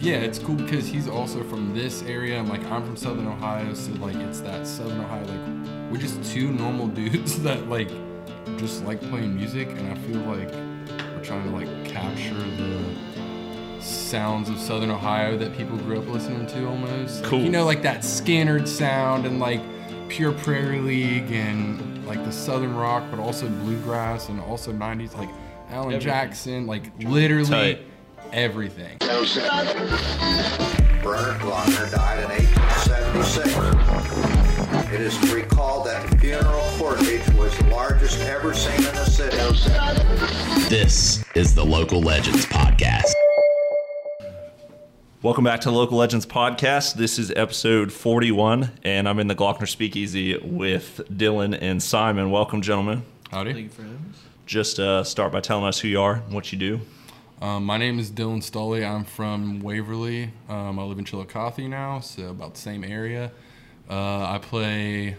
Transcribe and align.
Yeah, 0.00 0.16
it's 0.16 0.38
cool 0.38 0.54
because 0.54 0.86
he's 0.86 1.08
also 1.08 1.42
from 1.44 1.74
this 1.74 2.02
area, 2.04 2.38
and 2.38 2.48
like 2.48 2.62
I'm 2.70 2.84
from 2.84 2.96
Southern 2.96 3.26
Ohio, 3.26 3.74
so 3.74 3.92
like 3.94 4.14
it's 4.16 4.40
that 4.40 4.66
Southern 4.66 5.00
Ohio 5.00 5.24
like 5.24 5.90
we're 5.92 5.98
just 5.98 6.22
two 6.32 6.50
normal 6.52 6.86
dudes 7.00 7.42
that 7.42 7.68
like 7.68 7.88
just 8.58 8.84
like 8.84 9.00
playing 9.00 9.34
music, 9.36 9.68
and 9.70 9.90
I 9.92 9.94
feel 10.06 10.20
like 10.20 10.50
we're 11.16 11.24
trying 11.24 11.44
to 11.44 11.50
like 11.50 11.84
capture 11.84 12.34
the 12.34 13.82
sounds 13.82 14.48
of 14.48 14.58
Southern 14.58 14.90
Ohio 14.90 15.36
that 15.36 15.56
people 15.56 15.76
grew 15.78 15.98
up 15.98 16.06
listening 16.08 16.46
to 16.46 16.66
almost. 16.68 17.22
Like, 17.22 17.30
Cool. 17.30 17.40
you 17.40 17.50
know, 17.50 17.64
like 17.64 17.82
that 17.82 18.00
Skynyrd 18.00 18.66
sound 18.68 19.26
and 19.26 19.38
like 19.40 19.60
pure 20.08 20.32
Prairie 20.32 20.80
League 20.80 21.30
and 21.32 22.06
like 22.06 22.22
the 22.24 22.32
Southern 22.32 22.74
rock, 22.76 23.02
but 23.10 23.18
also 23.20 23.48
bluegrass 23.48 24.28
and 24.28 24.40
also 24.40 24.72
90s 24.72 25.16
like 25.16 25.28
Alan 25.70 25.88
Everything. 25.88 26.00
Jackson, 26.00 26.66
like 26.66 26.84
literally 27.00 27.48
Tight. 27.48 27.80
Everything. 28.32 28.96
Bernard 28.98 29.26
Glockner 31.40 31.90
died 31.90 32.24
in 32.24 32.30
1876. 32.30 34.92
It 34.92 35.00
is 35.00 35.18
recalled 35.32 35.86
that 35.86 36.10
the 36.10 36.18
funeral 36.18 36.60
cortege 36.76 37.34
was 37.38 37.56
the 37.58 37.64
largest 37.68 38.20
ever 38.20 38.52
seen 38.54 38.76
in 38.76 38.94
the 38.94 39.04
city. 39.04 39.36
This 40.68 41.24
is 41.34 41.54
the 41.54 41.64
Local 41.64 42.00
Legends 42.00 42.46
Podcast. 42.46 43.12
Welcome 45.22 45.44
back 45.44 45.60
to 45.62 45.70
Local 45.70 45.98
Legends 45.98 46.26
Podcast. 46.26 46.94
This 46.94 47.18
is 47.18 47.30
episode 47.32 47.92
41, 47.92 48.70
and 48.84 49.08
I'm 49.08 49.18
in 49.18 49.26
the 49.26 49.34
Glockner 49.34 49.68
Speakeasy 49.68 50.36
with 50.38 51.00
Dylan 51.10 51.58
and 51.60 51.82
Simon. 51.82 52.30
Welcome, 52.30 52.62
gentlemen. 52.62 53.02
Howdy. 53.30 53.52
Thank 53.52 53.64
you 53.64 53.70
for 53.70 53.82
having 53.82 54.12
us. 54.12 54.22
Just 54.46 54.78
uh, 54.78 55.02
start 55.04 55.32
by 55.32 55.40
telling 55.40 55.64
us 55.64 55.80
who 55.80 55.88
you 55.88 56.00
are 56.00 56.14
and 56.14 56.32
what 56.32 56.52
you 56.52 56.58
do. 56.58 56.80
Um, 57.40 57.64
my 57.64 57.76
name 57.78 57.98
is 57.98 58.10
Dylan 58.10 58.38
Stoley. 58.38 58.88
I'm 58.88 59.04
from 59.04 59.60
Waverly. 59.60 60.30
Um, 60.48 60.78
I 60.78 60.82
live 60.82 60.98
in 60.98 61.04
Chillicothe 61.04 61.58
now, 61.68 62.00
so 62.00 62.30
about 62.30 62.54
the 62.54 62.60
same 62.60 62.82
area. 62.82 63.30
Uh, 63.88 63.94
I 64.34 64.38
play 64.42 65.16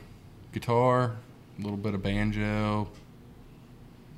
guitar, 0.53 1.16
a 1.58 1.62
little 1.62 1.78
bit 1.78 1.94
of 1.94 2.03
banjo. 2.03 2.90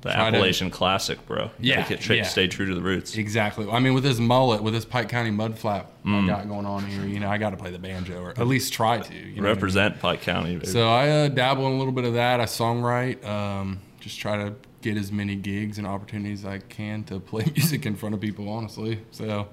The 0.00 0.08
to- 0.10 0.16
Appalachian 0.16 0.68
Classic, 0.70 1.24
bro. 1.26 1.44
You 1.60 1.74
Yeah, 1.74 1.86
get- 1.88 2.00
try- 2.00 2.16
yeah. 2.16 2.22
Stay 2.24 2.48
true 2.48 2.66
to 2.66 2.74
the 2.74 2.82
roots. 2.82 3.14
Exactly. 3.16 3.70
I 3.70 3.78
mean, 3.78 3.94
with 3.94 4.02
this 4.02 4.18
mullet, 4.18 4.60
with 4.64 4.74
this 4.74 4.84
Pike 4.84 5.08
County 5.08 5.30
mud 5.30 5.56
flap 5.56 5.92
Mm. 6.04 6.24
I 6.24 6.26
got 6.26 6.48
going 6.48 6.66
on 6.66 6.84
here, 6.84 7.06
you 7.06 7.20
know, 7.20 7.28
I 7.30 7.38
got 7.38 7.50
to 7.50 7.56
play 7.56 7.70
the 7.70 7.78
banjo, 7.78 8.20
or 8.20 8.30
at 8.30 8.48
least 8.48 8.72
try 8.72 8.98
to. 8.98 9.14
You 9.14 9.20
know 9.20 9.24
what 9.26 9.30
I 9.30 9.34
mean? 9.36 9.44
Represent 9.44 10.00
Pike 10.00 10.22
County. 10.22 10.54
baby. 10.56 10.66
So 10.66 10.88
I 10.90 11.08
uh, 11.08 11.28
dabble 11.28 11.64
in 11.68 11.74
a 11.74 11.76
little 11.78 11.92
bit 11.92 12.04
of 12.04 12.14
that. 12.14 12.40
I 12.40 12.46
songwrite. 12.46 13.24
Um, 13.24 13.78
just 14.00 14.18
try 14.18 14.36
to 14.38 14.54
get 14.82 14.96
as 14.96 15.10
many 15.12 15.36
gigs 15.36 15.78
and 15.78 15.86
opportunities 15.86 16.44
I 16.44 16.58
can 16.58 17.04
to 17.04 17.20
play 17.20 17.44
music 17.56 17.86
in 17.86 17.96
front 17.96 18.14
of 18.14 18.20
people. 18.20 18.48
Honestly, 18.48 19.00
so 19.10 19.48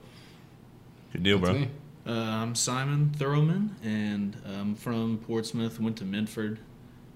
Good 1.13 1.23
deal, 1.23 1.39
bro. 1.39 1.65
Uh, 2.05 2.11
I'm 2.11 2.55
Simon 2.55 3.11
Thurlman, 3.17 3.69
and 3.83 4.35
I'm 4.45 4.75
from 4.75 5.17
Portsmouth. 5.19 5.79
Went 5.79 5.97
to 5.97 6.03
Minford. 6.05 6.59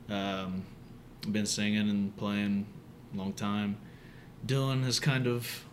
Um, 0.09 0.63
been 1.31 1.45
singing 1.45 1.89
and 1.89 2.15
playing 2.17 2.65
a 3.13 3.17
long 3.17 3.33
time. 3.33 3.77
Dylan 4.45 4.83
has 4.83 4.99
kind 4.99 5.27
of 5.27 5.63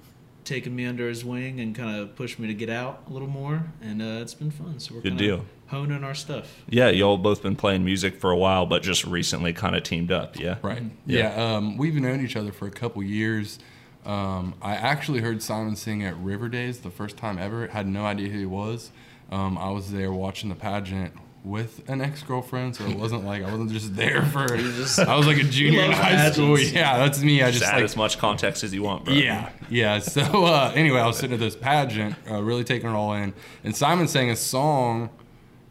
taken 0.45 0.75
me 0.75 0.87
under 0.87 1.09
his 1.09 1.25
wing 1.25 1.61
and 1.61 1.75
kind 1.75 1.97
of 1.99 2.15
pushed 2.15 2.39
me 2.39 2.47
to 2.49 2.55
get 2.55 2.71
out 2.71 3.05
a 3.09 3.13
little 3.13 3.29
more, 3.29 3.65
and 3.81 4.01
uh, 4.03 4.21
it's 4.21 4.35
been 4.35 4.51
fun. 4.51 4.79
So 4.81 4.95
we're 4.95 5.01
Good 5.01 5.19
kinda 5.19 5.25
deal. 5.25 5.47
Honing 5.71 6.03
our 6.05 6.15
stuff. 6.15 6.63
Yeah, 6.69 6.91
y'all 6.91 7.17
both 7.17 7.43
been 7.43 7.57
playing 7.57 7.85
music 7.85 8.17
for 8.21 8.31
a 8.31 8.37
while, 8.37 8.67
but 8.67 8.83
just 8.83 9.05
recently 9.05 9.53
kind 9.53 9.77
of 9.77 9.83
teamed 9.85 10.11
up. 10.13 10.39
Yeah. 10.39 10.57
Right. 10.63 10.83
Yeah. 11.07 11.35
Yeah. 11.37 11.57
um, 11.57 11.77
we've 11.77 11.95
known 11.95 12.25
each 12.25 12.37
other 12.37 12.53
for 12.53 12.67
a 12.67 12.71
couple 12.73 13.03
years. 13.03 13.59
Um, 14.05 14.55
I 14.61 14.75
actually 14.75 15.21
heard 15.21 15.43
Simon 15.43 15.77
sing 15.77 16.03
at 16.03 16.17
River 16.17 16.49
Days 16.49 16.81
the 16.81 16.91
first 16.91 17.17
time 17.17 17.39
ever. 17.39 17.69
Had 17.69 17.87
no 17.87 18.05
idea 18.05 18.29
who 18.29 18.39
he 18.39 18.47
was. 18.47 18.91
Um, 19.31 19.57
I 19.59 19.71
was 19.71 19.93
there 19.93 20.13
watching 20.13 20.49
the 20.49 20.57
pageant 20.57 21.13
with 21.45 21.89
an 21.89 22.01
ex 22.01 22.23
girlfriend, 22.23 22.77
so 22.77 22.85
it 22.85 22.99
wasn't 22.99 23.25
like 23.25 23.43
I 23.43 23.51
wasn't 23.51 23.71
just 23.71 23.95
there 23.95 24.23
for. 24.23 24.41
I 24.55 25.17
was 25.17 25.27
like 25.27 25.39
a 25.39 25.45
junior 25.45 25.83
in 25.83 25.91
loves 25.91 26.01
high 26.01 26.31
school. 26.33 26.59
Yeah, 26.59 26.99
that's 26.99 27.21
me. 27.23 27.43
I 27.43 27.47
Just 27.51 27.61
just 27.61 27.71
add 27.73 27.77
like 27.77 27.85
as 27.85 27.97
much 27.97 28.19
context 28.19 28.65
as 28.65 28.75
you 28.75 28.83
want, 28.83 29.05
bro. 29.05 29.15
Yeah, 29.15 29.51
yeah. 29.71 29.99
So 30.01 30.23
uh, 30.47 30.73
anyway, 30.75 30.99
I 31.01 31.07
was 31.07 31.17
sitting 31.19 31.35
at 31.35 31.41
this 31.41 31.57
pageant, 31.57 32.17
uh, 32.29 32.43
really 32.43 32.65
taking 32.65 32.91
it 32.91 32.93
all 32.95 33.15
in, 33.15 33.33
and 33.65 33.75
Simon 33.77 34.09
sang 34.09 34.31
a 34.31 34.37
song, 34.37 35.11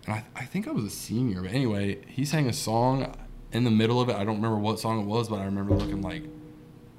and 0.09 0.17
I, 0.35 0.41
I 0.41 0.45
think 0.45 0.67
I 0.67 0.71
was 0.71 0.83
a 0.85 0.89
senior, 0.89 1.41
but 1.43 1.51
anyway, 1.51 1.99
he 2.07 2.25
sang 2.25 2.47
a 2.49 2.53
song 2.53 3.15
in 3.51 3.63
the 3.63 3.71
middle 3.71 4.01
of 4.01 4.09
it. 4.09 4.15
I 4.15 4.23
don't 4.23 4.37
remember 4.37 4.57
what 4.57 4.79
song 4.79 5.01
it 5.01 5.05
was, 5.05 5.29
but 5.29 5.39
I 5.39 5.45
remember 5.45 5.75
looking 5.75 6.01
like, 6.01 6.23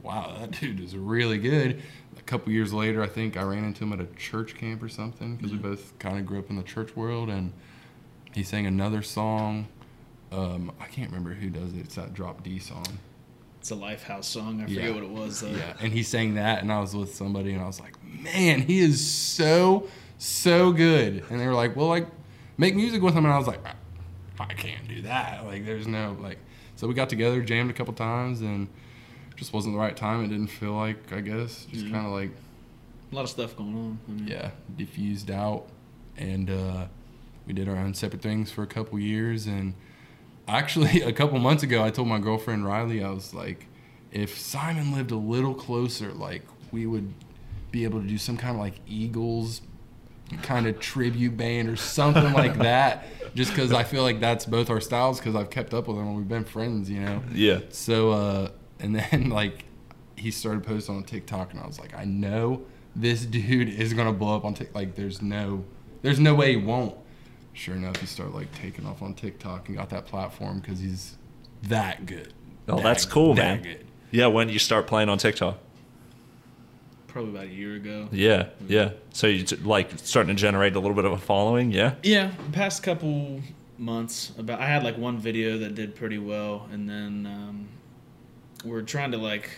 wow, 0.03 0.37
that 0.39 0.53
dude 0.61 0.79
is 0.81 0.97
really 0.97 1.39
good. 1.39 1.83
A 2.17 2.23
couple 2.23 2.53
years 2.53 2.73
later, 2.73 3.03
I 3.03 3.09
think 3.09 3.37
I 3.37 3.43
ran 3.43 3.65
into 3.65 3.83
him 3.85 3.93
at 3.93 4.01
a 4.01 4.07
church 4.17 4.55
camp 4.57 4.83
or 4.83 4.89
something 4.89 5.37
because 5.37 5.51
we 5.51 5.59
both 5.59 5.99
kind 5.99 6.19
of 6.19 6.27
grew 6.27 6.39
up 6.39 6.51
in 6.51 6.57
the 6.57 6.63
church 6.63 6.95
world, 6.95 7.29
and 7.31 7.53
he 8.33 8.43
sang 8.45 8.67
another 8.67 9.03
song. 9.03 9.67
Um, 10.31 10.71
I 10.81 10.87
can't 10.87 11.09
remember 11.11 11.31
who 11.35 11.51
does 11.51 11.73
it. 11.75 11.81
It's 11.81 11.97
that 11.97 12.15
Drop 12.15 12.45
D 12.45 12.61
song. 12.61 12.87
It's 13.59 13.73
a 13.73 13.75
Lifehouse 13.75 14.25
song. 14.25 14.61
I 14.61 14.67
forget 14.67 14.85
Yeah. 14.85 14.91
what 14.95 15.03
it 15.03 15.11
was. 15.11 15.41
Though. 15.41 15.49
Yeah, 15.51 15.75
and 15.81 15.93
he 15.93 16.05
sang 16.05 16.35
that, 16.35 16.63
and 16.63 16.73
I 16.73 16.81
was 16.81 16.95
with 16.95 17.13
somebody, 17.15 17.53
and 17.53 17.61
I 17.61 17.67
was 17.67 17.81
like, 17.81 17.95
man, 18.05 18.61
he 18.63 18.79
is 18.79 19.05
so, 19.05 19.89
so 20.19 20.71
good. 20.73 21.25
And 21.29 21.41
they 21.41 21.47
were 21.49 21.55
like, 21.55 21.75
well, 21.75 21.89
like, 21.89 22.07
make 22.61 22.77
music 22.77 23.03
with 23.03 23.15
him, 23.15 23.25
and 23.25 23.33
I 23.35 23.39
was 23.39 23.47
like, 23.47 23.61
I, 23.67 23.75
I 24.39 24.55
can't 24.55 24.87
do 24.87 25.03
that. 25.03 25.45
Like, 25.47 25.65
there's 25.67 25.87
no 25.87 26.17
like. 26.21 26.39
So 26.77 26.87
we 26.87 26.95
got 26.95 27.09
together, 27.09 27.43
jammed 27.43 27.71
a 27.71 27.75
couple 27.75 27.93
times, 27.95 28.41
and 28.43 28.69
just 29.37 29.53
wasn't 29.53 29.75
the 29.75 29.79
right 29.79 29.97
time. 29.97 30.25
It 30.25 30.29
didn't 30.29 30.47
feel 30.49 30.73
like, 30.75 31.13
I 31.13 31.21
guess, 31.21 31.65
just 31.71 31.87
Yeah. 31.87 31.93
kind 31.93 32.07
of 32.07 32.13
like, 32.13 32.31
A 33.11 33.15
lot 33.15 33.23
of 33.25 33.31
stuff 33.31 33.57
going 33.57 33.75
on. 33.75 33.99
I 34.09 34.13
mean, 34.13 34.29
yeah, 34.29 34.51
diffused 34.77 35.31
out, 35.31 35.67
and 36.17 36.49
uh, 36.51 36.87
we 37.47 37.53
did 37.55 37.69
our 37.69 37.77
own 37.77 37.95
separate 37.95 38.23
things 38.23 38.51
for 38.53 38.63
a 38.63 38.67
couple 38.67 38.99
years. 38.99 39.47
And 39.47 39.75
actually, 40.47 41.01
a 41.13 41.13
couple 41.13 41.39
months 41.39 41.63
ago, 41.63 41.83
I 41.83 41.91
told 41.91 42.09
my 42.09 42.19
girlfriend 42.19 42.65
Riley, 42.65 43.03
I 43.03 43.11
was 43.11 43.35
like, 43.35 43.67
if 44.13 44.39
Simon 44.39 44.93
lived 44.93 45.11
a 45.11 45.17
little 45.17 45.55
closer, 45.55 46.13
like 46.13 46.43
we 46.73 46.87
would 46.87 47.13
be 47.73 47.85
able 47.85 48.01
to 48.01 48.07
do 48.07 48.19
some 48.19 48.37
kind 48.37 48.55
of 48.57 48.61
like 48.61 48.75
Eagles 48.87 49.61
kind 50.39 50.67
of 50.67 50.79
tribute 50.81 51.37
band 51.37 51.69
or 51.69 51.77
something 51.77 52.33
like 52.33 52.59
that. 52.59 53.07
Just 53.35 53.51
because 53.53 53.73
I 53.73 53.85
feel 53.85 54.03
like 54.03 54.19
that's 54.21 54.45
both 54.47 54.71
our 54.71 54.81
styles. 54.81 55.19
Because 55.19 55.35
I've 55.37 55.51
kept 55.51 55.73
up 55.75 55.87
with 55.89 55.97
him 55.97 56.07
and 56.09 56.17
we've 56.17 56.29
been 56.29 56.45
friends, 56.45 56.91
you 56.91 57.01
know. 57.01 57.23
Yeah. 57.33 57.61
So, 57.71 58.11
uh, 58.11 58.49
and 58.81 58.95
then 58.97 59.31
like 59.31 59.65
he 60.17 60.31
started 60.31 60.65
posting 60.65 60.97
on 60.97 61.05
TikTok, 61.05 61.53
and 61.53 61.61
I 61.61 61.67
was 61.67 61.79
like, 61.79 61.95
I 61.95 62.05
know 62.05 62.63
this 62.97 63.25
dude 63.25 63.69
is 63.69 63.95
gonna 63.95 64.13
blow 64.13 64.37
up 64.37 64.45
on 64.45 64.55
TikTok. 64.55 64.75
Like, 64.75 64.95
there's 64.97 65.23
no, 65.23 65.65
there's 66.03 66.19
no 66.21 66.35
way 66.35 66.51
he 66.51 66.57
won't. 66.57 66.97
Sure 67.53 67.75
enough, 67.75 67.97
he 67.97 68.07
started 68.07 68.35
like 68.35 68.53
taking 68.55 68.87
off 68.87 69.01
on 69.03 69.15
TikTok 69.15 69.69
and 69.69 69.77
got 69.77 69.91
that 69.91 70.07
platform 70.07 70.61
because 70.61 70.79
he's 70.81 71.17
that 71.65 72.07
good. 72.07 72.33
Oh, 72.69 72.77
That- 72.77 72.83
that's 72.83 73.05
cool, 73.05 73.35
that 73.35 73.43
man. 73.43 73.63
Good. 73.63 73.87
Yeah, 74.13 74.27
when 74.27 74.49
you 74.49 74.59
start 74.59 74.87
playing 74.87 75.09
on 75.09 75.19
TikTok. 75.19 75.59
Probably 77.11 77.31
about 77.31 77.45
a 77.45 77.49
year 77.49 77.75
ago. 77.75 78.09
Yeah, 78.13 78.49
yeah. 78.69 78.91
So 79.13 79.27
you 79.27 79.45
like 79.63 79.91
starting 79.97 80.35
to 80.35 80.41
generate 80.41 80.77
a 80.77 80.81
little 80.81 80.95
bit 80.95 81.05
of 81.05 81.13
a 81.13 81.19
following. 81.19 81.73
Yeah. 81.73 81.95
Yeah, 82.03 82.31
the 82.47 82.53
past 82.53 82.83
couple 82.83 83.41
months 83.79 84.33
about 84.39 84.61
I 84.61 84.67
had 84.67 84.85
like 84.85 84.97
one 84.97 85.19
video 85.19 85.59
that 85.59 85.75
did 85.75 85.97
pretty 85.97 86.19
well 86.19 86.69
and 86.71 86.89
then 86.89 87.27
um, 87.27 87.69
we're 88.65 88.83
trying 88.83 89.11
to 89.13 89.17
like 89.17 89.51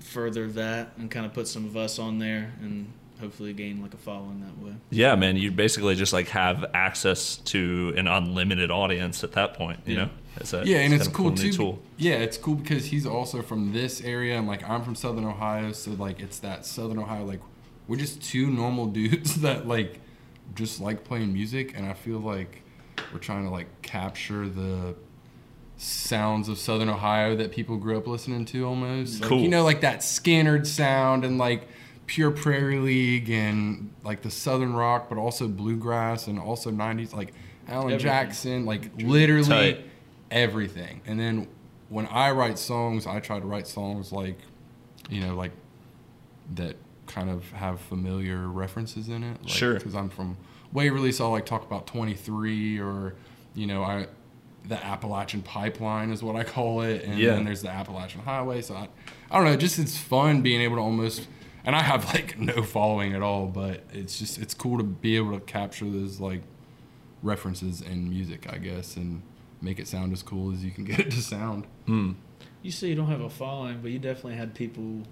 further 0.00 0.48
that 0.48 0.92
and 0.98 1.10
kind 1.10 1.24
of 1.24 1.32
put 1.32 1.46
some 1.46 1.64
of 1.64 1.76
us 1.76 1.98
on 1.98 2.18
there 2.18 2.52
and 2.60 2.92
hopefully 3.22 3.52
gain 3.54 3.80
like 3.80 3.94
a 3.94 3.96
following 3.96 4.40
that 4.40 4.62
way. 4.62 4.74
Yeah, 4.90 5.14
man. 5.14 5.36
You 5.36 5.50
basically 5.50 5.94
just 5.94 6.12
like 6.12 6.28
have 6.28 6.64
access 6.74 7.36
to 7.36 7.94
an 7.96 8.06
unlimited 8.06 8.70
audience 8.70 9.24
at 9.24 9.32
that 9.32 9.54
point. 9.54 9.80
You 9.86 9.94
Yeah. 9.94 10.04
know. 10.04 10.10
It's 10.36 10.52
a, 10.54 10.62
Yeah, 10.66 10.78
and 10.78 10.92
it's 10.94 11.06
kind 11.08 11.14
of 11.14 11.14
a 11.14 11.16
cool, 11.16 11.34
too. 11.36 11.52
Tool. 11.52 11.82
Yeah, 11.98 12.14
it's 12.14 12.36
cool 12.38 12.54
because 12.56 12.86
he's 12.86 13.06
also 13.06 13.42
from 13.42 13.72
this 13.72 14.00
area, 14.02 14.36
and 14.38 14.46
like 14.46 14.68
I'm 14.68 14.82
from 14.82 14.94
Southern 14.94 15.24
Ohio, 15.24 15.72
so 15.72 15.90
like 15.92 16.20
it's 16.20 16.38
that 16.40 16.64
Southern 16.66 16.98
Ohio. 16.98 17.24
Like 17.24 17.40
we're 17.88 17.96
just 17.98 18.22
two 18.22 18.50
normal 18.50 18.86
dudes 18.98 19.40
that 19.42 19.66
like 19.68 20.00
just 20.54 20.80
like 20.80 21.04
playing 21.04 21.32
music, 21.32 21.72
and 21.76 21.86
I 21.86 21.92
feel 21.94 22.18
like 22.18 22.62
we're 23.12 23.18
trying 23.20 23.44
to 23.44 23.50
like 23.50 23.82
capture 23.82 24.48
the 24.48 24.94
sounds 25.76 26.48
of 26.48 26.58
Southern 26.58 26.88
Ohio 26.88 27.34
that 27.36 27.50
people 27.52 27.76
grew 27.76 27.96
up 27.98 28.06
listening 28.06 28.44
to 28.46 28.66
almost. 28.66 29.20
Like, 29.20 29.28
Cool. 29.28 29.40
you 29.40 29.48
know, 29.48 29.64
like 29.64 29.80
that 29.80 29.98
Skynyrd 30.00 30.66
sound 30.66 31.24
and 31.24 31.38
like 31.38 31.68
pure 32.06 32.30
Prairie 32.30 32.78
League 32.78 33.30
and 33.30 33.90
like 34.04 34.22
the 34.22 34.30
Southern 34.30 34.74
rock, 34.74 35.08
but 35.08 35.18
also 35.18 35.48
bluegrass 35.48 36.26
and 36.26 36.38
also 36.38 36.70
90s, 36.70 37.14
like 37.14 37.32
Alan 37.68 37.86
Everything. 37.92 37.98
Jackson, 38.00 38.66
like 38.66 38.90
literally 38.98 39.48
Tight. 39.48 39.84
everything. 40.30 41.00
And 41.06 41.18
then 41.18 41.48
when 41.88 42.06
I 42.06 42.30
write 42.32 42.58
songs, 42.58 43.06
I 43.06 43.20
try 43.20 43.38
to 43.40 43.46
write 43.46 43.66
songs 43.66 44.12
like, 44.12 44.38
you 45.10 45.20
know, 45.20 45.34
like 45.34 45.52
that 46.54 46.76
kind 47.06 47.30
of 47.30 47.50
have 47.52 47.80
familiar 47.80 48.48
references 48.48 49.08
in 49.08 49.22
it. 49.22 49.38
Like, 49.42 49.48
Sure. 49.48 49.74
Because 49.74 49.94
I'm 49.94 50.08
from 50.08 50.36
Waverly, 50.72 51.12
so 51.12 51.26
I 51.26 51.30
like 51.30 51.46
talk 51.46 51.64
about 51.64 51.86
23 51.86 52.78
or, 52.80 53.14
you 53.54 53.66
know, 53.66 53.82
I 53.82 54.06
the 54.64 54.82
Appalachian 54.84 55.42
Pipeline 55.42 56.12
is 56.12 56.22
what 56.22 56.36
I 56.36 56.44
call 56.44 56.82
it, 56.82 57.02
and 57.04 57.18
Yeah. 57.18 57.34
then 57.34 57.44
there's 57.44 57.62
the 57.62 57.68
Appalachian 57.68 58.20
Highway. 58.22 58.62
So 58.62 58.74
I, 58.76 58.88
I 59.30 59.36
don't 59.36 59.44
know, 59.44 59.56
just 59.56 59.78
it's 59.80 59.98
fun 59.98 60.40
being 60.42 60.60
able 60.60 60.76
to 60.76 60.82
almost. 60.82 61.26
And 61.64 61.74
I 61.76 61.82
have 61.82 62.04
like 62.14 62.38
no 62.38 62.62
following 62.62 63.14
at 63.14 63.22
all, 63.22 63.46
but 63.46 63.82
it's 63.92 64.18
just 64.18 64.38
it's 64.38 64.54
cool 64.54 64.78
to 64.78 64.84
be 64.84 65.16
able 65.16 65.32
to 65.38 65.40
capture 65.44 65.88
those 65.88 66.20
like 66.20 66.42
references 67.22 67.80
in 67.80 68.08
music, 68.08 68.52
I 68.52 68.58
guess, 68.58 68.96
and 68.96 69.22
make 69.60 69.78
it 69.78 69.86
sound 69.86 70.12
as 70.12 70.22
cool 70.22 70.52
as 70.52 70.64
you 70.64 70.70
can 70.70 70.84
get 70.90 70.98
it 71.00 71.10
to 71.12 71.20
sound. 71.22 71.66
You 71.86 72.70
say 72.70 72.88
you 72.88 72.94
don't 72.94 73.08
have 73.08 73.20
a 73.20 73.30
following, 73.30 73.80
but 73.82 73.90
you 73.90 73.98
definitely 73.98 74.34
had 74.36 74.54
people 74.54 75.02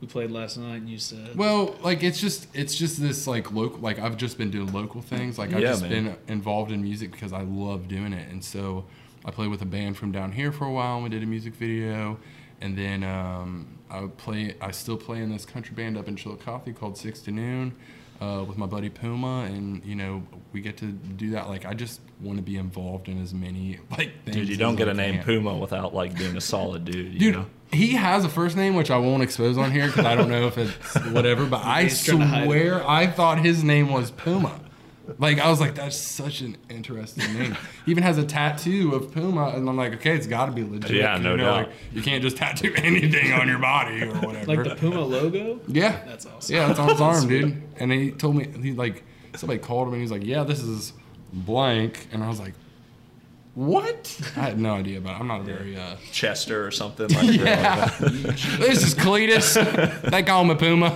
who 0.00 0.06
played 0.06 0.30
last 0.30 0.58
night, 0.58 0.76
and 0.76 0.88
you 0.90 0.98
said, 0.98 1.36
Well, 1.36 1.76
like 1.82 2.02
it's 2.02 2.20
just 2.20 2.48
it's 2.54 2.74
just 2.74 3.00
this 3.00 3.26
like 3.26 3.52
local 3.52 3.78
like 3.80 3.98
I've 3.98 4.16
just 4.16 4.38
been 4.38 4.50
doing 4.50 4.72
local 4.72 5.00
things. 5.02 5.38
Like 5.38 5.52
I've 5.52 5.60
Yeah, 5.62 5.70
just 5.70 5.82
man. 5.82 5.90
been 5.90 6.16
involved 6.28 6.70
in 6.72 6.82
music 6.82 7.12
because 7.12 7.32
I 7.32 7.42
love 7.42 7.88
doing 7.88 8.12
it. 8.12 8.28
And 8.30 8.44
so 8.44 8.84
I 9.24 9.30
played 9.30 9.48
with 9.50 9.62
a 9.62 9.66
band 9.66 9.96
from 9.96 10.12
down 10.12 10.32
here 10.32 10.52
for 10.52 10.66
a 10.66 10.72
while 10.72 10.96
and 10.96 11.04
we 11.04 11.10
did 11.10 11.22
a 11.22 11.26
music 11.26 11.54
video. 11.54 12.18
And 12.60 12.76
then 12.76 13.02
um, 13.04 13.75
I 13.90 14.06
play 14.16 14.54
I 14.60 14.70
still 14.70 14.96
play 14.96 15.20
in 15.22 15.30
this 15.30 15.44
country 15.44 15.74
band 15.74 15.96
up 15.96 16.08
in 16.08 16.16
Chillicothe 16.16 16.74
called 16.76 16.96
Six 16.98 17.20
to 17.22 17.30
Noon 17.30 17.74
uh, 18.20 18.44
with 18.48 18.56
my 18.58 18.66
buddy 18.66 18.88
Puma 18.88 19.42
and 19.48 19.84
you 19.84 19.94
know, 19.94 20.22
we 20.52 20.60
get 20.60 20.76
to 20.78 20.86
do 20.86 21.30
that. 21.30 21.48
Like 21.48 21.64
I 21.66 21.74
just 21.74 22.00
want 22.20 22.38
to 22.38 22.42
be 22.42 22.56
involved 22.56 23.08
in 23.08 23.22
as 23.22 23.32
many 23.34 23.78
like 23.90 24.12
things. 24.24 24.36
Dude, 24.36 24.48
you 24.48 24.56
don't 24.56 24.76
get 24.76 24.88
I 24.88 24.92
a 24.92 24.94
name. 24.94 25.22
Puma 25.22 25.56
without 25.56 25.94
like 25.94 26.16
being 26.18 26.36
a 26.36 26.40
solid 26.40 26.84
dude. 26.84 27.12
you 27.12 27.18
Dude, 27.18 27.34
know? 27.34 27.46
he 27.72 27.88
has 27.92 28.24
a 28.24 28.28
first 28.28 28.56
name 28.56 28.74
which 28.74 28.90
I 28.90 28.96
won't 28.98 29.22
expose 29.22 29.58
on 29.58 29.70
here 29.72 29.86
because 29.88 30.04
I 30.06 30.14
don't 30.14 30.28
know 30.30 30.46
if 30.46 30.56
it's 30.58 30.72
whatever. 31.10 31.46
But 31.46 31.58
I 31.64 31.84
He's 31.84 32.02
trying 32.04 32.20
to 32.20 32.26
hide 32.26 32.42
it. 32.42 32.46
swear 32.46 32.88
I 32.88 33.06
thought 33.06 33.38
his 33.40 33.62
name 33.62 33.90
was 33.90 34.10
Puma. 34.10 34.60
Like 35.18 35.38
I 35.38 35.48
was 35.48 35.60
like, 35.60 35.74
that's 35.74 35.96
such 35.96 36.40
an 36.40 36.56
interesting 36.68 37.32
name. 37.34 37.56
He 37.84 37.90
even 37.92 38.02
has 38.02 38.18
a 38.18 38.24
tattoo 38.24 38.94
of 38.94 39.12
Puma, 39.12 39.48
and 39.48 39.68
I'm 39.68 39.76
like, 39.76 39.94
okay, 39.94 40.14
it's 40.16 40.26
got 40.26 40.46
to 40.46 40.52
be 40.52 40.64
legit. 40.64 40.90
Yeah, 40.90 41.16
no 41.16 41.32
you 41.32 41.36
know, 41.38 41.44
doubt. 41.44 41.66
Like, 41.68 41.70
you 41.92 42.02
can't 42.02 42.22
just 42.22 42.36
tattoo 42.36 42.72
anything 42.76 43.32
on 43.32 43.48
your 43.48 43.58
body 43.58 44.02
or 44.02 44.14
whatever. 44.14 44.46
like 44.46 44.64
the 44.64 44.74
Puma 44.74 45.00
logo. 45.00 45.60
yeah, 45.68 46.04
That's 46.04 46.26
awesome. 46.26 46.54
yeah, 46.54 46.70
it's 46.70 46.78
on 46.78 46.88
his 46.88 47.00
arm, 47.00 47.28
dude. 47.28 47.62
And 47.78 47.92
he 47.92 48.10
told 48.10 48.36
me 48.36 48.46
he 48.62 48.72
like 48.72 49.04
somebody 49.36 49.58
called 49.58 49.88
him 49.88 49.94
and 49.94 50.02
he's 50.02 50.10
like, 50.10 50.24
yeah, 50.24 50.44
this 50.44 50.60
is 50.62 50.94
blank, 51.32 52.08
and 52.10 52.24
I 52.24 52.28
was 52.28 52.40
like, 52.40 52.54
what? 53.54 54.20
I 54.36 54.40
had 54.40 54.58
no 54.58 54.74
idea 54.74 54.98
about 54.98 55.16
it. 55.16 55.20
I'm 55.20 55.28
not 55.28 55.40
a 55.40 55.44
very 55.44 55.76
uh, 55.76 55.96
Chester 56.12 56.66
or 56.66 56.70
something 56.70 57.08
like 57.08 57.26
that. 57.40 58.00
yeah. 58.00 58.08
this 58.58 58.82
is 58.82 58.94
Cletus. 58.94 59.54
they 60.10 60.22
call 60.22 60.44
me 60.44 60.54
Puma. 60.56 60.94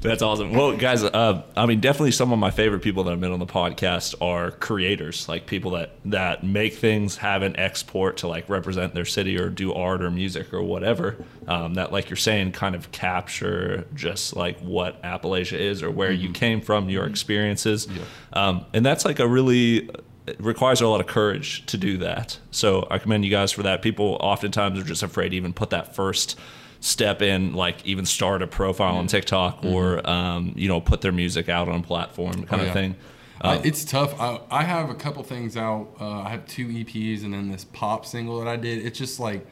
That's 0.00 0.22
awesome. 0.22 0.54
Well, 0.54 0.76
guys, 0.76 1.04
uh, 1.04 1.42
I 1.54 1.66
mean, 1.66 1.80
definitely 1.80 2.12
some 2.12 2.32
of 2.32 2.38
my 2.38 2.50
favorite 2.50 2.80
people 2.80 3.04
that 3.04 3.12
I've 3.12 3.20
been 3.20 3.32
on 3.32 3.38
the 3.38 3.46
podcast 3.46 4.14
are 4.22 4.50
creators, 4.50 5.28
like 5.28 5.46
people 5.46 5.72
that 5.72 5.90
that 6.06 6.42
make 6.42 6.74
things, 6.74 7.18
have 7.18 7.42
an 7.42 7.54
export 7.56 8.16
to 8.18 8.28
like 8.28 8.48
represent 8.48 8.94
their 8.94 9.04
city 9.04 9.38
or 9.38 9.50
do 9.50 9.74
art 9.74 10.02
or 10.02 10.10
music 10.10 10.54
or 10.54 10.62
whatever. 10.62 11.16
Um, 11.46 11.74
that, 11.74 11.92
like 11.92 12.08
you're 12.08 12.16
saying, 12.16 12.52
kind 12.52 12.74
of 12.74 12.90
capture 12.92 13.86
just 13.94 14.34
like 14.34 14.58
what 14.60 15.02
Appalachia 15.02 15.58
is 15.58 15.82
or 15.82 15.90
where 15.90 16.12
you 16.12 16.32
came 16.32 16.62
from, 16.62 16.88
your 16.88 17.06
experiences, 17.06 17.86
um, 18.32 18.64
and 18.72 18.84
that's 18.86 19.04
like 19.04 19.18
a 19.18 19.28
really 19.28 19.90
it 20.26 20.36
requires 20.38 20.80
a 20.80 20.88
lot 20.88 21.00
of 21.00 21.06
courage 21.08 21.66
to 21.66 21.76
do 21.76 21.98
that. 21.98 22.38
So 22.50 22.86
I 22.90 22.98
commend 22.98 23.24
you 23.24 23.30
guys 23.30 23.52
for 23.52 23.64
that. 23.64 23.82
People 23.82 24.16
oftentimes 24.20 24.78
are 24.78 24.84
just 24.84 25.02
afraid 25.02 25.30
to 25.30 25.36
even 25.36 25.52
put 25.52 25.70
that 25.70 25.94
first 25.94 26.38
step 26.80 27.20
in, 27.22 27.52
like 27.54 27.84
even 27.86 28.04
start 28.06 28.42
a 28.42 28.46
profile 28.46 28.96
on 28.96 29.06
TikTok 29.06 29.64
or 29.64 30.08
um, 30.08 30.52
you 30.56 30.66
know 30.68 30.80
put 30.80 31.00
their 31.02 31.12
music 31.12 31.48
out 31.48 31.68
on 31.68 31.80
a 31.80 31.82
platform 31.82 32.44
kind 32.44 32.60
Oh, 32.60 32.64
of 32.64 32.66
yeah. 32.68 32.72
thing. 32.72 32.96
Uh, 33.42 33.60
it's 33.64 33.84
tough. 33.86 34.18
I, 34.20 34.40
I 34.50 34.64
have 34.64 34.90
a 34.90 34.94
couple 34.94 35.22
things 35.22 35.56
out. 35.56 35.88
Uh, 35.98 36.20
I 36.22 36.28
have 36.28 36.46
two 36.46 36.66
EPs 36.68 37.24
and 37.24 37.32
then 37.32 37.50
this 37.50 37.64
pop 37.64 38.04
single 38.04 38.38
that 38.40 38.48
I 38.48 38.56
did. 38.56 38.84
It's 38.84 38.98
just 38.98 39.18
like 39.18 39.46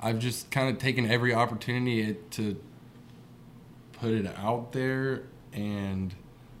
I've 0.00 0.18
just 0.18 0.50
kind 0.50 0.68
of 0.68 0.78
taken 0.78 1.08
every 1.10 1.32
opportunity 1.34 2.16
to 2.32 2.56
put 3.92 4.10
it 4.12 4.26
out 4.38 4.72
there, 4.72 5.22
and 5.52 6.14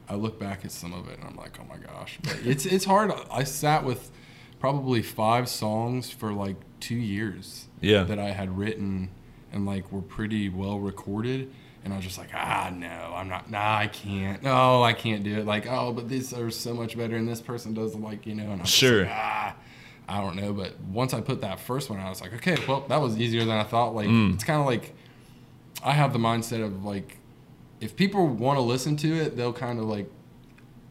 I 0.08 0.14
look 0.14 0.38
back 0.38 0.64
at 0.64 0.72
some 0.72 0.92
of 0.92 1.08
it 1.08 1.18
and 1.18 1.26
I'm 1.28 1.36
like, 1.36 1.58
oh 1.60 1.64
my 1.64 1.76
gosh. 1.78 2.18
But 2.22 2.40
it's 2.44 2.66
it's 2.66 2.84
hard. 2.84 3.12
I 3.30 3.44
sat 3.44 3.84
with 3.84 4.10
probably 4.58 5.02
five 5.02 5.48
songs 5.48 6.10
for 6.10 6.32
like 6.32 6.56
two 6.80 6.96
years. 6.96 7.66
Yeah. 7.80 8.02
That 8.04 8.18
I 8.18 8.30
had 8.32 8.58
written 8.58 9.10
and 9.52 9.66
like 9.66 9.90
were 9.92 10.02
pretty 10.02 10.48
well 10.48 10.78
recorded. 10.78 11.50
And 11.82 11.94
I 11.94 11.96
was 11.96 12.04
just 12.04 12.18
like, 12.18 12.28
ah, 12.34 12.70
no, 12.74 13.14
I'm 13.16 13.28
not. 13.30 13.50
Nah, 13.50 13.76
I 13.78 13.86
can't. 13.86 14.42
No, 14.42 14.82
I 14.82 14.92
can't 14.92 15.22
do 15.24 15.38
it. 15.38 15.46
Like, 15.46 15.66
oh, 15.66 15.92
but 15.94 16.10
these 16.10 16.32
are 16.34 16.50
so 16.50 16.74
much 16.74 16.94
better, 16.96 17.16
and 17.16 17.26
this 17.26 17.40
person 17.40 17.72
does 17.72 17.94
like, 17.94 18.26
you 18.26 18.34
know. 18.34 18.42
And 18.50 18.52
I 18.60 18.64
was 18.64 18.70
just 18.70 18.74
Sure. 18.74 19.02
like, 19.04 19.10
ah, 19.10 19.56
I 20.06 20.20
don't 20.20 20.36
know. 20.36 20.52
But 20.52 20.78
once 20.80 21.14
I 21.14 21.22
put 21.22 21.40
that 21.40 21.58
first 21.58 21.88
one, 21.88 21.98
out, 21.98 22.06
I 22.06 22.10
was 22.10 22.20
like, 22.20 22.34
okay, 22.34 22.56
well, 22.68 22.84
that 22.88 23.00
was 23.00 23.18
easier 23.18 23.46
than 23.46 23.56
I 23.56 23.62
thought. 23.64 23.94
Like, 23.94 24.08
Mm. 24.08 24.34
it's 24.34 24.44
kind 24.44 24.60
of 24.60 24.66
like 24.66 24.94
I 25.82 25.92
have 25.92 26.12
the 26.12 26.18
mindset 26.18 26.62
of 26.62 26.84
like, 26.84 27.16
if 27.80 27.96
people 27.96 28.26
want 28.28 28.58
to 28.58 28.62
listen 28.62 28.98
to 28.98 29.14
it, 29.16 29.36
they'll 29.38 29.52
kind 29.54 29.78
of 29.78 29.86
like. 29.86 30.10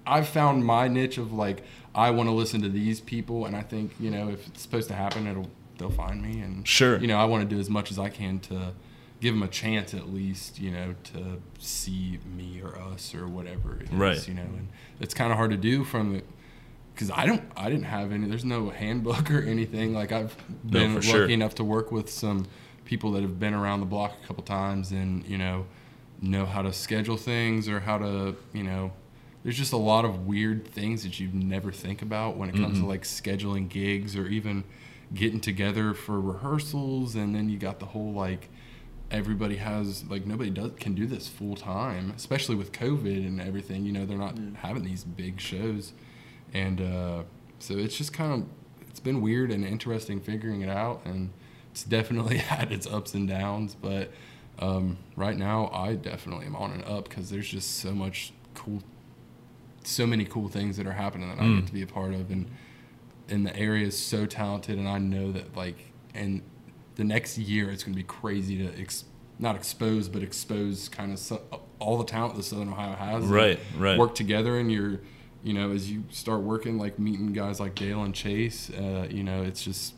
I've 0.08 0.28
found 0.28 0.66
my 0.66 0.88
niche 0.88 1.20
of 1.20 1.34
like 1.34 1.62
I 1.94 2.10
want 2.10 2.30
to 2.30 2.34
listen 2.34 2.64
to 2.64 2.70
these 2.70 3.00
people, 3.00 3.46
and 3.46 3.56
I 3.56 3.62
think 3.62 3.92
you 4.00 4.10
know 4.10 4.30
if 4.30 4.48
it's 4.48 4.64
supposed 4.64 4.88
to 4.88 4.96
happen, 4.96 5.28
it'll 5.28 5.52
they'll 5.80 5.90
find 5.90 6.22
me, 6.22 6.40
and 6.42 6.68
Sure. 6.68 6.98
you 7.00 7.08
know 7.08 7.18
I 7.18 7.26
want 7.26 7.50
to 7.50 7.56
do 7.56 7.60
as 7.60 7.70
much 7.70 7.90
as 7.90 7.98
I 7.98 8.10
can 8.10 8.40
to 8.42 8.74
give 9.22 9.34
them 9.34 9.44
a 9.44 9.48
chance 9.50 9.94
at 9.94 10.14
least, 10.14 10.60
you 10.60 10.72
know, 10.72 10.96
to 11.04 11.42
see 11.58 12.20
me 12.38 12.62
or 12.64 12.78
us 12.80 13.14
or 13.14 13.28
whatever 13.28 13.76
it 13.81 13.88
is, 13.88 13.92
Right. 13.92 14.28
you 14.28 14.34
know, 14.34 14.44
and 14.44 14.70
it's 15.02 15.14
kind 15.14 15.30
of 15.31 15.38
hard 15.38 15.52
to 15.52 15.58
do 15.58 15.84
from 15.84 16.14
the 16.14 16.24
because 16.94 17.10
I 17.12 17.26
don't 17.26 17.42
I 17.58 17.70
didn't 17.70 17.86
have 17.86 18.12
any 18.12 18.28
there's 18.28 18.46
no 18.46 18.70
handbook 18.70 19.31
or 19.31 19.42
anything 19.42 19.94
like 19.94 20.12
I've 20.12 20.36
been 20.66 20.92
for 20.92 20.96
lucky 21.00 21.08
sure. 21.10 21.30
enough 21.30 21.56
to 21.56 21.64
work 21.64 21.92
with 21.92 22.10
some 22.10 22.46
people 22.86 23.12
that 23.14 23.22
have 23.22 23.40
been 23.40 23.54
around 23.54 23.80
the 23.80 23.86
block 23.86 24.14
a 24.24 24.28
couple 24.28 24.44
times 24.44 24.92
and 24.92 25.25
you 25.25 25.38
know 25.38 25.66
know 26.22 26.46
how 26.46 26.62
to 26.62 26.74
schedule 26.74 27.16
things 27.18 27.70
or 27.70 27.80
how 27.80 27.98
to 27.98 28.36
you 28.54 28.64
know 28.64 28.92
there's 29.44 29.56
just 29.58 29.72
a 29.72 29.78
lot 29.78 30.04
of 30.04 30.28
weird 30.28 30.68
things 30.68 31.04
that 31.04 31.18
you 31.20 31.30
never 31.32 31.72
think 31.72 32.02
about 32.02 32.36
when 32.36 32.50
it 32.50 32.54
comes 32.56 32.74
Mm-hmm. 32.78 32.82
to 32.82 32.88
like 32.90 33.04
scheduling 33.04 33.70
gigs 33.70 34.18
or 34.18 34.28
even 34.28 34.66
getting 35.14 35.40
together 35.40 35.94
for 35.94 36.20
rehearsals 36.20 37.16
and 37.16 37.34
then 37.34 37.50
you 37.50 37.58
got 37.58 37.80
the 37.80 37.88
whole 37.88 38.12
like 38.14 38.50
everybody 39.10 39.56
has 39.56 40.06
like 40.06 40.26
nobody 40.26 40.52
does 40.52 40.72
can 40.80 40.94
do 40.94 41.08
this 41.08 41.28
full 41.28 41.56
time 41.56 42.14
especially 42.16 42.56
with 42.56 42.72
covid 42.72 43.26
and 43.26 43.42
everything 43.42 43.84
you 43.84 43.92
know 43.92 44.06
they're 44.06 44.18
not 44.18 44.38
having 44.58 44.84
these 44.84 45.04
big 45.04 45.40
shows. 45.40 45.94
And 46.54 46.82
uh, 46.82 47.24
so 47.60 47.78
it's 47.78 47.96
just 47.98 48.14
kind 48.14 48.34
of 48.34 48.48
it's 48.90 49.00
been 49.00 49.22
weird 49.22 49.52
and 49.52 49.64
interesting 49.66 50.20
figuring 50.20 50.62
it 50.62 50.70
out 50.70 51.02
and 51.06 51.30
it's 51.72 51.84
definitely 51.84 52.38
had 52.54 52.72
its 52.72 52.88
ups 52.88 53.14
and 53.14 53.28
downs 53.28 53.76
but 53.76 54.12
um, 54.60 54.98
right 55.16 55.38
now 55.38 55.70
i 55.74 55.96
definitely 55.96 56.46
am 56.46 56.56
on 56.56 56.72
and 56.72 56.84
up 56.86 57.08
because 57.08 57.30
there's 57.30 57.48
just 57.48 57.78
so 57.78 57.92
much 57.92 58.34
cool 58.56 58.82
so 59.84 60.06
many 60.06 60.26
cool 60.26 60.50
things 60.50 60.76
that 60.78 60.86
are 60.86 60.94
happening 60.94 61.30
that 61.30 61.40
i 61.40 61.48
get 61.56 61.68
to 61.68 61.74
be 61.74 61.82
a 61.82 61.88
part 61.88 62.13
of 62.13 62.30
and 62.32 62.50
and 63.31 63.45
the 63.45 63.55
area 63.55 63.86
is 63.86 63.98
so 63.98 64.25
talented 64.25 64.77
and 64.77 64.88
i 64.88 64.98
know 64.98 65.31
that 65.31 65.55
like 65.55 65.91
and 66.13 66.41
the 66.95 67.03
next 67.03 67.38
year 67.38 67.69
it's 67.71 67.83
going 67.83 67.93
to 67.93 67.98
be 67.98 68.03
crazy 68.03 68.57
to 68.57 68.79
ex- 68.79 69.05
not 69.38 69.55
expose 69.55 70.09
but 70.09 70.21
expose 70.21 70.89
kind 70.89 71.13
of 71.13 71.19
so, 71.19 71.41
all 71.79 71.98
the 71.98 72.03
talent 72.03 72.36
that 72.36 72.43
southern 72.43 72.69
ohio 72.69 72.93
has 72.95 73.24
Right, 73.25 73.59
right. 73.77 73.98
work 73.98 74.15
together 74.15 74.57
and 74.57 74.71
you're 74.71 75.00
you 75.43 75.53
know 75.53 75.71
as 75.71 75.89
you 75.89 76.03
start 76.09 76.41
working 76.41 76.77
like 76.77 77.00
meeting 77.00 77.31
guys 77.31 77.59
like 77.59 77.74
dale 77.75 78.03
and 78.03 78.13
chase 78.13 78.69
uh, 78.71 79.07
you 79.09 79.24
know 79.24 79.41
it's 79.43 79.63
just 79.63 79.93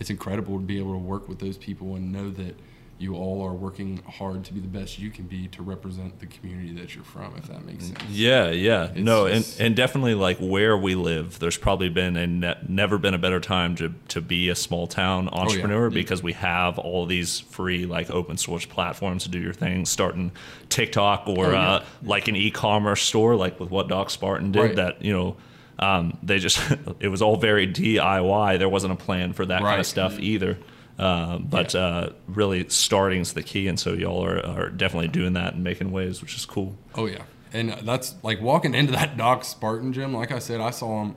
it's 0.00 0.10
incredible 0.10 0.58
to 0.58 0.64
be 0.64 0.78
able 0.78 0.92
to 0.92 0.98
work 0.98 1.28
with 1.28 1.38
those 1.38 1.56
people 1.56 1.94
and 1.94 2.10
know 2.12 2.30
that 2.30 2.56
you 2.98 3.14
all 3.16 3.42
are 3.44 3.52
working 3.52 4.00
hard 4.08 4.44
to 4.44 4.52
be 4.52 4.60
the 4.60 4.68
best 4.68 4.98
you 4.98 5.10
can 5.10 5.24
be 5.26 5.48
to 5.48 5.62
represent 5.62 6.20
the 6.20 6.26
community 6.26 6.72
that 6.72 6.94
you're 6.94 7.02
from 7.04 7.34
if 7.36 7.48
that 7.48 7.64
makes 7.64 7.86
sense 7.86 7.98
Yeah, 8.08 8.50
yeah, 8.50 8.90
no, 8.94 9.28
just- 9.28 9.58
and 9.58 9.66
and 9.66 9.76
definitely 9.76 10.14
like 10.14 10.38
where 10.38 10.76
we 10.78 10.94
live, 10.94 11.38
there's 11.40 11.56
probably 11.58 11.88
been 11.88 12.16
and 12.16 12.40
ne- 12.40 12.56
never 12.68 12.96
been 12.98 13.14
a 13.14 13.18
better 13.18 13.40
time 13.40 13.74
to 13.76 13.92
to 14.08 14.20
be 14.20 14.48
a 14.48 14.54
small 14.54 14.86
town 14.86 15.28
entrepreneur 15.32 15.90
because 15.90 16.22
we 16.22 16.34
have 16.34 16.78
all 16.78 17.04
these 17.06 17.40
free 17.40 17.84
like 17.86 18.10
open 18.10 18.36
source 18.36 18.64
platforms 18.64 19.24
to 19.24 19.28
do 19.28 19.40
your 19.40 19.52
thing, 19.54 19.84
starting 19.86 20.30
TikTok 20.68 21.24
or 21.26 21.46
Oh, 21.46 21.50
yeah. 21.52 21.70
uh, 21.70 21.84
like 22.02 22.28
an 22.28 22.36
e-commerce 22.36 23.02
store, 23.02 23.34
like 23.36 23.58
with 23.58 23.70
what 23.70 23.88
Doc 23.88 24.10
Spartan 24.10 24.52
did. 24.52 24.60
Right. 24.60 24.76
That 24.76 25.02
you 25.02 25.12
know. 25.12 25.36
Um, 25.76 26.16
they 26.22 26.38
just 26.38 26.60
it 27.00 27.08
was 27.08 27.20
all 27.20 27.36
very 27.36 27.66
DIY. 27.66 28.58
There 28.60 28.68
wasn't 28.68 28.92
a 28.92 28.96
plan 28.96 29.32
for 29.32 29.44
that 29.46 29.60
kind 29.60 29.80
of 29.80 29.86
stuff 29.86 30.20
either. 30.20 30.56
Um, 30.98 31.46
but 31.50 31.74
Yeah. 31.74 31.80
uh, 31.80 32.12
really, 32.28 32.68
starting's 32.68 33.32
the 33.32 33.42
key, 33.42 33.66
and 33.68 33.78
so 33.80 33.92
y'all 33.94 34.24
are, 34.24 34.44
are 34.46 34.68
definitely 34.70 35.08
doing 35.08 35.32
that 35.32 35.54
and 35.54 35.64
making 35.64 35.90
waves, 35.90 36.20
which 36.22 36.36
is 36.36 36.46
cool. 36.46 36.76
Oh 36.94 37.06
yeah, 37.06 37.22
and 37.52 37.70
that's 37.82 38.14
like 38.22 38.40
walking 38.40 38.74
into 38.74 38.92
that 38.92 39.16
Doc 39.16 39.44
Spartan 39.44 39.92
gym. 39.92 40.14
Like 40.14 40.30
I 40.30 40.38
said, 40.38 40.60
I 40.60 40.70
saw 40.70 41.02
him 41.02 41.16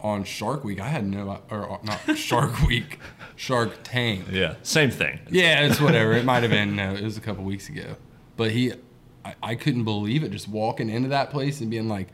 on 0.00 0.22
Shark 0.24 0.62
Week. 0.62 0.80
I 0.80 0.88
had 0.88 1.04
no, 1.04 1.40
or 1.50 1.72
uh, 1.72 1.78
not 1.82 2.16
Shark 2.16 2.60
Week, 2.62 3.00
Shark 3.34 3.78
Tank. 3.82 4.26
Yeah, 4.30 4.54
same 4.62 4.90
thing. 4.90 5.18
Yeah, 5.28 5.62
it's 5.66 5.80
whatever. 5.80 6.12
It 6.12 6.24
might 6.24 6.42
have 6.44 6.52
been. 6.52 6.76
No, 6.76 6.94
it 6.94 7.02
was 7.02 7.16
a 7.16 7.20
couple 7.20 7.42
weeks 7.42 7.68
ago. 7.68 7.96
But 8.36 8.52
he, 8.52 8.74
I, 9.24 9.34
I 9.42 9.54
couldn't 9.56 9.84
believe 9.84 10.22
it. 10.22 10.30
Just 10.30 10.46
walking 10.48 10.88
into 10.88 11.08
that 11.08 11.30
place 11.30 11.60
and 11.60 11.68
being 11.70 11.88
like, 11.88 12.08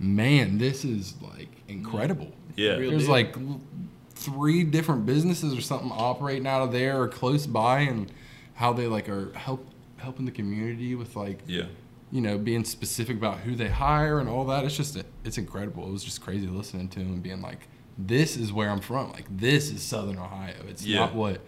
man, 0.00 0.58
this 0.58 0.84
is 0.84 1.14
like 1.22 1.50
incredible. 1.68 2.32
Yeah. 2.56 2.76
Real 2.76 2.90
There's 2.90 3.02
deal. 3.02 3.12
like 3.12 3.36
l- 3.36 3.60
three 4.16 4.64
different 4.64 5.06
businesses 5.06 5.56
or 5.56 5.60
something 5.60 5.90
operating 5.92 6.46
out 6.46 6.62
of 6.62 6.72
there 6.72 7.00
or 7.00 7.06
close 7.08 7.46
by, 7.46 7.80
and 7.80 8.10
how 8.54 8.72
they 8.72 8.86
like 8.88 9.08
are 9.08 9.32
help 9.34 9.64
helping 9.98 10.24
the 10.26 10.32
community 10.32 10.94
with 10.94 11.14
like 11.16 11.40
Yeah. 11.46 11.64
you 12.10 12.20
know 12.20 12.36
being 12.38 12.64
specific 12.64 13.16
about 13.16 13.38
who 13.40 13.54
they 13.54 13.68
hire 13.68 14.18
and 14.18 14.28
all 14.28 14.44
that. 14.46 14.64
It's 14.64 14.76
just 14.76 15.02
it's 15.24 15.38
incredible. 15.38 15.86
It 15.88 15.92
was 15.92 16.02
just 16.04 16.20
crazy 16.20 16.46
listening 16.46 16.88
to 16.88 17.00
him 17.00 17.12
and 17.14 17.22
being 17.22 17.40
like, 17.42 17.68
this 17.98 18.36
is 18.36 18.52
where 18.52 18.70
I'm 18.70 18.80
from. 18.80 19.12
Like 19.12 19.26
this 19.30 19.70
is 19.70 19.82
Southern 19.82 20.18
Ohio. 20.18 20.54
It's 20.68 20.84
Yeah. 20.84 21.00
not 21.00 21.14
what 21.14 21.40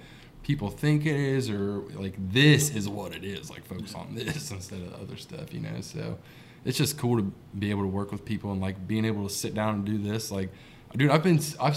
people 0.43 0.71
think 0.71 1.05
it 1.05 1.15
is 1.17 1.51
or 1.51 1.81
like 1.95 2.15
this 2.33 2.71
is 2.75 2.89
what 2.89 3.15
it 3.15 3.25
is. 3.25 3.51
Like 3.51 3.65
focus 3.65 3.95
on 3.95 4.15
this 4.15 4.51
instead 4.53 4.83
of 4.83 4.95
other 5.01 5.17
stuff. 5.17 5.53
You 5.55 5.61
know. 5.61 5.81
So 5.81 6.19
it's 6.65 6.77
just 6.77 6.99
cool 6.99 7.17
to 7.19 7.33
be 7.59 7.71
able 7.71 7.83
to 7.83 7.89
work 7.89 8.13
with 8.13 8.25
people 8.25 8.53
and 8.53 8.61
like 8.61 8.87
being 8.87 9.05
able 9.07 9.27
to 9.27 9.33
sit 9.35 9.55
down 9.55 9.75
and 9.77 9.85
do 9.85 9.97
this. 9.99 10.31
Like, 10.31 10.51
dude, 10.97 11.11
I've 11.11 11.23
been 11.23 11.41
I've 11.61 11.77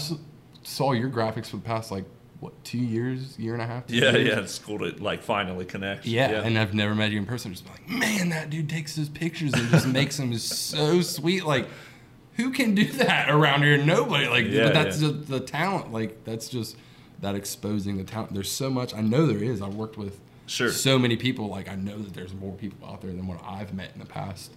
saw 0.62 0.92
your 0.92 1.10
graphics 1.10 1.46
for 1.46 1.56
the 1.56 1.62
past 1.62 1.90
like 1.90 2.04
what 2.40 2.52
two 2.64 2.78
years, 2.78 3.38
year 3.38 3.52
and 3.52 3.62
a 3.62 3.66
half. 3.66 3.84
Yeah, 3.88 4.10
years? 4.12 4.28
yeah. 4.28 4.40
It's 4.40 4.58
cool 4.58 4.78
to 4.80 4.90
like 5.02 5.22
finally 5.22 5.64
connect. 5.64 6.06
Yeah, 6.06 6.42
and 6.42 6.58
I've 6.58 6.74
never 6.74 6.94
met 6.94 7.10
you 7.12 7.18
in 7.18 7.26
person. 7.26 7.52
Just 7.52 7.66
like, 7.68 7.88
man, 7.88 8.30
that 8.30 8.50
dude 8.50 8.68
takes 8.68 8.94
his 8.96 9.08
pictures 9.08 9.52
and 9.54 9.68
just 9.68 9.86
makes 9.86 10.16
them 10.16 10.36
so 10.36 11.00
sweet. 11.02 11.44
Like, 11.44 11.68
who 12.34 12.50
can 12.50 12.74
do 12.74 12.84
that 12.92 13.30
around 13.30 13.62
here? 13.62 13.78
Nobody. 13.78 14.26
Like, 14.26 14.46
Yeah, 14.48 14.64
but 14.64 14.74
that's 14.74 15.00
yeah. 15.00 15.10
just 15.10 15.28
the 15.28 15.38
talent. 15.40 15.92
Like, 15.92 16.24
that's 16.24 16.48
just 16.48 16.76
that 17.20 17.36
exposing 17.36 17.96
the 17.98 18.04
talent. 18.04 18.34
There's 18.34 18.50
so 18.50 18.70
much. 18.70 18.92
I 18.94 19.00
know 19.02 19.26
there 19.26 19.42
is. 19.42 19.62
I've 19.62 19.74
worked 19.76 19.96
with 19.96 20.18
Sure. 20.46 20.70
so 20.72 20.98
many 20.98 21.16
people. 21.16 21.46
Like, 21.48 21.68
I 21.68 21.76
know 21.76 21.96
that 21.98 22.12
there's 22.14 22.34
more 22.34 22.52
people 22.54 22.88
out 22.88 23.00
there 23.02 23.12
than 23.12 23.28
what 23.28 23.40
I've 23.46 23.72
met 23.72 23.92
in 23.92 24.00
the 24.00 24.06
past 24.06 24.52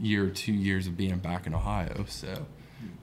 year 0.00 0.24
or 0.24 0.30
two 0.30 0.52
years 0.52 0.88
of 0.88 0.96
being 0.96 1.16
back 1.18 1.46
in 1.46 1.54
Ohio. 1.54 2.04
So, 2.08 2.46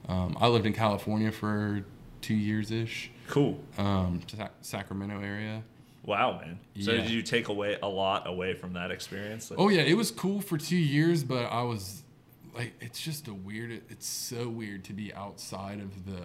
um, 0.08 0.36
I 0.38 0.48
lived 0.48 0.66
in 0.66 0.74
California 0.74 1.32
for 1.32 1.82
two 2.26 2.34
years 2.34 2.70
ish, 2.72 3.10
Cool. 3.28 3.58
um, 3.78 4.20
Sac- 4.26 4.52
Sacramento 4.62 5.20
area. 5.20 5.62
Wow, 6.04 6.40
man. 6.40 6.58
So 6.80 6.92
Yeah. 6.92 7.02
did 7.02 7.10
you 7.10 7.22
take 7.22 7.48
away 7.48 7.78
a 7.82 7.88
lot 7.88 8.26
away 8.26 8.54
from 8.54 8.72
that 8.74 8.90
experience? 8.90 9.50
Like- 9.50 9.60
Oh 9.60 9.68
yeah, 9.68 9.82
it 9.82 9.94
was 9.96 10.10
cool 10.10 10.40
for 10.40 10.58
two 10.58 10.76
years, 10.76 11.22
but 11.24 11.46
I 11.46 11.62
was 11.62 12.02
like, 12.54 12.72
it's 12.80 13.00
just 13.00 13.28
a 13.28 13.34
weird. 13.34 13.70
It's 13.90 14.06
so 14.06 14.48
weird 14.48 14.82
to 14.84 14.92
be 14.92 15.12
outside 15.14 15.78
of 15.80 16.04
the 16.06 16.20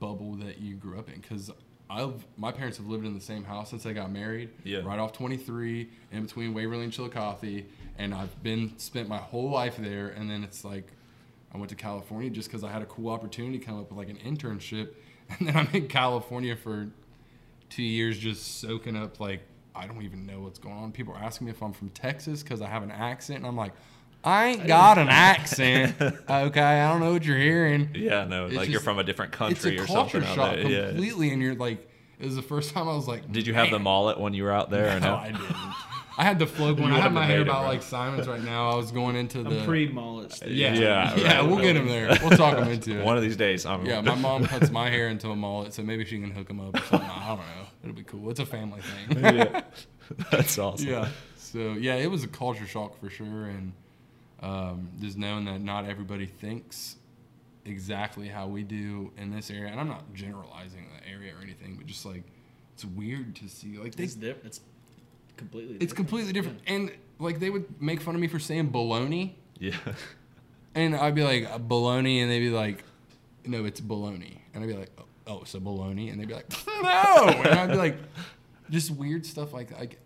bubble 0.00 0.34
that 0.36 0.60
you 0.60 0.74
grew 0.76 0.98
up 0.98 1.08
in 1.08 1.20
because 1.20 1.50
I've 1.90 2.24
my 2.36 2.52
parents 2.52 2.78
have 2.78 2.86
lived 2.86 3.04
in 3.04 3.14
the 3.14 3.20
same 3.20 3.44
house 3.44 3.70
since 3.70 3.84
I 3.86 3.92
got 3.92 4.10
married. 4.10 4.50
Yeah. 4.64 4.78
Right 4.84 4.98
off 4.98 5.12
23, 5.12 5.88
in 6.12 6.22
between 6.22 6.54
Waverly 6.54 6.84
and 6.84 6.92
Chillicothe, 6.92 7.64
and 7.98 8.14
I've 8.14 8.40
been 8.42 8.78
spent 8.78 9.08
my 9.08 9.18
whole 9.18 9.50
life 9.50 9.76
there. 9.78 10.08
And 10.08 10.30
then 10.30 10.42
it's 10.44 10.64
like, 10.64 10.86
I 11.54 11.58
went 11.58 11.68
to 11.70 11.76
California 11.76 12.30
just 12.30 12.48
because 12.48 12.64
I 12.64 12.70
had 12.70 12.82
a 12.82 12.86
cool 12.86 13.10
opportunity 13.10 13.58
come 13.58 13.78
up 13.78 13.90
with 13.90 13.98
like 13.98 14.08
an 14.08 14.16
internship, 14.18 14.88
and 15.38 15.48
then 15.48 15.56
I'm 15.56 15.68
in 15.72 15.88
California 15.88 16.56
for 16.56 16.88
two 17.68 17.82
years 17.82 18.18
just 18.18 18.60
soaking 18.60 18.96
up 18.96 19.20
like 19.20 19.40
I 19.74 19.86
don't 19.86 20.02
even 20.02 20.26
know 20.26 20.40
what's 20.40 20.58
going 20.58 20.74
on. 20.76 20.92
People 20.92 21.14
are 21.14 21.18
asking 21.22 21.46
me 21.46 21.50
if 21.52 21.62
I'm 21.62 21.72
from 21.72 21.88
Texas 21.90 22.42
because 22.42 22.60
I 22.60 22.66
have 22.68 22.82
an 22.82 22.90
accent, 22.90 23.38
and 23.38 23.46
I'm 23.46 23.56
like, 23.56 23.72
I 24.24 24.48
ain't 24.48 24.66
got 24.66 24.98
an 24.98 25.08
accent. 25.10 25.94
Okay, 26.00 26.60
I 26.60 26.90
don't 26.90 27.00
know 27.00 27.12
what 27.12 27.24
you're 27.24 27.38
hearing. 27.38 27.90
yeah, 27.94 28.24
no, 28.24 28.46
It's 28.46 28.54
like 28.54 28.68
you're 28.68 28.80
from 28.80 28.98
a 28.98 29.04
different 29.04 29.32
It's 29.32 29.38
country 29.38 29.78
a 29.78 29.82
or 29.82 29.86
culture 29.86 30.22
something. 30.22 30.34
shock 30.34 30.54
there. 30.56 30.70
Yeah. 30.70 30.88
completely, 30.88 31.30
and 31.32 31.40
you're 31.42 31.54
like, 31.54 31.88
it 32.20 32.26
was 32.26 32.36
the 32.36 32.42
first 32.42 32.72
time 32.72 32.88
I 32.88 32.94
was 32.94 33.08
like, 33.08 33.30
Did 33.32 33.46
you 33.46 33.54
have 33.54 33.70
the 33.70 33.78
mullet 33.78 34.20
when 34.20 34.32
you 34.34 34.44
were 34.44 34.52
out 34.52 34.70
there? 34.70 34.96
or 34.96 35.00
No, 35.00 35.06
no? 35.08 35.16
I 35.16 35.26
didn't. 35.32 35.46
I 36.18 36.24
had 36.24 36.38
the 36.38 36.46
flow 36.46 36.74
going. 36.74 36.90
I 36.90 36.96
had 36.96 37.04
wouldn't 37.04 37.14
my 37.14 37.26
hair 37.26 37.40
it, 37.40 37.42
about 37.42 37.60
bro. 37.60 37.68
like 37.68 37.82
Simon's 37.82 38.28
right 38.28 38.42
now. 38.42 38.70
I 38.70 38.76
was 38.76 38.92
going 38.92 39.16
into 39.16 39.42
the 39.42 39.64
pre 39.64 39.88
mullet 39.88 40.32
stage. 40.32 40.50
yeah 40.50 40.74
Yeah, 40.74 41.16
yeah. 41.16 41.36
right. 41.38 41.46
We'll 41.46 41.58
get 41.60 41.76
him 41.76 41.88
there. 41.88 42.08
We'll 42.22 42.36
talk 42.36 42.58
him 42.58 42.68
into 42.68 42.98
it. 43.00 43.04
One 43.04 43.16
of 43.16 43.22
these 43.22 43.36
days, 43.36 43.64
I'm. 43.66 43.84
Yeah, 43.86 44.00
my 44.00 44.14
mom 44.14 44.44
cuts 44.44 44.70
my 44.70 44.90
hair 44.90 45.08
into 45.08 45.30
a 45.30 45.36
mullet, 45.36 45.72
so 45.74 45.82
maybe 45.82 46.04
she 46.04 46.20
can 46.20 46.30
hook 46.30 46.48
him 46.50 46.60
up 46.60 46.74
or 46.76 46.84
something. 46.84 47.08
I 47.10 47.28
don't 47.28 47.38
know. 47.38 47.66
It'll 47.82 47.96
be 47.96 48.04
cool. 48.04 48.30
It's 48.30 48.40
a 48.40 48.46
family 48.46 48.80
thing. 48.80 49.24
yeah. 49.36 49.62
That's 50.30 50.58
awesome. 50.58 50.88
yeah. 50.88 51.08
So 51.36 51.72
yeah, 51.72 51.94
it 51.96 52.10
was 52.10 52.24
a 52.24 52.28
culture 52.28 52.66
shock 52.66 52.98
for 53.00 53.08
sure, 53.10 53.46
and 53.46 53.72
um, 54.40 54.88
just 55.00 55.16
knowing 55.16 55.44
that 55.46 55.60
not 55.60 55.86
everybody 55.88 56.26
thinks 56.26 56.96
exactly 57.64 58.28
how 58.28 58.46
we 58.48 58.62
do 58.62 59.12
in 59.16 59.30
this 59.30 59.50
area. 59.50 59.70
And 59.70 59.80
I'm 59.80 59.88
not 59.88 60.12
generalizing 60.14 60.88
the 60.98 61.08
area 61.08 61.32
or 61.34 61.42
anything, 61.42 61.76
but 61.76 61.86
just 61.86 62.04
like 62.04 62.24
it's 62.74 62.84
weird 62.84 63.36
to 63.36 63.48
see 63.48 63.78
like 63.78 63.94
they, 63.94 64.04
It's 64.04 64.14
different. 64.14 64.46
It's 64.46 64.60
completely. 65.36 65.76
it's 65.80 65.92
completely 65.92 66.32
different. 66.32 66.60
And 66.66 66.92
like 67.18 67.40
they 67.40 67.50
would 67.50 67.80
make 67.80 68.00
fun 68.00 68.14
of 68.14 68.20
me 68.20 68.28
for 68.28 68.38
saying 68.38 68.70
baloney, 68.70 69.34
Yeah. 69.58 69.76
and 70.74 70.94
I'd 70.96 71.14
be 71.14 71.22
like 71.24 71.44
baloney, 71.68 72.20
and 72.22 72.30
they'd 72.30 72.40
be 72.40 72.50
like, 72.50 72.84
no, 73.44 73.64
it's 73.64 73.80
baloney, 73.80 74.38
and 74.54 74.62
I'd 74.62 74.68
be 74.68 74.74
like, 74.76 74.90
oh, 74.98 75.04
oh 75.26 75.44
so 75.44 75.60
baloney, 75.60 76.10
and 76.10 76.20
they'd 76.20 76.28
be 76.28 76.34
like, 76.34 76.50
no, 76.66 77.26
and 77.28 77.48
I'd 77.58 77.70
be 77.70 77.76
like, 77.76 77.96
just 78.70 78.90
weird 78.90 79.24
stuff 79.26 79.52
like 79.52 79.76
like. 79.78 79.98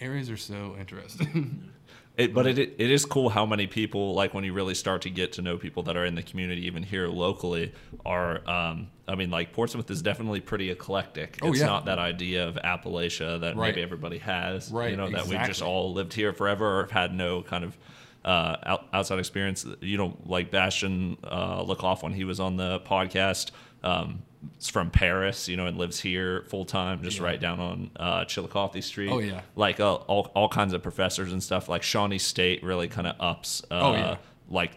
Areas 0.00 0.30
are 0.30 0.36
so 0.36 0.76
interesting. 0.78 1.70
It, 2.18 2.34
but 2.34 2.48
it 2.48 2.58
it 2.58 2.90
is 2.90 3.04
cool 3.04 3.28
how 3.28 3.46
many 3.46 3.68
people 3.68 4.12
like 4.12 4.34
when 4.34 4.42
you 4.42 4.52
really 4.52 4.74
start 4.74 5.02
to 5.02 5.10
get 5.10 5.32
to 5.34 5.42
know 5.42 5.56
people 5.56 5.84
that 5.84 5.96
are 5.96 6.04
in 6.04 6.16
the 6.16 6.22
community, 6.22 6.66
even 6.66 6.82
here 6.82 7.06
locally, 7.06 7.72
are. 8.04 8.48
Um, 8.50 8.88
I 9.06 9.14
mean, 9.14 9.30
like 9.30 9.52
Portsmouth 9.52 9.88
is 9.90 10.02
definitely 10.02 10.40
pretty 10.40 10.70
eclectic. 10.70 11.38
Oh, 11.40 11.50
it's 11.50 11.60
yeah. 11.60 11.66
not 11.66 11.84
that 11.86 11.98
idea 12.00 12.46
of 12.46 12.56
Appalachia 12.56 13.40
that 13.40 13.56
Right. 13.56 13.68
maybe 13.68 13.82
everybody 13.82 14.18
has. 14.18 14.70
Right, 14.70 14.90
You 14.90 14.96
know 14.96 15.08
that 15.10 15.26
we've 15.28 15.42
just 15.44 15.62
all 15.62 15.94
lived 15.94 16.12
here 16.12 16.32
forever 16.32 16.80
or 16.80 16.82
have 16.82 16.90
had 16.90 17.14
no 17.14 17.42
kind 17.42 17.64
of. 17.64 17.78
Uh, 18.24 18.56
out, 18.66 18.88
outside 18.92 19.18
experience, 19.20 19.64
you 19.80 19.96
know, 19.96 20.14
like 20.26 20.50
Bastion 20.50 21.16
uh, 21.22 21.64
when 22.00 22.12
he 22.12 22.24
was 22.24 22.40
on 22.40 22.56
the 22.56 22.80
podcast, 22.80 23.52
um, 23.82 24.22
is 24.60 24.68
from 24.68 24.90
Paris, 24.90 25.48
you 25.48 25.56
know, 25.56 25.66
and 25.66 25.76
lives 25.78 26.00
here 26.00 26.44
full 26.48 26.64
time, 26.64 27.02
just 27.02 27.20
right 27.20 27.40
down 27.40 27.58
on 27.60 27.90
uh, 27.96 28.24
Chillicothe 28.24 28.82
Street. 28.82 29.10
Oh, 29.10 29.18
yeah. 29.18 29.40
like 29.56 29.80
uh, 29.80 29.94
all 29.94 30.30
all 30.34 30.48
kinds 30.48 30.72
of 30.72 30.82
professors 30.82 31.32
and 31.32 31.42
stuff. 31.42 31.68
Like 31.68 31.82
Shawnee 31.82 32.18
State 32.18 32.62
really 32.62 32.88
kind 32.88 33.06
of 33.06 33.16
ups. 33.20 33.62
Uh, 33.70 33.80
Oh, 33.80 33.92
yeah. 33.94 34.16
like 34.48 34.72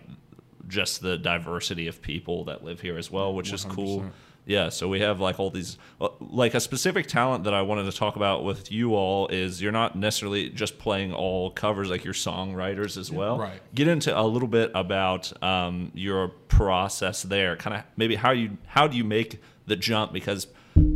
just 0.68 1.01
the 1.01 1.18
diversity 1.18 1.88
of 1.88 2.01
people 2.01 2.46
that 2.46 2.63
live 2.63 2.80
here 2.82 2.98
as 2.98 3.12
well, 3.12 3.34
which 3.34 3.51
is 3.51 3.65
cool. 3.65 4.06
100%. 4.46 4.52
Yeah, 4.52 4.70
so 4.70 4.88
we 4.88 5.00
have 5.02 5.20
like 5.20 5.40
all 5.40 5.50
these, 5.50 5.78
uh, 6.00 6.10
like 6.20 6.54
a 6.54 6.60
specific 6.60 7.08
talent 7.08 7.44
that 7.44 7.54
I 7.54 7.62
wanted 7.62 7.84
to 7.92 7.92
talk 7.92 8.16
about 8.16 8.44
with 8.44 8.72
you 8.72 8.96
all 8.96 9.28
is 9.28 9.62
you're 9.62 9.72
not 9.72 9.96
necessarily 9.96 10.50
just 10.50 10.80
playing 10.80 11.14
all 11.14 11.52
covers, 11.52 11.90
like 11.90 12.04
you're 12.04 12.14
songwriters 12.14 12.98
as 12.98 13.12
well. 13.12 13.38
Right. 13.38 13.62
Get 13.76 13.88
into 13.88 14.18
a 14.18 14.24
little 14.24 14.48
bit 14.48 14.72
about 14.74 15.32
um, 15.44 15.92
your 15.94 16.30
process 16.48 17.24
there, 17.24 17.56
kind 17.56 17.78
of 17.78 17.84
maybe 17.98 18.16
how 18.16 18.32
you 18.32 18.58
how 18.68 18.88
do 18.88 18.98
you 18.98 19.04
make 19.04 19.42
the 19.68 19.76
jump 19.76 20.14
because. 20.14 20.48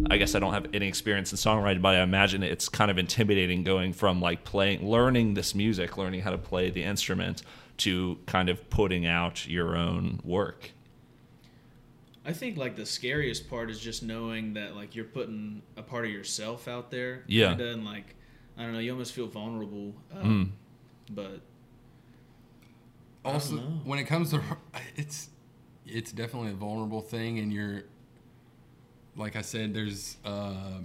I 0.09 0.15
guess 0.17 0.35
I 0.35 0.39
don't 0.39 0.53
have 0.53 0.67
any 0.73 0.87
experience 0.87 1.33
in 1.33 1.37
songwriting, 1.37 1.81
but 1.81 1.95
I 1.95 2.01
imagine 2.01 2.43
it's 2.43 2.69
kind 2.69 2.89
of 2.89 2.97
intimidating 2.97 3.63
going 3.63 3.91
from 3.91 4.21
like 4.21 4.45
playing, 4.45 4.87
learning 4.87 5.33
this 5.33 5.53
music, 5.53 5.97
learning 5.97 6.21
how 6.21 6.31
to 6.31 6.37
play 6.37 6.69
the 6.69 6.81
instrument, 6.83 7.43
to 7.77 8.17
kind 8.25 8.47
of 8.47 8.69
putting 8.69 9.05
out 9.05 9.47
your 9.47 9.75
own 9.75 10.21
work. 10.23 10.71
I 12.25 12.33
think 12.33 12.57
like 12.57 12.75
the 12.75 12.85
scariest 12.85 13.49
part 13.49 13.69
is 13.69 13.79
just 13.79 14.01
knowing 14.03 14.53
that 14.55 14.75
like 14.75 14.95
you're 14.95 15.05
putting 15.05 15.61
a 15.77 15.83
part 15.83 16.05
of 16.05 16.11
yourself 16.11 16.67
out 16.67 16.89
there. 16.89 17.23
Yeah. 17.27 17.49
Kinda, 17.49 17.71
and 17.73 17.85
like 17.85 18.15
I 18.57 18.63
don't 18.63 18.73
know, 18.73 18.79
you 18.79 18.91
almost 18.91 19.13
feel 19.13 19.27
vulnerable. 19.27 19.93
Um, 20.13 20.53
But 21.11 21.41
also 23.23 23.57
when 23.83 23.99
it 23.99 24.05
comes 24.05 24.31
to 24.31 24.41
it's 24.95 25.29
it's 25.85 26.11
definitely 26.11 26.51
a 26.51 26.55
vulnerable 26.55 27.01
thing 27.01 27.39
and 27.39 27.51
you're 27.51 27.83
like 29.15 29.35
i 29.35 29.41
said 29.41 29.73
there's 29.73 30.17
uh 30.25 30.79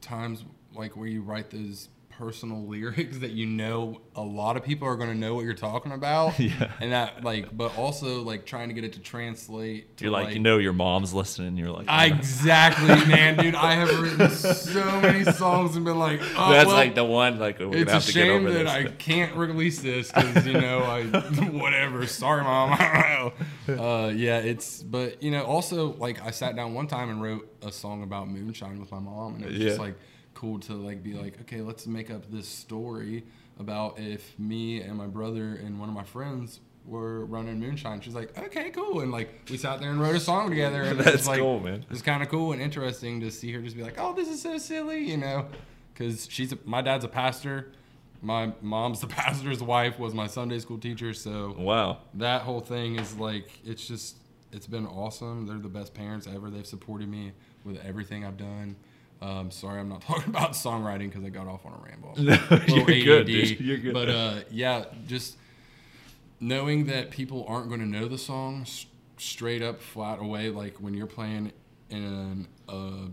times 0.00 0.44
like 0.74 0.96
where 0.96 1.06
you 1.06 1.20
write 1.22 1.50
those 1.50 1.88
personal 2.18 2.66
lyrics 2.68 3.18
that 3.18 3.32
you 3.32 3.46
know 3.46 4.00
a 4.16 4.22
lot 4.22 4.56
of 4.56 4.64
people 4.64 4.86
are 4.86 4.96
going 4.96 5.10
to 5.10 5.16
know 5.16 5.34
what 5.34 5.44
you're 5.44 5.54
talking 5.54 5.92
about 5.92 6.38
Yeah. 6.44 6.72
and 6.80 6.92
that 6.92 7.24
like 7.24 7.56
but 7.56 7.76
also 7.76 8.22
like 8.22 8.46
trying 8.46 8.68
to 8.68 8.74
get 8.74 8.84
it 8.84 8.92
to 8.94 9.00
translate 9.00 9.96
to 9.96 10.04
You're 10.04 10.12
like, 10.12 10.34
you 10.34 10.40
know, 10.40 10.58
your 10.58 10.72
mom's 10.72 11.12
listening. 11.12 11.56
You're 11.56 11.70
like, 11.70 11.86
I- 11.88 12.06
exactly 12.06 12.88
man 13.06 13.36
dude 13.36 13.54
i 13.54 13.74
have 13.74 14.00
written 14.00 14.30
so 14.30 15.00
many 15.00 15.24
songs 15.24 15.76
and 15.76 15.84
been 15.84 15.98
like 15.98 16.20
oh, 16.36 16.52
that's 16.52 16.66
well, 16.66 16.76
like 16.76 16.94
the 16.94 17.04
one. 17.04 17.38
Like 17.38 17.58
we're 17.58 17.66
it's 17.76 17.84
gonna 17.84 17.90
a 17.90 17.92
have 17.94 18.04
to 18.06 18.12
get 18.12 18.24
shame 18.26 18.46
over 18.46 18.52
that 18.52 18.64
this. 18.64 18.72
I 18.72 18.84
can't 18.84 19.34
release 19.36 19.80
this 19.80 20.10
because 20.12 20.46
you 20.46 20.54
know 20.54 20.80
I 20.80 21.04
whatever. 21.06 22.06
Sorry, 22.06 22.42
mom. 22.42 22.72
I 22.72 23.32
don't 23.66 23.78
know. 23.78 23.84
Uh, 23.84 24.08
yeah, 24.08 24.38
it's 24.38 24.82
but 24.82 25.22
you 25.22 25.30
know 25.30 25.42
also 25.44 25.94
like 25.94 26.22
I 26.24 26.30
sat 26.30 26.56
down 26.56 26.74
one 26.74 26.86
time 26.86 27.10
and 27.10 27.22
wrote 27.22 27.48
a 27.62 27.72
song 27.72 28.02
about 28.02 28.28
moonshine 28.28 28.80
with 28.80 28.90
my 28.92 28.98
mom, 28.98 29.36
and 29.36 29.44
it 29.44 29.50
was 29.52 29.58
just 29.58 29.78
like 29.78 29.94
cool 30.44 30.58
to 30.58 30.74
like 30.74 31.02
be 31.02 31.14
like 31.14 31.40
okay, 31.42 31.60
let's 31.60 31.86
make 31.86 32.10
up 32.10 32.30
this 32.30 32.46
story 32.46 33.24
about 33.58 33.98
if 33.98 34.38
me 34.38 34.80
and 34.80 34.96
my 34.96 35.06
brother 35.06 35.54
and 35.64 35.78
one 35.78 35.88
of 35.88 35.94
my 35.94 36.04
friends 36.04 36.60
were 36.86 37.24
running 37.24 37.58
moonshine. 37.58 38.00
She's 38.00 38.14
like, 38.14 38.36
okay, 38.38 38.70
cool, 38.70 39.00
and 39.00 39.10
like 39.10 39.30
we 39.50 39.56
sat 39.56 39.80
there 39.80 39.90
and 39.90 40.00
wrote 40.00 40.16
a 40.16 40.20
song 40.20 40.50
together, 40.50 40.82
and 40.82 41.00
That's 41.00 41.18
was 41.18 41.28
like 41.28 41.40
cool, 41.40 41.60
man. 41.60 41.84
it's 41.90 42.02
kind 42.02 42.22
of 42.22 42.28
cool 42.28 42.52
and 42.52 42.60
interesting 42.60 43.20
to 43.20 43.30
see 43.30 43.52
her 43.52 43.60
just 43.62 43.76
be 43.76 43.82
like, 43.82 43.96
"Oh, 43.98 44.12
this 44.14 44.28
is 44.28 44.42
so 44.42 44.58
silly," 44.58 45.08
you 45.08 45.16
know, 45.16 45.46
because 45.92 46.28
she's 46.30 46.52
a, 46.52 46.58
my 46.64 46.82
dad's 46.82 47.04
a 47.04 47.08
pastor, 47.08 47.72
my 48.20 48.52
mom's 48.60 49.00
the 49.00 49.06
pastor's 49.22 49.62
wife, 49.62 49.98
was 49.98 50.12
my 50.12 50.26
Sunday 50.26 50.58
school 50.58 50.78
teacher, 50.78 51.14
so 51.14 51.54
wow. 51.58 51.98
that 52.14 52.42
whole 52.42 52.60
thing 52.60 52.98
is 52.98 53.16
like 53.16 53.48
it's 53.64 53.86
just 53.86 54.18
it's 54.52 54.66
been 54.66 54.86
awesome. 54.86 55.46
They're 55.46 55.56
the 55.56 55.68
best 55.68 55.94
parents 55.94 56.26
ever. 56.26 56.50
They've 56.50 56.66
supported 56.66 57.08
me 57.08 57.32
with 57.64 57.82
everything 57.84 58.26
I've 58.26 58.36
done. 58.36 58.76
Um, 59.24 59.50
sorry, 59.50 59.80
I'm 59.80 59.88
not 59.88 60.02
talking 60.06 60.28
about 60.28 60.52
songwriting 60.52 61.08
because 61.10 61.24
I 61.24 61.30
got 61.30 61.46
off 61.46 61.64
on 61.64 61.72
a 61.72 61.82
ramble. 61.88 62.14
You're 62.68 62.84
Little 62.84 63.04
good, 63.04 63.26
dude. 63.26 63.60
You're 63.60 63.78
good. 63.78 63.94
But 63.94 64.08
uh, 64.10 64.34
yeah, 64.50 64.84
just 65.06 65.36
knowing 66.40 66.86
that 66.86 67.10
people 67.10 67.44
aren't 67.48 67.68
going 67.68 67.80
to 67.80 67.86
know 67.86 68.06
the 68.06 68.18
song 68.18 68.62
s- 68.62 68.86
straight 69.16 69.62
up, 69.62 69.80
flat 69.80 70.18
away, 70.20 70.50
like 70.50 70.76
when 70.76 70.94
you're 70.94 71.06
playing 71.06 71.52
in 71.90 72.46
a, 72.68 73.06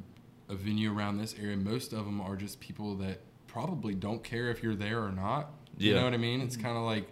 a 0.49 0.55
venue 0.55 0.93
around 0.93 1.17
this 1.17 1.35
area, 1.41 1.55
most 1.55 1.93
of 1.93 2.05
them 2.05 2.19
are 2.19 2.35
just 2.35 2.59
people 2.59 2.95
that 2.97 3.19
probably 3.47 3.93
don't 3.93 4.23
care 4.23 4.49
if 4.49 4.61
you're 4.63 4.75
there 4.75 5.01
or 5.03 5.11
not. 5.11 5.51
Yeah. 5.77 5.89
You 5.89 5.95
know 5.95 6.03
what 6.05 6.13
I 6.13 6.17
mean? 6.17 6.41
It's 6.41 6.57
kind 6.57 6.75
of 6.77 6.83
like 6.83 7.07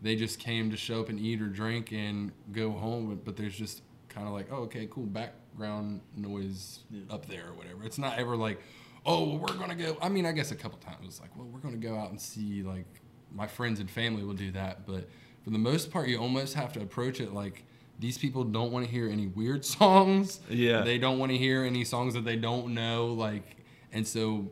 they 0.00 0.14
just 0.16 0.38
came 0.38 0.70
to 0.70 0.76
show 0.76 1.00
up 1.00 1.08
and 1.08 1.18
eat 1.18 1.40
or 1.40 1.46
drink 1.46 1.92
and 1.92 2.30
go 2.52 2.70
home, 2.70 3.08
but, 3.08 3.24
but 3.24 3.36
there's 3.36 3.56
just 3.56 3.82
kind 4.08 4.28
of 4.28 4.32
like, 4.32 4.46
oh, 4.52 4.62
okay, 4.64 4.86
cool, 4.90 5.06
background 5.54 6.00
noise 6.16 6.80
up 7.10 7.26
there 7.26 7.48
or 7.48 7.54
whatever. 7.54 7.84
It's 7.84 7.98
not 7.98 8.18
ever 8.18 8.36
like, 8.36 8.60
oh, 9.06 9.24
well, 9.24 9.38
we're 9.38 9.56
gonna 9.56 9.74
go. 9.74 9.96
I 10.02 10.08
mean, 10.08 10.26
I 10.26 10.32
guess 10.32 10.50
a 10.50 10.56
couple 10.56 10.78
times 10.78 11.06
it's 11.06 11.20
like, 11.20 11.36
well, 11.36 11.46
we're 11.46 11.60
gonna 11.60 11.76
go 11.76 11.96
out 11.96 12.10
and 12.10 12.20
see 12.20 12.62
like 12.62 12.86
my 13.32 13.46
friends 13.46 13.80
and 13.80 13.90
family 13.90 14.24
will 14.24 14.34
do 14.34 14.50
that, 14.52 14.86
but 14.86 15.08
for 15.42 15.50
the 15.50 15.58
most 15.58 15.90
part, 15.90 16.08
you 16.08 16.18
almost 16.18 16.54
have 16.54 16.72
to 16.72 16.80
approach 16.80 17.20
it 17.20 17.32
like 17.32 17.64
these 17.98 18.16
people 18.18 18.44
don't 18.44 18.72
want 18.72 18.84
to 18.84 18.90
hear 18.90 19.08
any 19.08 19.26
weird 19.28 19.64
songs. 19.78 20.40
Yeah. 20.48 20.82
they 20.82 20.98
don't 20.98 21.18
want 21.18 21.32
to 21.32 21.38
hear 21.38 21.64
any 21.64 21.84
songs 21.84 22.14
that 22.14 22.24
they 22.24 22.36
don't 22.36 22.74
know. 22.74 23.06
Like, 23.08 23.56
and 23.92 24.06
so 24.06 24.50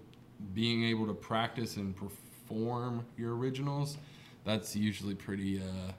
being 0.54 0.84
able 0.84 1.06
to 1.06 1.14
practice 1.14 1.76
and 1.76 1.94
perform 1.96 3.04
your 3.16 3.36
originals, 3.36 3.96
that's 4.44 4.76
usually 4.76 5.14
pretty. 5.14 5.58
uh 5.58 5.92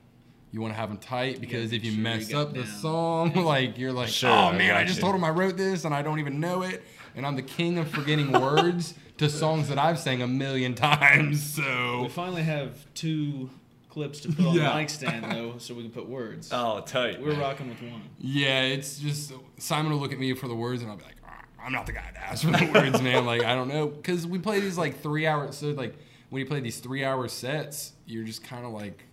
you 0.54 0.62
want 0.62 0.74
to 0.74 0.78
have 0.80 0.88
them 0.90 1.00
tight 1.00 1.42
because 1.42 1.72
make 1.72 1.80
if 1.82 1.86
you 1.86 1.92
sure 1.94 2.02
mess 2.02 2.28
got 2.30 2.42
up 2.48 2.54
the 2.54 2.62
down. 2.64 2.72
song, 2.80 3.34
like 3.44 3.78
you're 3.78 3.92
like, 3.92 4.08
Sure, 4.08 4.30
oh 4.30 4.34
I 4.34 4.58
man, 4.58 4.76
I 4.76 4.84
just 4.86 4.98
you. 4.98 5.02
told 5.02 5.16
him 5.16 5.24
I 5.26 5.32
wrote 5.32 5.58
this 5.58 5.84
and 5.84 5.94
I 5.94 6.02
don't 6.02 6.20
even 6.20 6.40
know 6.40 6.62
it, 6.62 6.82
and 7.16 7.26
I'm 7.26 7.36
the 7.36 7.42
king 7.42 7.78
of 7.80 7.90
forgetting 7.90 8.32
words 8.40 8.94
to 9.18 9.30
songs 9.30 9.68
that 9.70 9.78
I've 9.78 10.00
sang 10.00 10.22
a 10.22 10.28
million 10.28 10.74
times. 10.76 11.44
So 11.64 12.04
we 12.04 12.10
finally 12.10 12.44
have 12.44 12.86
two 12.94 13.50
clips 13.90 14.20
to 14.22 14.30
put 14.30 14.46
on 14.46 14.56
Yeah. 14.56 14.70
the 14.72 14.76
mic 14.80 14.90
stand 14.90 15.32
though, 15.32 15.56
so 15.58 15.74
we 15.74 15.82
can 15.84 15.92
put 15.92 16.08
words. 16.08 16.50
Oh, 16.52 16.82
tight. 16.82 17.22
We're 17.22 17.34
rocking 17.40 17.70
with 17.70 17.82
one. 17.82 18.02
yeah, 18.20 18.62
it's 18.62 18.98
just 19.00 19.34
Simon 19.58 19.92
will 19.92 20.00
look 20.00 20.12
at 20.14 20.20
me 20.20 20.34
for 20.34 20.48
the 20.48 20.56
words 20.56 20.82
and 20.82 20.90
I'll 20.92 20.98
be 20.98 21.04
like, 21.04 21.18
"Ah, 21.26 21.42
I'm 21.66 21.72
not 21.72 21.86
the 21.86 21.92
guy 21.94 22.10
to 22.14 22.20
ask 22.20 22.44
for 22.44 22.52
the 22.52 22.72
words, 22.74 23.02
man. 23.02 23.26
Like 23.26 23.44
I 23.44 23.54
don't 23.56 23.68
know, 23.70 23.88
because 23.88 24.26
we 24.28 24.38
play 24.40 24.60
these 24.60 24.78
like 24.78 25.02
three 25.02 25.26
hours. 25.28 25.58
So 25.58 25.68
like 25.72 25.96
when 26.30 26.40
you 26.40 26.46
play 26.48 26.60
these 26.60 26.78
three 26.80 27.04
hour 27.06 27.28
sets, 27.28 27.94
you're 28.06 28.24
just 28.24 28.44
kind 28.44 28.66
of 28.68 28.72
like. 28.72 29.04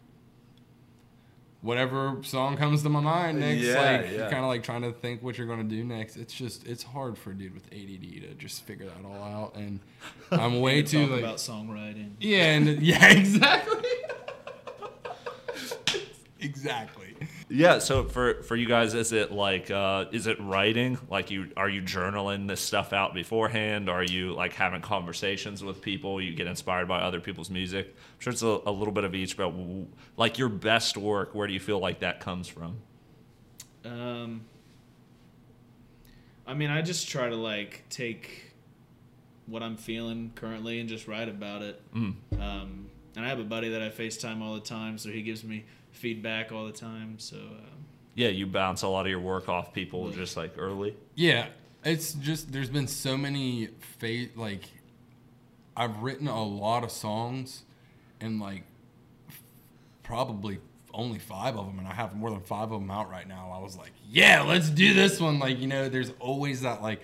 Whatever 1.62 2.16
song 2.22 2.56
comes 2.56 2.82
to 2.84 2.88
my 2.88 3.00
mind 3.00 3.40
next, 3.40 3.60
Yeah, 3.62 3.74
like 3.74 4.06
yeah. 4.06 4.10
you're 4.12 4.30
kind 4.30 4.42
of 4.42 4.46
like 4.46 4.62
trying 4.62 4.80
to 4.82 4.92
think 4.92 5.22
what 5.22 5.36
you're 5.36 5.46
gonna 5.46 5.62
do 5.64 5.84
next. 5.84 6.16
It's 6.16 6.32
just 6.32 6.66
it's 6.66 6.82
hard 6.82 7.18
for 7.18 7.32
a 7.32 7.34
dude 7.34 7.52
with 7.52 7.66
ADD 7.66 8.22
to 8.22 8.34
just 8.38 8.62
figure 8.64 8.86
that 8.86 9.04
all 9.06 9.22
out, 9.22 9.56
and 9.56 9.80
I'm 10.32 10.60
way 10.60 10.76
We 10.76 10.84
too 10.84 11.02
talk 11.02 11.10
like 11.10 11.20
about 11.20 11.36
songwriting. 11.36 12.12
yeah, 12.18 12.54
and 12.54 12.66
yeah, 12.82 13.06
exactly. 13.10 13.90
exactly. 16.40 17.09
Yeah, 17.52 17.80
so 17.80 18.04
for 18.04 18.44
for 18.44 18.54
you 18.54 18.66
guys, 18.66 18.94
is 18.94 19.10
it 19.10 19.32
like 19.32 19.72
uh, 19.72 20.04
is 20.12 20.28
it 20.28 20.36
writing? 20.40 20.98
Like 21.10 21.32
you 21.32 21.48
are 21.56 21.68
you 21.68 21.82
journaling 21.82 22.46
this 22.46 22.60
stuff 22.60 22.92
out 22.92 23.12
beforehand? 23.12 23.90
Are 23.90 24.04
you 24.04 24.34
like 24.34 24.52
having 24.52 24.80
conversations 24.80 25.64
with 25.64 25.82
people? 25.82 26.22
You 26.22 26.32
get 26.32 26.46
inspired 26.46 26.86
by 26.86 27.00
other 27.00 27.18
people's 27.18 27.50
music. 27.50 27.88
I'm 27.88 28.20
sure 28.20 28.32
it's 28.32 28.42
a, 28.42 28.60
a 28.66 28.70
little 28.70 28.94
bit 28.94 29.02
of 29.02 29.16
each, 29.16 29.36
but 29.36 29.50
w- 29.50 29.88
like 30.16 30.38
your 30.38 30.48
best 30.48 30.96
work, 30.96 31.34
where 31.34 31.48
do 31.48 31.52
you 31.52 31.58
feel 31.58 31.80
like 31.80 31.98
that 32.00 32.20
comes 32.20 32.46
from? 32.46 32.76
Um, 33.84 34.42
I 36.46 36.54
mean, 36.54 36.70
I 36.70 36.82
just 36.82 37.08
try 37.08 37.28
to 37.28 37.36
like 37.36 37.82
take 37.90 38.52
what 39.46 39.64
I'm 39.64 39.76
feeling 39.76 40.30
currently 40.36 40.78
and 40.78 40.88
just 40.88 41.08
write 41.08 41.28
about 41.28 41.62
it. 41.62 41.82
Mm. 41.92 42.14
Um, 42.40 42.90
and 43.16 43.24
I 43.24 43.28
have 43.28 43.40
a 43.40 43.44
buddy 43.44 43.70
that 43.70 43.82
I 43.82 43.88
FaceTime 43.88 44.40
all 44.40 44.54
the 44.54 44.60
time, 44.60 44.98
so 44.98 45.08
he 45.08 45.22
gives 45.22 45.42
me 45.42 45.64
feedback 45.92 46.52
all 46.52 46.66
the 46.66 46.72
time. 46.72 47.18
So 47.18 47.36
um, 47.36 47.84
Yeah, 48.14 48.28
you 48.28 48.46
bounce 48.46 48.82
a 48.82 48.88
lot 48.88 49.06
of 49.06 49.10
your 49.10 49.20
work 49.20 49.48
off 49.48 49.72
people 49.72 50.08
Yeah. 50.10 50.16
just 50.16 50.36
like 50.36 50.54
early. 50.58 50.96
Yeah, 51.14 51.46
it's 51.84 52.12
just 52.14 52.52
there's 52.52 52.70
been 52.70 52.86
so 52.88 53.16
many 53.16 53.68
fa- 53.98 54.28
like 54.36 54.64
I've 55.76 55.98
written 56.02 56.28
a 56.28 56.44
lot 56.44 56.84
of 56.84 56.90
songs, 56.90 57.62
and 58.20 58.40
like 58.40 58.64
probably 60.02 60.58
only 60.92 61.18
five 61.18 61.56
of 61.56 61.66
them, 61.66 61.78
and 61.78 61.86
I 61.86 61.94
have 61.94 62.14
more 62.16 62.30
than 62.30 62.40
five 62.40 62.72
of 62.72 62.80
them 62.80 62.90
out 62.90 63.08
right 63.10 63.26
now. 63.28 63.52
I 63.54 63.62
was 63.62 63.76
like, 63.76 63.92
yeah, 64.10 64.42
let's 64.42 64.68
do 64.68 64.92
this 64.92 65.20
one. 65.20 65.38
Like 65.38 65.58
you 65.60 65.66
know, 65.68 65.88
there's 65.88 66.12
always 66.18 66.62
that 66.62 66.82
like 66.82 67.00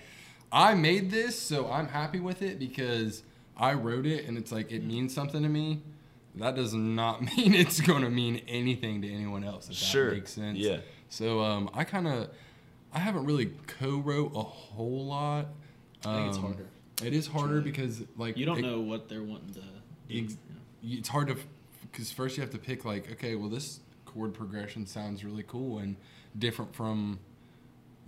I 0.53 0.75
made 0.75 1.11
this, 1.11 1.39
so 1.39 1.71
I'm 1.71 1.89
happy 1.89 2.21
with 2.21 2.43
it 2.43 2.59
because 2.59 3.23
I 3.57 3.75
wrote 3.75 4.07
it, 4.07 4.27
and 4.27 4.37
it's 4.37 4.53
like 4.53 4.73
it 4.73 4.85
means 4.85 5.15
something 5.15 5.43
to 5.43 5.49
me. 5.49 5.81
That 6.37 6.55
does 6.55 6.75
not 6.75 7.23
mean 7.37 7.55
it's 7.55 7.81
going 7.81 8.03
to 8.03 8.11
mean 8.11 8.43
anything 8.49 9.03
to 9.03 9.11
anyone 9.13 9.45
else. 9.45 9.69
If 9.71 9.77
Sure, 9.77 10.11
that 10.11 10.15
makes 10.17 10.33
sense. 10.33 10.59
yeah. 10.59 10.79
So 11.09 11.41
um, 11.41 11.71
I 11.73 11.85
kind 11.85 12.07
of, 12.07 12.29
I 12.93 12.99
haven't 12.99 13.25
really 13.25 13.53
co-wrote 13.67 14.33
a 14.35 14.43
whole 14.43 15.07
lot. 15.07 15.47
I 16.05 16.15
think 16.17 16.29
it's 16.29 16.37
Um, 16.39 16.45
harder. 16.45 16.67
It 17.05 17.13
is 17.13 17.27
harder 17.27 17.49
Truly. 17.61 17.71
because 17.71 18.03
like 18.17 18.37
You 18.37 18.47
don't 18.47 18.59
it- 18.59 18.63
know 18.63 18.81
what 18.81 19.09
they're 19.09 19.23
wanting 19.23 19.55
to. 19.55 19.61
do. 19.61 20.25
ex- 20.25 20.37
It's 20.83 21.09
hard 21.09 21.29
to, 21.29 21.37
because 21.91 22.11
first 22.13 22.37
you 22.37 22.41
have 22.43 22.51
to 22.51 22.59
pick 22.59 22.85
like, 22.85 23.11
okay, 23.13 23.35
well 23.35 23.49
this 23.51 23.81
chord 24.05 24.33
progression 24.35 24.87
sounds 24.87 25.25
really 25.25 25.43
cool 25.43 25.79
and 25.79 25.97
different 26.39 26.75
from. 26.75 27.19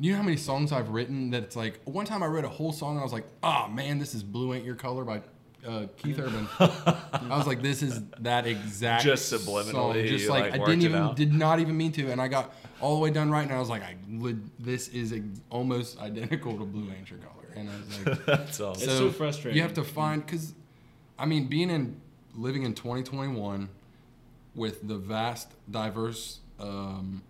You 0.01 0.13
know 0.13 0.19
how 0.19 0.23
many 0.23 0.37
songs 0.37 0.71
I've 0.71 0.91
written 0.91 1.31
that 1.31 1.43
it's 1.43 1.57
like 1.57 1.81
one 1.85 2.05
time 2.07 2.23
I 2.23 2.27
wrote 2.27 2.45
a 2.45 2.49
whole 2.49 2.73
song 2.73 2.93
and 2.93 3.01
I 3.01 3.03
was 3.03 3.13
like, 3.13 3.27
oh 3.43 3.67
man, 3.69 3.99
this 3.99 4.15
is 4.15 4.23
"Blue 4.23 4.55
Ain't 4.55 4.65
Your 4.65 4.77
Color" 4.77 5.05
by 5.05 5.23
uh, 5.67 5.87
Keith 5.97 6.19
Urban. 6.19 6.49
I 6.59 7.37
was 7.37 7.47
like, 7.47 7.63
this 7.63 7.83
is 7.83 8.03
that 8.21 8.47
exact 8.47 9.05
Just 9.05 9.29
song. 9.29 9.95
Just 9.95 10.29
like, 10.29 10.53
like, 10.53 10.61
I 10.61 10.65
didn't 10.65 10.83
even 10.83 11.03
out? 11.03 11.17
did 11.17 11.33
not 11.33 11.61
even 11.61 11.77
mean 11.77 11.93
to, 11.93 12.11
and 12.11 12.21
I 12.21 12.29
got 12.29 12.55
all 12.81 12.97
the 12.97 13.01
way 13.03 13.11
done 13.11 13.31
right, 13.31 13.43
and 13.43 13.53
I 13.53 13.59
was 13.59 13.69
like, 13.69 13.83
I 13.83 13.97
lit- 14.09 14.63
this 14.63 14.89
is 14.89 15.13
ex- 15.13 15.25
almost 15.51 16.01
identical 16.01 16.57
to 16.59 16.65
"Blue 16.65 16.91
Ain't 16.97 17.11
Your 17.11 17.19
Color," 17.19 17.53
and 17.57 17.69
I 17.69 17.77
was 17.77 18.07
like, 18.07 18.27
That's 18.27 18.61
awesome. 18.61 18.89
It's 18.89 18.99
so 18.99 19.11
frustrating. 19.11 19.57
You 19.57 19.63
have 19.63 19.75
to 19.75 19.85
find 19.85 20.25
because, 20.25 20.55
I 21.19 21.27
mean, 21.27 21.47
being 21.47 21.71
in 21.71 22.01
living 22.35 22.63
in 22.63 22.75
2021 22.75 23.69
with 24.55 24.87
the 24.87 24.97
vast, 24.97 25.53
diverse 25.71 26.41
um, 26.61 27.23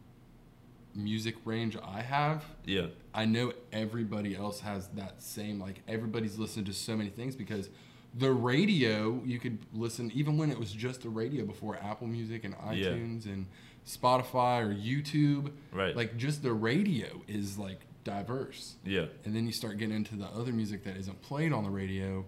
music 0.95 1.37
range 1.45 1.77
I 1.83 2.03
have, 2.03 2.45
yeah, 2.65 2.87
I 3.15 3.25
know 3.25 3.53
everybody 3.73 4.37
else 4.37 4.61
has 4.61 4.89
that 4.89 5.23
same 5.23 5.59
like 5.59 5.81
everybody's 5.89 6.39
listened 6.39 6.67
to 6.67 6.73
so 6.73 6.97
many 6.97 7.11
things 7.11 7.35
because 7.35 7.71
the 8.15 8.33
radio 8.33 9.23
you 9.25 9.39
could 9.39 9.59
listen 9.73 10.11
even 10.15 10.37
when 10.39 10.51
it 10.51 10.59
was 10.59 10.73
just 10.73 11.03
the 11.03 11.09
radio 11.09 11.45
before 11.45 11.77
Apple 11.77 12.07
Music 12.07 12.45
and 12.45 12.55
Yeah. 12.73 12.89
iTunes 12.91 13.27
and 13.27 13.47
Spotify 13.87 14.63
or 14.63 14.75
YouTube. 14.75 15.53
Right. 15.73 15.95
Like 15.95 16.17
just 16.17 16.43
the 16.43 16.53
radio 16.53 17.23
is 17.29 17.59
like 17.59 17.81
diverse. 18.05 18.77
yeah, 18.85 19.07
And 19.25 19.37
then 19.37 19.47
you 19.47 19.53
start 19.53 19.77
getting 19.79 19.95
into 19.95 20.17
the 20.17 20.27
other 20.27 20.53
music 20.53 20.85
that 20.85 20.97
isn't 20.97 21.21
played 21.23 21.53
on 21.53 21.65
the 21.65 21.71
radio 21.71 22.25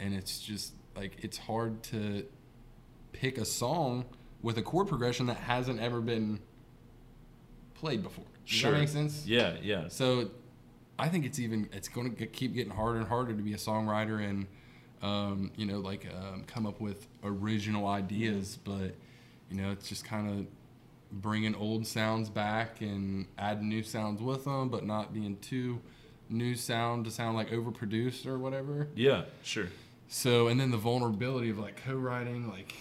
and 0.00 0.14
it's 0.14 0.38
just 0.38 0.72
like 0.96 1.16
it's 1.24 1.38
hard 1.38 1.82
to 1.84 2.24
pick 3.12 3.38
a 3.38 3.44
song 3.44 4.04
with 4.42 4.56
a 4.58 4.62
chord 4.62 4.86
progression 4.86 5.26
that 5.26 5.36
hasn't 5.38 5.80
ever 5.80 6.00
been 6.00 6.38
played 7.74 8.02
before. 8.02 8.24
Does 8.46 8.54
sure. 8.54 8.72
that 8.72 8.78
make 8.78 8.88
sense? 8.88 9.26
Yeah, 9.26 9.56
yeah. 9.62 9.88
So 9.88 10.30
I 10.98 11.08
think 11.08 11.24
it's 11.26 11.38
even 11.38 11.68
it's 11.72 11.88
going 11.88 12.14
to 12.16 12.26
keep 12.26 12.54
getting 12.54 12.72
harder 12.72 12.98
and 12.98 13.08
harder 13.08 13.34
to 13.34 13.42
be 13.42 13.52
a 13.52 13.56
songwriter 13.56 14.22
and 14.22 14.46
um, 15.02 15.50
you 15.56 15.66
know 15.66 15.78
like 15.78 16.06
um, 16.14 16.44
come 16.46 16.66
up 16.66 16.80
with 16.80 17.06
original 17.22 17.86
ideas, 17.86 18.58
but 18.64 18.94
you 19.50 19.60
know 19.60 19.70
it's 19.70 19.88
just 19.88 20.04
kind 20.04 20.28
of 20.40 20.46
bringing 21.10 21.54
old 21.54 21.86
sounds 21.86 22.28
back 22.28 22.80
and 22.80 23.26
adding 23.38 23.68
new 23.68 23.82
sounds 23.82 24.20
with 24.20 24.44
them, 24.44 24.68
but 24.68 24.84
not 24.84 25.14
being 25.14 25.36
too 25.38 25.80
new 26.28 26.54
sound 26.54 27.04
to 27.06 27.10
sound 27.10 27.36
like 27.36 27.50
overproduced 27.50 28.26
or 28.26 28.38
whatever. 28.38 28.88
Yeah, 28.94 29.22
sure. 29.42 29.68
So 30.08 30.48
and 30.48 30.60
then 30.60 30.70
the 30.70 30.76
vulnerability 30.76 31.50
of 31.50 31.58
like 31.58 31.82
co-writing, 31.84 32.48
like 32.48 32.74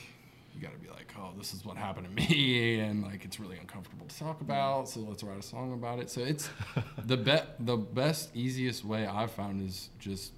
you 0.55 0.61
got 0.61 0.73
to 0.73 0.79
be 0.79 0.89
like, 0.89 1.13
oh, 1.17 1.31
this 1.37 1.53
is 1.53 1.63
what 1.63 1.77
happened 1.77 2.07
to 2.07 2.13
me, 2.13 2.79
and 2.79 3.03
like 3.03 3.25
it's 3.25 3.39
really 3.39 3.57
uncomfortable 3.57 4.05
to 4.07 4.17
talk 4.17 4.41
about. 4.41 4.89
So 4.89 5.01
let's 5.01 5.23
write 5.23 5.39
a 5.39 5.43
song 5.43 5.73
about 5.73 5.99
it. 5.99 6.09
So 6.09 6.21
it's 6.21 6.49
the 7.05 7.17
bet 7.17 7.55
the 7.59 7.77
best 7.77 8.35
easiest 8.35 8.83
way 8.83 9.05
I've 9.05 9.31
found 9.31 9.61
is 9.61 9.89
just 9.99 10.33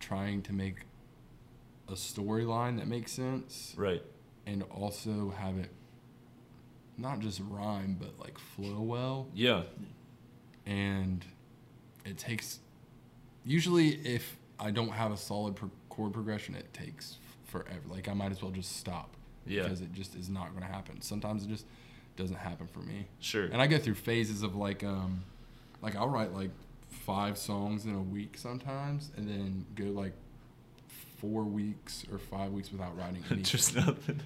trying 0.00 0.42
to 0.42 0.52
make 0.52 0.76
a 1.88 1.92
storyline 1.92 2.78
that 2.78 2.86
makes 2.86 3.12
sense 3.12 3.74
Right. 3.76 4.02
and 4.46 4.62
also 4.64 5.32
have 5.36 5.56
it 5.58 5.70
not 6.96 7.20
just 7.20 7.40
rhyme 7.48 7.96
but 7.98 8.18
like 8.18 8.38
flow 8.38 8.80
well 8.82 9.28
Yeah. 9.34 9.62
and 10.66 11.24
it 12.04 12.18
takes 12.18 12.60
usually 13.44 13.88
if 14.06 14.36
i 14.58 14.70
don't 14.70 14.90
have 14.90 15.12
a 15.12 15.16
solid 15.16 15.56
pro- 15.56 15.70
chord 15.88 16.12
progression 16.12 16.54
it 16.54 16.72
takes 16.74 17.16
forever 17.44 17.80
like 17.88 18.08
i 18.08 18.12
might 18.12 18.32
as 18.32 18.42
well 18.42 18.50
just 18.50 18.76
stop 18.76 19.14
Yeah. 19.46 19.62
because 19.62 19.80
it 19.80 19.92
just 19.92 20.14
is 20.14 20.28
not 20.28 20.50
going 20.50 20.62
to 20.66 20.72
happen 20.72 21.00
sometimes 21.00 21.44
it 21.44 21.48
just 21.48 21.64
doesn't 22.16 22.36
happen 22.36 22.66
for 22.66 22.80
me 22.80 23.06
Sure. 23.20 23.44
and 23.44 23.62
i 23.62 23.66
go 23.66 23.78
through 23.78 23.94
phases 23.94 24.42
of 24.42 24.54
like 24.56 24.82
um 24.84 25.22
like 25.80 25.96
i'll 25.96 26.08
write 26.08 26.32
like 26.34 26.50
five 26.88 27.38
songs 27.38 27.84
in 27.84 27.94
a 27.94 28.02
week 28.02 28.36
sometimes, 28.36 29.10
and 29.16 29.28
then 29.28 29.66
go 29.74 29.84
like 29.84 30.12
four 31.18 31.42
weeks 31.42 32.04
or 32.12 32.18
five 32.18 32.52
weeks 32.52 32.70
without 32.70 32.96
writing 32.96 33.22
anything. 33.30 33.42
Just 33.42 33.76
nothing. 33.76 34.20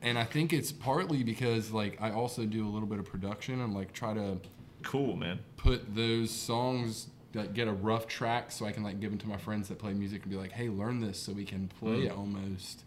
and 0.00 0.18
I 0.18 0.24
think 0.24 0.52
it's 0.52 0.72
partly 0.72 1.22
because 1.22 1.70
like 1.72 1.98
I 2.00 2.12
also 2.12 2.44
do 2.44 2.66
a 2.66 2.70
little 2.70 2.88
bit 2.88 2.98
of 2.98 3.06
production 3.06 3.60
and 3.60 3.74
like 3.74 3.92
try 3.92 4.14
to 4.14 4.38
cool, 4.82 5.16
man. 5.16 5.40
put 5.56 5.94
those 5.94 6.30
songs 6.30 7.08
that 7.32 7.54
get 7.54 7.66
a 7.66 7.72
rough 7.72 8.06
track 8.06 8.52
so 8.52 8.66
I 8.66 8.72
can 8.72 8.82
like 8.82 9.00
give 9.00 9.10
them 9.10 9.18
to 9.20 9.28
my 9.28 9.38
friends 9.38 9.68
that 9.68 9.78
play 9.78 9.94
music 9.94 10.22
and 10.22 10.30
be 10.30 10.36
like, 10.36 10.52
hey, 10.52 10.68
learn 10.68 11.00
this 11.00 11.18
so 11.18 11.32
we 11.32 11.44
can 11.44 11.68
play 11.80 12.04
it 12.04 12.12
almost. 12.12 12.84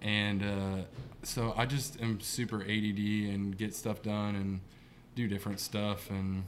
And 0.00 0.42
uh, 0.42 0.82
so 1.22 1.52
I 1.56 1.66
just 1.66 2.00
am 2.00 2.20
super 2.20 2.62
ADD 2.62 2.98
and 2.98 3.56
get 3.56 3.74
stuff 3.74 4.02
done 4.02 4.34
and 4.34 4.60
do 5.14 5.28
different 5.28 5.60
stuff 5.60 6.10
and 6.10 6.44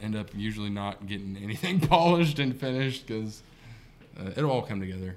end 0.00 0.16
up 0.16 0.28
usually 0.34 0.70
not 0.70 1.06
getting 1.06 1.36
anything 1.42 1.80
polished 1.80 2.38
and 2.38 2.58
finished 2.58 3.06
because 3.06 3.42
uh, 4.18 4.30
it'll 4.36 4.50
all 4.50 4.62
come 4.62 4.80
together. 4.80 5.14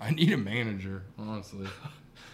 I 0.00 0.10
need 0.10 0.32
a 0.32 0.36
manager, 0.36 1.02
honestly. 1.18 1.66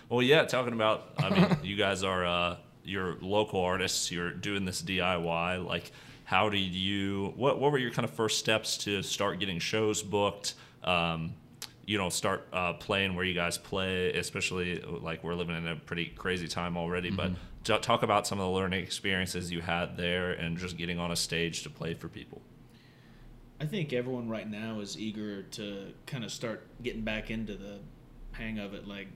Well, 0.09 0.21
yeah, 0.21 0.45
talking 0.45 0.75
about, 0.75 1.09
I 1.17 1.31
mean, 1.31 1.57
you 1.63 1.75
guys 1.75 2.03
are 2.05 2.27
uh, 2.27 2.57
you're 2.85 3.17
local 3.23 3.61
artists. 3.61 4.13
You're 4.13 4.31
doing 4.31 4.67
this 4.67 4.83
DIY. 4.83 5.67
Like, 5.67 5.91
how 6.25 6.51
did 6.51 6.59
you? 6.59 7.33
What 7.35 7.59
What 7.59 7.73
were 7.73 7.79
your 7.79 7.93
kind 7.93 8.05
of 8.05 8.11
first 8.11 8.39
steps 8.39 8.77
to 8.79 9.03
start 9.03 9.39
getting 9.39 9.59
shows 9.59 10.03
booked? 10.03 10.53
Um, 10.85 11.33
you 11.87 11.97
know, 11.97 12.11
start 12.11 12.47
uh, 12.53 12.75
playing 12.75 13.17
where 13.17 13.25
you 13.25 13.33
guys 13.33 13.57
play. 13.57 14.13
Especially 14.13 14.83
like 14.83 15.25
we're 15.25 15.35
living 15.35 15.57
in 15.57 15.67
a 15.67 15.77
pretty 15.77 16.05
crazy 16.05 16.47
time 16.47 16.77
already. 16.77 17.09
But 17.11 17.29
t- 17.29 17.35
talk 17.63 18.03
about 18.03 18.27
some 18.27 18.41
of 18.41 18.47
the 18.47 18.51
learning 18.51 18.83
experiences 18.83 19.51
you 19.51 19.61
had 19.61 19.97
there, 19.97 20.33
and 20.33 20.57
just 20.57 20.77
getting 20.77 20.99
on 20.99 21.11
a 21.11 21.17
stage 21.17 21.63
to 21.63 21.71
play 21.71 21.95
for 21.95 22.09
people. 22.09 22.43
I 23.61 23.67
think 23.67 23.93
everyone 23.93 24.29
right 24.29 24.49
now 24.49 24.81
is 24.81 24.99
eager 24.99 25.43
to 25.43 25.93
kind 26.07 26.25
of 26.25 26.33
start 26.33 26.67
getting 26.83 27.03
back 27.03 27.31
into 27.31 27.55
the 27.55 27.79
hang 28.33 28.59
of 28.59 28.75
it. 28.75 28.89
Like, 28.89 29.09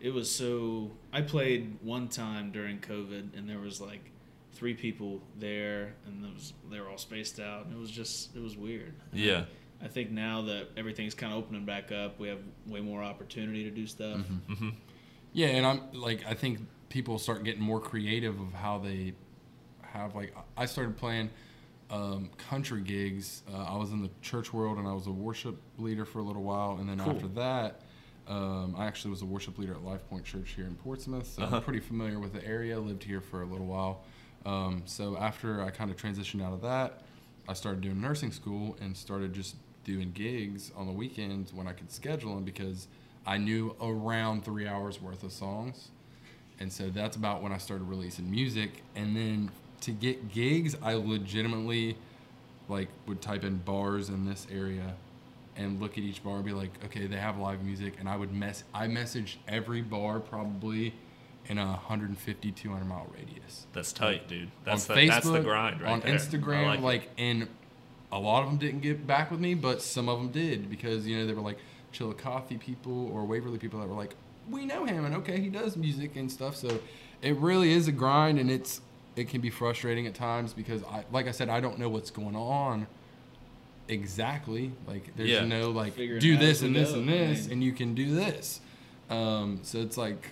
it 0.00 0.12
was 0.12 0.30
so. 0.30 0.90
I 1.12 1.22
played 1.22 1.78
one 1.82 2.08
time 2.08 2.52
during 2.52 2.78
COVID, 2.80 3.36
and 3.36 3.48
there 3.48 3.60
was 3.60 3.80
like 3.80 4.10
three 4.52 4.74
people 4.74 5.20
there, 5.38 5.94
and 6.06 6.22
there 6.22 6.32
was 6.32 6.52
they 6.70 6.80
were 6.80 6.88
all 6.88 6.98
spaced 6.98 7.40
out, 7.40 7.66
and 7.66 7.74
it 7.74 7.78
was 7.78 7.90
just 7.90 8.36
it 8.36 8.42
was 8.42 8.56
weird. 8.56 8.94
Yeah. 9.12 9.44
I 9.82 9.88
think 9.88 10.10
now 10.10 10.42
that 10.42 10.68
everything's 10.76 11.14
kind 11.14 11.32
of 11.32 11.38
opening 11.38 11.64
back 11.66 11.92
up, 11.92 12.18
we 12.18 12.28
have 12.28 12.38
way 12.66 12.80
more 12.80 13.02
opportunity 13.02 13.64
to 13.64 13.70
do 13.70 13.86
stuff. 13.86 14.18
Mm-hmm. 14.18 14.52
Mm-hmm. 14.52 14.68
Yeah, 15.32 15.48
and 15.48 15.66
I'm 15.66 15.80
like 15.92 16.24
I 16.26 16.34
think 16.34 16.60
people 16.94 17.18
start 17.18 17.42
getting 17.42 17.60
more 17.60 17.80
creative 17.80 18.38
of 18.40 18.52
how 18.52 18.78
they 18.78 19.12
have 19.82 20.14
like 20.14 20.32
I 20.56 20.64
started 20.64 20.96
playing 20.96 21.28
um, 21.90 22.30
country 22.38 22.82
gigs. 22.82 23.42
Uh, 23.52 23.64
I 23.64 23.76
was 23.76 23.90
in 23.90 24.00
the 24.00 24.10
church 24.22 24.52
world 24.52 24.78
and 24.78 24.86
I 24.86 24.92
was 24.92 25.08
a 25.08 25.10
worship 25.10 25.56
leader 25.76 26.04
for 26.04 26.20
a 26.20 26.22
little 26.22 26.44
while, 26.44 26.76
and 26.78 26.88
then 26.88 27.00
Cool. 27.00 27.10
after 27.16 27.26
that, 27.28 27.80
um, 28.28 28.76
I 28.78 28.86
actually 28.86 29.10
was 29.10 29.22
a 29.22 29.26
worship 29.26 29.58
leader 29.58 29.72
at 29.74 29.82
Life 29.84 30.08
Point 30.08 30.24
Church 30.24 30.50
here 30.54 30.66
in 30.66 30.76
Portsmouth. 30.76 31.26
So 31.26 31.42
Uh-huh. 31.42 31.56
I'm 31.56 31.62
pretty 31.62 31.80
familiar 31.80 32.20
with 32.20 32.32
the 32.32 32.46
area. 32.46 32.78
Lived 32.78 33.02
here 33.02 33.20
for 33.20 33.42
a 33.42 33.46
little 33.46 33.66
while. 33.66 34.04
Um, 34.46 34.82
so 34.86 35.16
after 35.18 35.62
I 35.62 35.70
kind 35.70 35.90
of 35.90 35.96
transitioned 35.96 36.44
out 36.44 36.52
of 36.52 36.62
that, 36.62 37.02
I 37.48 37.54
started 37.54 37.80
doing 37.80 38.00
nursing 38.00 38.30
school 38.30 38.76
and 38.80 38.96
started 38.96 39.32
just 39.32 39.56
doing 39.82 40.12
gigs 40.12 40.70
on 40.76 40.86
the 40.86 40.92
weekends 40.92 41.52
when 41.52 41.66
I 41.66 41.72
could 41.72 41.90
schedule 41.90 42.36
them 42.36 42.44
because 42.44 42.86
I 43.26 43.36
knew 43.36 43.74
around 43.82 44.44
three 44.44 44.68
hours 44.68 45.02
worth 45.02 45.24
of 45.24 45.32
songs. 45.32 45.90
And 46.60 46.72
so 46.72 46.88
that's 46.88 47.16
about 47.16 47.42
when 47.42 47.52
I 47.52 47.58
started 47.58 47.84
releasing 47.84 48.30
music. 48.30 48.82
And 48.94 49.16
then 49.16 49.50
to 49.82 49.90
get 49.90 50.32
gigs, 50.32 50.76
I 50.82 50.94
legitimately 50.94 51.96
like 52.68 52.88
would 53.06 53.20
type 53.20 53.44
in 53.44 53.58
bars 53.58 54.08
in 54.08 54.24
this 54.24 54.46
area 54.50 54.94
and 55.56 55.80
look 55.80 55.92
at 55.92 56.04
each 56.04 56.22
bar 56.24 56.36
and 56.36 56.44
be 56.44 56.52
like, 56.52 56.70
okay, 56.84 57.06
they 57.06 57.16
have 57.16 57.38
live 57.38 57.62
music. 57.62 57.94
And 57.98 58.08
I 58.08 58.16
would 58.16 58.32
mess, 58.32 58.64
I 58.72 58.86
messaged 58.86 59.36
every 59.46 59.82
bar 59.82 60.20
probably 60.20 60.94
in 61.46 61.58
a 61.58 61.66
150, 61.66 62.52
200 62.52 62.84
mile 62.84 63.06
radius 63.14 63.66
That's 63.72 63.92
tight, 63.92 64.28
dude. 64.28 64.50
That's 64.64 64.88
on 64.88 64.96
the, 64.96 65.02
Facebook, 65.02 65.08
that's 65.08 65.30
the 65.30 65.40
grind 65.40 65.80
right 65.82 65.92
on 65.92 66.00
there. 66.00 66.14
I 66.14 66.16
Instagram, 66.16 66.66
like, 66.66 66.80
like, 66.80 67.10
and 67.18 67.48
a 68.10 68.18
lot 68.18 68.42
of 68.42 68.48
them 68.48 68.58
didn't 68.58 68.80
get 68.80 69.06
back 69.06 69.30
with 69.30 69.40
me, 69.40 69.54
but 69.54 69.82
some 69.82 70.08
of 70.08 70.18
them 70.18 70.30
did 70.30 70.70
because 70.70 71.06
you 71.06 71.18
know 71.18 71.26
they 71.26 71.34
were 71.34 71.42
like 71.42 71.58
Chillicothe 71.92 72.58
people 72.60 73.10
or 73.12 73.24
Waverly 73.24 73.58
people 73.58 73.80
that 73.80 73.88
were 73.88 73.96
like, 73.96 74.14
we 74.50 74.64
know 74.66 74.84
him 74.84 75.04
and 75.04 75.14
okay, 75.16 75.40
he 75.40 75.48
does 75.48 75.76
music 75.76 76.16
and 76.16 76.30
stuff. 76.30 76.56
So 76.56 76.80
it 77.22 77.36
really 77.36 77.72
is 77.72 77.88
a 77.88 77.92
grind, 77.92 78.38
and 78.38 78.50
it's 78.50 78.80
it 79.16 79.28
can 79.28 79.40
be 79.40 79.50
frustrating 79.50 80.06
at 80.06 80.14
times 80.14 80.52
because 80.52 80.82
I, 80.84 81.04
like 81.12 81.28
I 81.28 81.30
said, 81.30 81.48
I 81.48 81.60
don't 81.60 81.78
know 81.78 81.88
what's 81.88 82.10
going 82.10 82.34
on 82.36 82.86
exactly. 83.88 84.72
Like 84.86 85.14
there's 85.16 85.30
Yeah. 85.30 85.44
no 85.44 85.70
like 85.70 85.94
Figuring 85.94 86.20
do 86.20 86.32
it 86.32 86.36
out 86.36 86.40
this 86.40 86.62
and 86.62 86.74
this 86.74 86.92
go, 86.92 86.98
and 87.00 87.08
this, 87.08 87.48
I 87.48 87.52
and 87.52 87.62
you 87.64 87.72
can 87.72 87.94
do 87.94 88.14
this. 88.14 88.60
Um, 89.10 89.60
so 89.62 89.78
it's 89.78 89.96
like 89.96 90.30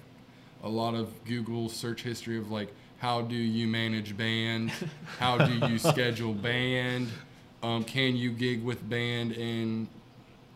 a 0.62 0.68
lot 0.68 0.94
of 0.94 1.12
Google 1.24 1.68
search 1.68 2.02
history 2.02 2.38
of 2.38 2.50
like 2.50 2.72
how 2.98 3.20
do 3.20 3.34
you 3.36 3.66
manage 3.66 4.16
band, 4.16 4.70
how 5.18 5.36
do 5.38 5.66
you 5.68 5.78
schedule 5.78 6.32
band, 6.32 7.08
um, 7.62 7.84
can 7.84 8.16
you 8.16 8.30
gig 8.30 8.62
with 8.64 8.88
band 8.88 9.32
in 9.32 9.88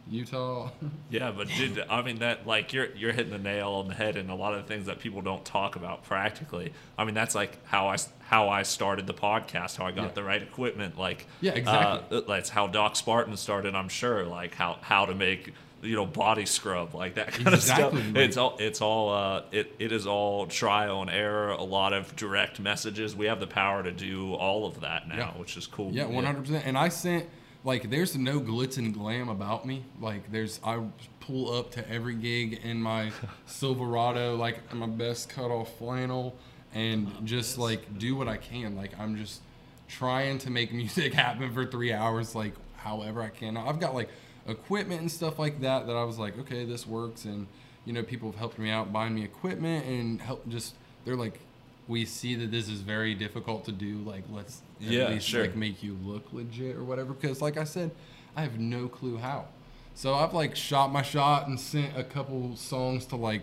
Utah? 0.08 0.70
Yeah, 1.10 1.32
but 1.36 1.48
dude, 1.48 1.84
I 1.90 2.02
mean 2.02 2.18
that 2.20 2.46
like 2.46 2.72
you're 2.72 2.94
you're 2.94 3.12
hitting 3.12 3.32
the 3.32 3.38
nail 3.38 3.70
on 3.72 3.88
the 3.88 3.94
head, 3.94 4.16
and 4.16 4.30
a 4.30 4.34
lot 4.34 4.54
of 4.54 4.62
the 4.62 4.68
things 4.68 4.86
that 4.86 5.00
people 5.00 5.20
don't 5.22 5.44
talk 5.44 5.76
about 5.76 6.04
practically. 6.04 6.72
I 6.96 7.04
mean 7.04 7.14
that's 7.14 7.34
like 7.34 7.58
how 7.66 7.88
I 7.88 7.96
how 8.20 8.48
I 8.48 8.62
started 8.62 9.06
the 9.06 9.14
podcast, 9.14 9.76
how 9.76 9.86
I 9.86 9.92
got 9.92 10.02
Yeah. 10.04 10.12
the 10.12 10.22
right 10.24 10.42
equipment, 10.42 10.98
like 10.98 11.26
Yeah, 11.40 11.52
exactly. 11.52 12.18
Uh, 12.18 12.22
that's 12.26 12.50
how 12.50 12.66
Doc 12.66 12.96
Spartan 12.96 13.36
started. 13.36 13.74
I'm 13.74 13.88
sure, 13.88 14.24
like 14.24 14.54
how 14.54 14.78
how 14.80 15.06
to 15.06 15.14
make 15.14 15.52
you 15.82 15.94
know 15.94 16.06
body 16.06 16.46
scrub, 16.46 16.94
like 16.94 17.14
that 17.16 17.32
kind 17.32 17.48
Exactly, 17.54 17.84
of 18.00 18.04
stuff. 18.04 18.14
like- 18.14 18.16
It's 18.24 18.36
all 18.36 18.56
it's 18.60 18.80
all 18.80 19.10
uh, 19.12 19.42
it 19.52 19.74
it 19.78 19.92
is 19.92 20.06
all 20.06 20.46
trial 20.46 21.02
and 21.02 21.10
error. 21.10 21.50
A 21.50 21.62
lot 21.64 21.92
of 21.92 22.14
direct 22.16 22.60
messages. 22.60 23.14
We 23.16 23.26
have 23.26 23.40
the 23.40 23.46
power 23.46 23.82
to 23.82 23.92
do 23.92 24.34
all 24.34 24.66
of 24.66 24.80
that 24.80 25.08
now, 25.08 25.16
Yeah. 25.16 25.30
which 25.32 25.56
is 25.56 25.66
cool. 25.66 25.90
Yeah, 25.92 26.06
one 26.06 26.24
hundred 26.24 26.42
percent. 26.46 26.64
And 26.66 26.78
I 26.78 26.88
sent 26.88 27.26
like 27.66 27.90
there's 27.90 28.16
no 28.16 28.40
glitz 28.40 28.78
and 28.78 28.94
glam 28.94 29.28
about 29.28 29.66
me. 29.66 29.84
Like 30.00 30.30
there's 30.30 30.60
I 30.64 30.80
pull 31.18 31.52
up 31.52 31.72
to 31.72 31.90
every 31.90 32.14
gig 32.14 32.60
in 32.62 32.80
my 32.80 33.10
Silverado, 33.46 34.36
like 34.36 34.72
my 34.72 34.86
best 34.86 35.28
cut 35.28 35.50
off 35.50 35.76
flannel, 35.76 36.36
and 36.72 37.08
just 37.24 37.58
like 37.58 37.98
do 37.98 38.14
what 38.14 38.28
I 38.28 38.36
can. 38.36 38.76
Like 38.76 38.92
I'm 39.00 39.16
just 39.16 39.40
trying 39.88 40.38
to 40.38 40.50
make 40.50 40.72
music 40.82 41.12
happen 41.12 41.52
for 41.52 41.66
three 41.66 41.92
hours, 41.92 42.36
like 42.36 42.52
however 42.76 43.20
I 43.20 43.30
can. 43.30 43.56
I've 43.56 43.80
got 43.80 43.96
like 43.96 44.10
equipment 44.46 45.00
and 45.00 45.10
stuff 45.10 45.36
like 45.36 45.60
that 45.62 45.88
that 45.88 45.96
I 45.96 46.04
was 46.04 46.20
like, 46.20 46.38
okay, 46.38 46.64
this 46.64 46.86
works, 46.86 47.24
and 47.24 47.48
you 47.84 47.92
know 47.92 48.04
people 48.04 48.30
have 48.30 48.38
helped 48.38 48.60
me 48.60 48.70
out 48.70 48.92
buying 48.92 49.12
me 49.12 49.24
equipment 49.24 49.86
and 49.86 50.22
help 50.22 50.48
just 50.48 50.74
they're 51.04 51.16
like. 51.16 51.40
We 51.88 52.04
see 52.04 52.34
that 52.34 52.50
this 52.50 52.68
is 52.68 52.80
very 52.80 53.14
difficult 53.14 53.64
to 53.66 53.70
do. 53.70 53.98
Like, 53.98 54.24
let's 54.28 54.60
at 54.80 54.86
Yeah, 54.88 55.08
least 55.08 55.28
sure. 55.28 55.42
like 55.42 55.56
make 55.56 55.82
you 55.82 55.96
look 56.04 56.32
legit 56.32 56.76
or 56.76 56.84
whatever. 56.84 57.12
Because 57.12 57.40
like 57.42 57.56
I 57.56 57.64
said, 57.64 57.90
I 58.36 58.42
have 58.42 58.58
no 58.58 58.88
clue 58.88 59.16
how. 59.18 59.46
So 59.94 60.14
I've 60.14 60.34
like 60.34 60.54
shot 60.56 60.92
my 60.92 61.02
shot 61.02 61.48
and 61.48 61.58
sent 61.58 61.96
a 61.96 62.04
couple 62.04 62.54
songs 62.56 63.06
to 63.06 63.16
like 63.16 63.42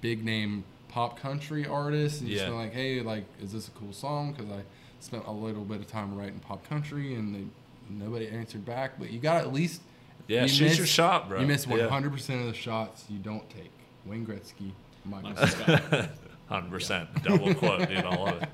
big 0.00 0.24
name 0.24 0.64
pop 0.88 1.20
country 1.20 1.66
artists 1.66 2.20
and 2.20 2.28
just 2.30 2.46
been 2.46 2.56
like, 2.56 2.72
hey, 2.72 3.00
like, 3.00 3.24
is 3.42 3.52
this 3.52 3.68
a 3.68 3.70
cool 3.72 3.92
song? 3.92 4.32
Because 4.32 4.50
I 4.50 4.62
spent 5.00 5.26
a 5.26 5.32
little 5.32 5.64
bit 5.64 5.80
of 5.80 5.86
time 5.86 6.16
writing 6.16 6.40
pop 6.40 6.66
country 6.68 7.14
and 7.14 7.34
they, 7.34 7.44
nobody 7.88 8.28
answered 8.28 8.64
back. 8.64 8.92
But 8.98 9.10
you 9.10 9.18
got 9.20 9.36
at 9.42 9.52
least 9.52 9.82
Yeah, 10.26 10.42
you 10.42 10.48
shoot 10.48 10.76
your 10.78 10.86
shot, 10.86 11.28
bro. 11.28 11.40
You 11.40 11.46
miss 11.46 11.66
100 11.66 12.12
percent 12.12 12.40
of 12.40 12.46
the 12.46 12.54
shots 12.54 13.04
you 13.08 13.18
don't 13.18 13.48
take. 13.50 13.70
Wayne 14.06 14.26
Gretzky, 14.26 14.70
Michael 15.04 15.46
Scott. 15.46 16.10
Hundred 16.48 16.70
percent, 16.70 17.22
double 17.22 17.54
quote, 17.54 17.86
dude. 17.88 17.98
I 17.98 18.16
love 18.16 18.42
it. 18.42 18.48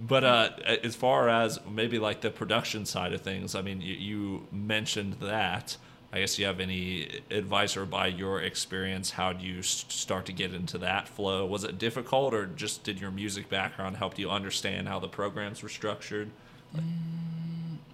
But 0.00 0.24
uh, 0.24 0.50
as 0.82 0.96
far 0.96 1.28
as 1.28 1.58
maybe 1.70 1.98
like 1.98 2.22
the 2.22 2.30
production 2.30 2.86
side 2.86 3.12
of 3.12 3.20
things, 3.20 3.54
I 3.54 3.60
mean, 3.60 3.82
you, 3.82 3.94
you 3.94 4.46
mentioned 4.50 5.14
that. 5.20 5.76
I 6.12 6.20
guess 6.20 6.38
you 6.38 6.46
have 6.46 6.58
any 6.58 7.20
advice 7.30 7.76
or 7.76 7.86
by 7.86 8.08
your 8.08 8.40
experience, 8.40 9.10
how 9.10 9.32
do 9.32 9.46
you 9.46 9.62
start 9.62 10.26
to 10.26 10.32
get 10.32 10.52
into 10.52 10.76
that 10.78 11.06
flow? 11.06 11.46
Was 11.46 11.62
it 11.62 11.78
difficult, 11.78 12.34
or 12.34 12.46
just 12.46 12.82
did 12.82 13.00
your 13.00 13.12
music 13.12 13.48
background 13.48 13.96
help 13.98 14.18
you 14.18 14.28
understand 14.28 14.88
how 14.88 14.98
the 14.98 15.06
programs 15.06 15.62
were 15.62 15.68
structured? 15.68 16.30
Like- 16.74 16.82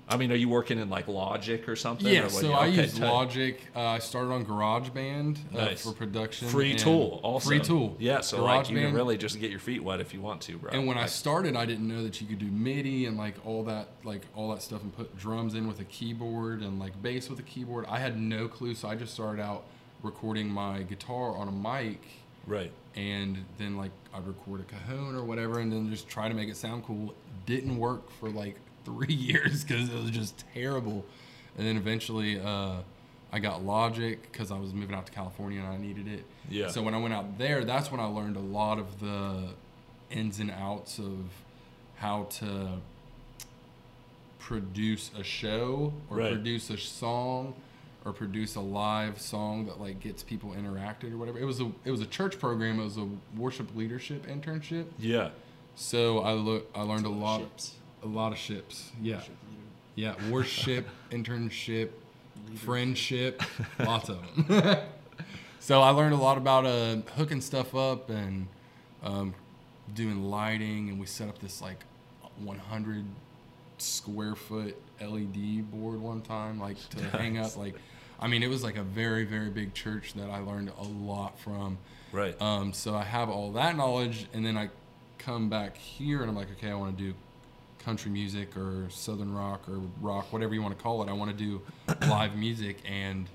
I 0.09 0.17
mean, 0.17 0.31
are 0.31 0.37
you 0.37 0.49
working 0.49 0.79
in 0.79 0.89
like 0.89 1.09
Logic 1.09 1.69
or 1.69 1.75
something? 1.75 2.07
Yeah, 2.07 2.21
or 2.21 2.23
what 2.25 2.33
so 2.33 2.49
you- 2.49 2.53
I 2.53 2.69
okay, 2.69 2.83
use. 2.83 3.01
Logic. 3.01 3.61
Uh, 3.75 3.81
I 3.81 3.99
started 3.99 4.31
on 4.31 4.47
GarageBand 4.47 5.39
uh, 5.53 5.65
Nice. 5.65 5.83
for 5.83 5.93
production. 5.93 6.49
Free 6.49 6.75
tool, 6.77 7.21
also 7.25 7.49
Free 7.49 7.59
tool. 7.59 7.97
Yeah, 7.99 8.21
so 8.21 8.45
like 8.45 8.71
you 8.71 8.77
can 8.77 8.95
really 8.95 9.17
just 9.17 9.41
get 9.41 9.51
your 9.51 9.59
feet 9.59 9.83
wet 9.83 10.01
if 10.01 10.15
you 10.15 10.21
want 10.21 10.43
to, 10.43 10.59
bro. 10.59 10.71
And 10.71 10.87
when 10.87 10.97
I 10.97 11.07
started, 11.07 11.57
I 11.57 11.67
didn't 11.67 11.89
know 11.89 12.05
that 12.05 12.21
you 12.21 12.27
could 12.29 12.39
do 12.39 12.47
MIDI 12.47 13.07
and 13.07 13.17
like 13.17 13.35
all 13.45 13.65
that, 13.65 13.89
like 14.05 14.23
all 14.37 14.51
that 14.51 14.63
stuff, 14.63 14.83
and 14.83 14.95
put 14.95 15.17
drums 15.19 15.55
in 15.55 15.67
with 15.67 15.81
a 15.81 15.85
keyboard 15.85 16.61
and 16.63 16.79
like 16.79 17.01
bass 17.03 17.29
with 17.29 17.41
a 17.41 17.45
keyboard. 17.45 17.85
I 17.89 17.99
had 17.99 18.19
no 18.21 18.47
clue, 18.47 18.75
so 18.75 18.89
I 18.89 18.95
just 18.95 19.13
started 19.13 19.43
out 19.43 19.65
recording 20.03 20.49
my 20.49 20.83
guitar 20.83 21.37
on 21.37 21.49
a 21.49 21.53
mic, 21.53 22.01
right. 22.47 22.71
and 22.95 23.45
then 23.59 23.77
like 23.77 23.91
I'd 24.15 24.27
record 24.27 24.61
a 24.61 24.65
cajon 24.65 25.17
or 25.17 25.25
whatever, 25.25 25.59
and 25.59 25.73
then 25.73 25.91
just 25.91 26.07
try 26.09 26.29
to 26.29 26.35
make 26.35 26.49
it 26.49 26.57
sound 26.57 26.85
cool. 26.85 27.13
Didn't 27.45 27.77
work 27.77 28.09
for 28.11 28.31
like 28.31 28.57
three 28.87 29.15
years 29.31 29.65
because 29.65 29.89
it 29.91 29.95
was 30.01 30.11
just 30.11 30.43
terrible. 30.55 31.05
And 31.59 31.67
then 31.67 31.77
eventually, 31.77 32.41
uh, 32.41 32.77
I 33.33 33.39
got 33.41 33.65
Logic 33.65 34.21
because 34.31 34.51
I 34.51 34.59
was 34.59 34.73
moving 34.73 34.95
out 34.95 35.05
to 35.07 35.13
California 35.13 35.59
and 35.61 35.69
I 35.69 35.77
needed 35.77 36.07
it. 36.09 36.25
Yeah. 36.49 36.69
So 36.69 36.81
when 36.83 36.95
I 36.95 36.99
went 36.99 37.13
out 37.13 37.37
there, 37.39 37.65
that's 37.65 37.91
when 37.91 38.01
I 38.01 38.05
learned 38.07 38.37
a 38.37 38.41
lot 38.41 38.79
of 38.79 39.01
the 39.01 39.49
ins 40.11 40.39
and 40.39 40.51
outs 40.53 40.99
of 40.99 41.17
how 41.97 42.25
to 42.39 42.79
produce 44.39 45.11
a 45.19 45.25
show 45.25 45.93
or 46.09 46.19
Right. 46.19 46.33
produce 46.33 46.71
a 46.71 46.77
song 46.79 47.55
or 48.05 48.13
produce 48.13 48.55
a 48.55 48.61
live 48.61 49.21
song 49.21 49.67
that 49.67 49.81
like 49.81 49.99
gets 50.01 50.23
people 50.23 50.51
interacted 50.51 51.13
or 51.13 51.17
whatever. 51.17 51.39
It 51.41 51.45
was 51.45 51.61
a 51.61 51.73
it 51.85 51.91
was 51.91 52.01
a 52.01 52.07
church 52.07 52.39
program. 52.39 52.79
It 52.79 52.85
was 52.85 52.97
a 52.97 53.09
worship 53.37 53.75
leadership 53.75 54.27
internship. 54.27 54.87
Yeah. 54.99 55.31
So 55.75 56.21
I 56.21 56.33
look 56.35 56.71
I 56.75 56.83
learned 56.83 57.07
a 57.07 57.11
lot 57.11 57.41
Ships. 57.41 57.75
A 58.07 58.09
lot 58.09 58.33
of 58.33 58.39
ships. 58.39 58.91
Yeah. 59.01 59.21
Yeah, 59.95 60.15
worship, 60.31 60.87
internship, 61.11 61.91
friendship, 62.57 63.43
lots 63.79 64.09
of 64.09 64.21
them. 64.49 64.79
so 65.61 65.81
I 65.81 65.91
learned 65.91 66.15
a 66.15 66.19
lot 66.19 66.39
about 66.39 66.67
uh, 66.67 66.97
hooking 67.17 67.41
stuff 67.41 67.75
up 67.75 68.11
and 68.11 68.47
um, 69.03 69.35
doing 69.95 70.25
lighting, 70.25 70.91
and 70.91 71.01
we 71.01 71.07
set 71.07 71.29
up 71.29 71.39
this 71.39 71.63
like 71.63 71.85
100 72.43 73.05
square 73.79 74.35
foot 74.35 74.77
LED 75.01 75.71
board 75.71 76.01
one 76.01 76.21
time, 76.21 76.61
like 76.61 76.77
to 76.91 77.03
hang 77.17 77.39
up. 77.39 77.57
Like, 77.57 77.77
I 78.21 78.29
mean, 78.29 78.43
it 78.43 78.49
was 78.49 78.63
like 78.63 78.77
a 78.77 78.83
very 78.83 79.25
very 79.25 79.49
big 79.49 79.73
church 79.73 80.13
that 80.15 80.31
I 80.31 80.41
learned 80.41 80.73
a 80.79 80.85
lot 80.85 81.39
from. 81.39 81.79
Right. 82.13 82.41
Um, 82.41 82.73
so 82.73 82.95
I 82.95 83.05
have 83.05 83.31
all 83.31 83.53
that 83.53 83.77
knowledge, 83.77 84.27
and 84.35 84.45
then 84.45 84.59
I 84.59 84.69
come 85.19 85.49
back 85.49 85.77
here 85.77 86.21
and 86.21 86.31
I'm 86.31 86.37
like, 86.37 86.51
okay, 86.53 86.71
I 86.71 86.75
want 86.75 86.97
to 86.97 87.05
do 87.05 87.15
country 87.79 88.11
music 88.11 88.57
or 88.57 88.89
southern 88.91 89.33
rock 89.35 89.69
or 89.69 89.81
rock, 90.01 90.33
whatever 90.33 90.55
you 90.55 90.63
want 90.63 90.77
to 90.77 90.83
call 90.83 91.03
it. 91.03 91.09
I 91.09 91.13
want 91.13 91.31
to 91.31 91.37
do 91.37 91.61
live 92.09 92.37
music, 92.37 92.79
and 92.89 93.27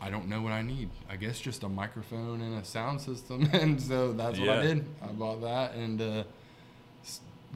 I 0.00 0.10
don't 0.10 0.28
know 0.28 0.42
what 0.42 0.52
I 0.52 0.62
need. 0.62 0.90
I 1.08 1.16
guess 1.16 1.40
just 1.40 1.62
a 1.62 1.68
microphone 1.68 2.40
and 2.40 2.58
a 2.58 2.64
sound 2.64 3.00
system, 3.00 3.48
and 3.52 3.80
so 3.80 4.12
that's 4.12 4.38
what 4.38 4.48
I 4.48 4.62
did. 4.62 4.84
I 5.02 5.06
bought 5.08 5.40
that 5.42 5.74
and 5.74 6.00
uh, 6.00 6.24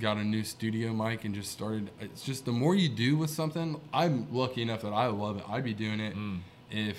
got 0.00 0.16
a 0.16 0.24
new 0.24 0.44
studio 0.44 0.92
mic 0.92 1.24
and 1.24 1.35
just 1.35 1.50
started. 1.52 1.90
It's 2.00 2.22
just 2.22 2.44
the 2.44 2.52
more 2.52 2.74
you 2.74 2.88
do 2.88 3.16
with 3.16 3.31
something. 3.31 3.81
I'm 3.92 4.33
lucky 4.33 4.62
enough 4.62 4.83
that 4.83 4.92
I 4.92 5.07
love 5.07 5.38
it. 5.38 5.44
I'd 5.48 5.64
be 5.64 5.74
doing 5.74 6.00
it 6.00 6.14
if 6.70 6.96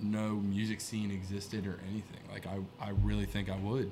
no 0.00 0.34
music 0.34 0.80
scene 0.80 1.10
existed 1.10 1.66
or 1.66 1.78
anything. 1.90 2.20
Like 2.30 2.46
I, 2.46 2.58
I 2.80 2.90
really 3.02 3.26
think 3.26 3.50
I 3.50 3.56
would, 3.56 3.90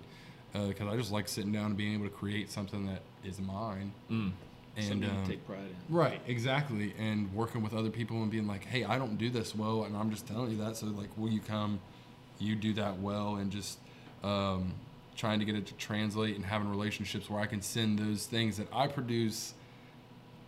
because 0.53 0.87
I 0.87 0.97
just 0.97 1.11
like 1.13 1.29
sitting 1.29 1.53
down 1.53 1.67
and 1.67 1.77
being 1.77 1.95
able 1.95 2.05
to 2.05 2.11
create 2.11 2.51
something 2.51 2.87
that 2.87 3.03
is 3.27 3.41
mine. 3.41 3.93
And 4.09 5.05
um, 5.05 5.25
take 5.27 5.47
pride 5.47 5.59
in. 5.61 5.95
right, 5.95 6.21
exactly, 6.27 6.93
and 6.99 7.33
working 7.33 7.63
with 7.63 7.73
other 7.73 7.89
people 7.89 8.21
and 8.23 8.31
being 8.31 8.47
like, 8.47 8.65
hey, 8.67 8.85
I 8.85 8.99
don't 8.99 9.17
do 9.17 9.31
this 9.31 9.55
well, 9.55 9.85
and 9.85 9.97
I'm 9.97 10.11
just 10.11 10.27
telling 10.27 10.51
you 10.51 10.59
that. 10.59 10.77
So 10.77 10.87
like, 10.87 11.09
will 11.17 11.31
you 11.31 11.41
come? 11.41 11.81
You 12.39 12.55
do 12.55 12.75
that 12.75 12.99
well, 13.01 13.37
and 13.37 13.51
just 13.51 13.79
um, 14.23 14.75
trying 15.17 15.39
to 15.39 15.47
get 15.47 15.55
it 15.55 15.65
to 15.69 15.75
translate 15.75 16.37
and 16.37 16.45
having 16.45 16.69
relationships 16.69 17.31
where 17.31 17.41
I 17.41 17.47
can 17.47 17.63
send 17.63 17.99
those 17.99 18.27
things 18.27 18.59
that 18.59 18.69
I 18.71 18.87
produce 18.89 19.55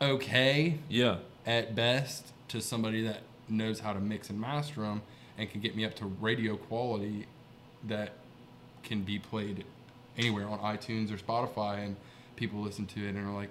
okay 0.00 0.78
Yeah. 0.88 1.16
at 1.46 1.74
best 1.74 2.26
to 2.48 2.60
somebody 2.60 3.02
that 3.04 3.20
knows 3.48 3.80
how 3.80 3.92
to 3.94 4.00
mix 4.00 4.30
and 4.30 4.38
master 4.40 4.82
them 4.82 5.02
and 5.38 5.50
can 5.50 5.60
get 5.60 5.74
me 5.76 5.84
up 5.84 5.94
to 5.96 6.04
radio 6.06 6.56
quality 6.56 7.26
that 7.86 8.12
can 8.82 9.02
be 9.02 9.18
played 9.18 9.64
anywhere 10.16 10.46
on 10.48 10.58
iTunes 10.58 11.10
or 11.12 11.16
Spotify 11.16 11.84
and 11.84 11.96
people 12.38 12.60
listen 12.60 12.86
to 12.86 13.04
it 13.06 13.14
and 13.14 13.26
are 13.28 13.34
like, 13.34 13.50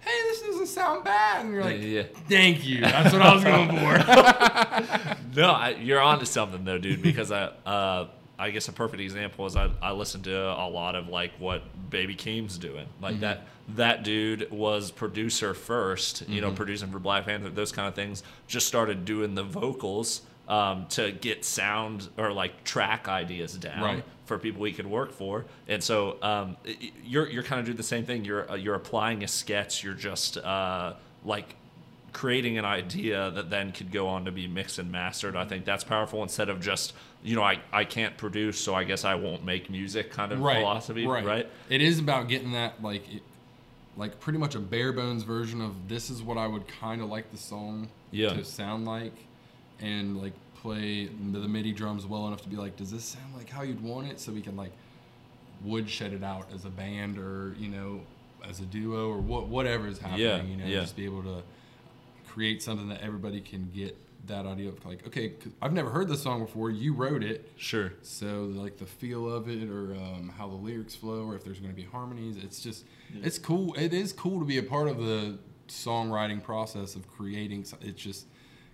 hey, 0.00 0.10
this 0.28 0.42
doesn't 0.42 0.66
sound 0.66 1.04
bad. 1.04 1.44
And 1.44 1.54
you're 1.54 1.64
like, 1.64 1.80
Yeah. 1.80 2.04
thank 2.28 2.64
you. 2.66 2.80
That's 2.82 3.12
what 3.12 3.22
I 3.22 3.34
was 3.34 3.42
going 3.44 3.68
for. 3.78 5.16
No, 5.36 5.50
I, 5.50 5.70
you're 5.70 6.00
onto 6.00 6.24
something 6.24 6.64
though, 6.64 6.78
dude. 6.78 7.02
Because 7.02 7.30
I, 7.30 7.50
uh, 7.66 8.08
I 8.38 8.50
guess 8.50 8.68
a 8.68 8.72
perfect 8.72 9.02
example 9.02 9.44
is 9.46 9.54
I, 9.56 9.70
I 9.82 9.92
listened 9.92 10.24
to 10.24 10.34
a 10.36 10.68
lot 10.68 10.94
of 10.94 11.08
like 11.08 11.32
what 11.38 11.62
Baby 11.90 12.14
Keem's 12.14 12.56
doing. 12.58 12.86
Like 13.02 13.20
that 13.20 13.46
that 13.70 14.02
dude 14.02 14.50
was 14.50 14.90
producer 14.90 15.52
first, 15.54 16.26
you 16.28 16.40
know, 16.40 16.52
producing 16.52 16.90
for 16.90 16.98
Black 16.98 17.26
Panther, 17.26 17.50
those 17.50 17.72
kind 17.72 17.88
of 17.88 17.94
things. 17.94 18.22
Just 18.46 18.66
started 18.66 19.04
doing 19.04 19.34
the 19.34 19.42
vocals 19.42 20.22
um, 20.48 20.86
to 20.90 21.12
get 21.12 21.44
sound 21.44 22.08
or 22.16 22.32
like 22.32 22.64
track 22.64 23.08
ideas 23.08 23.54
down 23.54 23.82
Right. 23.82 24.04
for 24.26 24.38
people 24.38 24.60
we 24.62 24.72
could 24.72 24.86
work 24.86 25.12
for. 25.12 25.44
And 25.68 25.82
so 25.82 26.18
um, 26.22 26.56
you're 27.04 27.28
you're 27.28 27.42
kind 27.42 27.58
of 27.60 27.66
doing 27.66 27.76
the 27.76 27.82
same 27.82 28.04
thing. 28.04 28.24
You're 28.24 28.50
uh, 28.50 28.54
you're 28.54 28.74
applying 28.76 29.24
a 29.24 29.28
sketch. 29.28 29.82
You're 29.82 29.94
just 29.94 30.38
uh, 30.38 30.94
like 31.24 31.56
creating 32.12 32.56
an 32.56 32.64
idea 32.64 33.30
that 33.32 33.50
then 33.50 33.72
could 33.72 33.92
go 33.92 34.08
on 34.08 34.24
to 34.24 34.32
be 34.32 34.46
mixed 34.46 34.78
and 34.78 34.90
mastered. 34.90 35.36
I 35.36 35.44
think 35.44 35.66
that's 35.66 35.84
powerful 35.84 36.22
instead 36.22 36.48
of 36.48 36.62
just, 36.62 36.94
you 37.22 37.36
know, 37.36 37.42
I, 37.42 37.60
I 37.70 37.84
can't 37.84 38.16
produce, 38.16 38.58
so 38.58 38.74
I 38.74 38.84
guess 38.84 39.04
I 39.04 39.16
won't 39.16 39.44
make 39.44 39.68
music 39.68 40.12
kind 40.12 40.32
of 40.32 40.40
right. 40.40 40.56
philosophy, 40.60 41.06
right? 41.06 41.46
It 41.68 41.82
is 41.82 41.98
about 41.98 42.28
getting 42.28 42.52
that, 42.52 42.82
like, 42.82 43.02
it, 43.16 43.22
like 43.98 44.18
pretty 44.18 44.38
much 44.38 44.54
a 44.54 44.60
bare 44.60 44.94
bones 44.94 45.24
version 45.24 45.60
of 45.60 45.88
this 45.90 46.08
is 46.08 46.22
what 46.22 46.38
I 46.38 46.46
would 46.46 46.66
kind 46.66 47.02
of 47.02 47.10
like 47.10 47.30
the 47.32 47.36
song 47.36 47.88
Yeah. 48.12 48.32
to 48.32 48.44
sound 48.46 48.86
like, 48.86 49.12
and 49.80 50.16
like 50.20 50.32
play 50.62 51.06
the 51.32 51.38
the 51.38 51.48
MIDI 51.48 51.72
drums 51.72 52.06
well 52.06 52.26
enough 52.26 52.42
to 52.42 52.48
be 52.48 52.56
like, 52.56 52.76
does 52.76 52.90
this 52.90 53.04
sound 53.04 53.34
like 53.36 53.48
how 53.50 53.62
you'd 53.62 53.82
want 53.82 54.08
it? 54.08 54.20
So 54.20 54.32
we 54.32 54.40
can 54.40 54.56
like 54.56 54.72
woodshed 55.64 56.12
it 56.12 56.22
out 56.22 56.46
as 56.54 56.64
a 56.64 56.70
band 56.70 57.18
or 57.18 57.54
you 57.58 57.68
know 57.68 58.00
as 58.48 58.60
a 58.60 58.64
duo 58.64 59.08
or 59.10 59.18
what 59.18 59.48
whatever 59.48 59.86
is 59.88 59.98
happening. 59.98 60.20
Yeah, 60.26 60.42
you 60.42 60.56
know, 60.56 60.66
yeah. 60.66 60.80
just 60.80 60.96
be 60.96 61.04
able 61.04 61.22
to 61.24 61.42
create 62.28 62.62
something 62.62 62.88
that 62.88 63.00
everybody 63.02 63.40
can 63.40 63.70
get 63.74 63.96
that 64.26 64.44
idea 64.44 64.68
of 64.68 64.84
like, 64.84 65.06
okay, 65.06 65.28
'cause 65.30 65.52
I've 65.62 65.72
never 65.72 65.90
heard 65.90 66.08
this 66.08 66.22
song 66.22 66.40
before. 66.40 66.68
You 66.70 66.92
wrote 66.94 67.22
it. 67.22 67.48
Sure. 67.56 67.92
So 68.02 68.44
like 68.54 68.76
the 68.78 68.86
feel 68.86 69.32
of 69.32 69.48
it, 69.48 69.68
or 69.68 69.94
um, 69.94 70.32
how 70.36 70.48
the 70.48 70.56
lyrics 70.56 70.94
flow, 70.96 71.24
or 71.26 71.36
if 71.36 71.44
there's 71.44 71.60
going 71.60 71.70
to 71.72 71.76
be 71.76 71.84
harmonies, 71.88 72.36
it's 72.42 72.60
just 72.60 72.84
it's 73.22 73.38
cool. 73.38 73.74
It 73.74 73.94
is 73.94 74.12
cool 74.12 74.40
to 74.40 74.44
be 74.44 74.58
a 74.58 74.62
part 74.62 74.88
of 74.88 74.98
the 74.98 75.38
songwriting 75.68 76.42
process 76.42 76.94
of 76.96 77.08
creating. 77.08 77.66
It's 77.80 78.02
just 78.02 78.26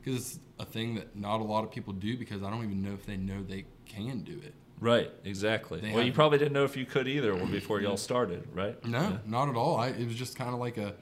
because 0.03 0.21
it's 0.21 0.39
a 0.59 0.65
thing 0.65 0.95
that 0.97 1.15
not 1.17 1.41
a 1.41 1.45
lot 1.45 1.65
of 1.65 1.71
people 1.71 1.93
do 1.93 2.17
because 2.17 2.43
I 2.43 2.51
don't 2.51 2.65
even 2.65 2.83
know 2.83 2.93
if 2.95 3.07
they 3.07 3.17
know 3.17 3.43
they 3.43 3.65
can 3.87 4.21
do 4.21 4.39
it. 4.43 4.55
Right, 4.81 5.11
exactly. 5.25 5.81
They 5.81 5.93
well, 5.93 6.03
you 6.05 6.13
probably 6.13 6.39
didn't 6.39 6.55
know 6.55 6.65
if 6.65 6.77
you 6.77 6.85
could 6.87 7.07
either 7.07 7.35
before 7.47 7.81
y'all 7.81 7.97
started, 8.11 8.49
right? 8.53 8.85
No, 8.85 8.99
Yeah. 9.01 9.17
not 9.27 9.49
at 9.49 9.55
all. 9.57 9.77
I, 9.77 9.89
it 9.89 10.07
was 10.07 10.17
just 10.17 10.37
kind 10.37 10.53
of 10.53 10.59
like 10.59 10.77
a 10.77 10.95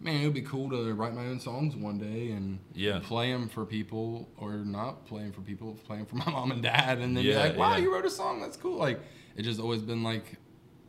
man. 0.00 0.22
It 0.22 0.24
would 0.24 0.34
be 0.34 0.42
cool 0.42 0.68
to 0.70 0.92
write 0.94 1.14
my 1.14 1.26
own 1.26 1.38
songs 1.38 1.76
one 1.76 1.98
day 1.98 2.32
and 2.32 2.58
Yeah. 2.74 2.98
play 3.00 3.30
them 3.32 3.48
for 3.48 3.64
people, 3.64 4.28
or 4.36 4.54
not 4.56 5.06
play 5.06 5.22
them 5.22 5.32
for 5.32 5.42
people, 5.42 5.78
play 5.86 5.98
them 5.98 6.06
for 6.06 6.16
my 6.24 6.30
mom 6.30 6.50
and 6.50 6.62
dad, 6.62 6.98
and 6.98 7.16
then 7.16 7.24
Yeah, 7.24 7.34
be 7.34 7.48
like, 7.50 7.58
"Wow, 7.58 7.76
yeah. 7.76 7.82
you 7.84 7.94
wrote 7.94 8.06
a 8.06 8.10
song. 8.10 8.40
That's 8.40 8.56
cool." 8.56 8.76
Like 8.76 9.00
it 9.36 9.42
just 9.42 9.60
always 9.60 9.82
been 9.82 10.02
like 10.02 10.36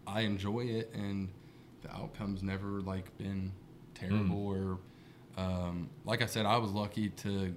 I 0.08 0.22
enjoy 0.22 0.62
it, 0.62 0.92
and 0.96 1.30
the 1.84 1.92
outcome's 1.94 2.42
never 2.42 2.82
like 2.82 3.16
been 3.20 3.52
terrible 3.94 4.38
Mm. 4.54 4.56
or 4.58 4.78
um, 5.40 5.90
like 6.06 6.22
I 6.22 6.26
said, 6.26 6.46
I 6.46 6.58
was 6.58 6.72
lucky 6.72 7.10
to 7.10 7.56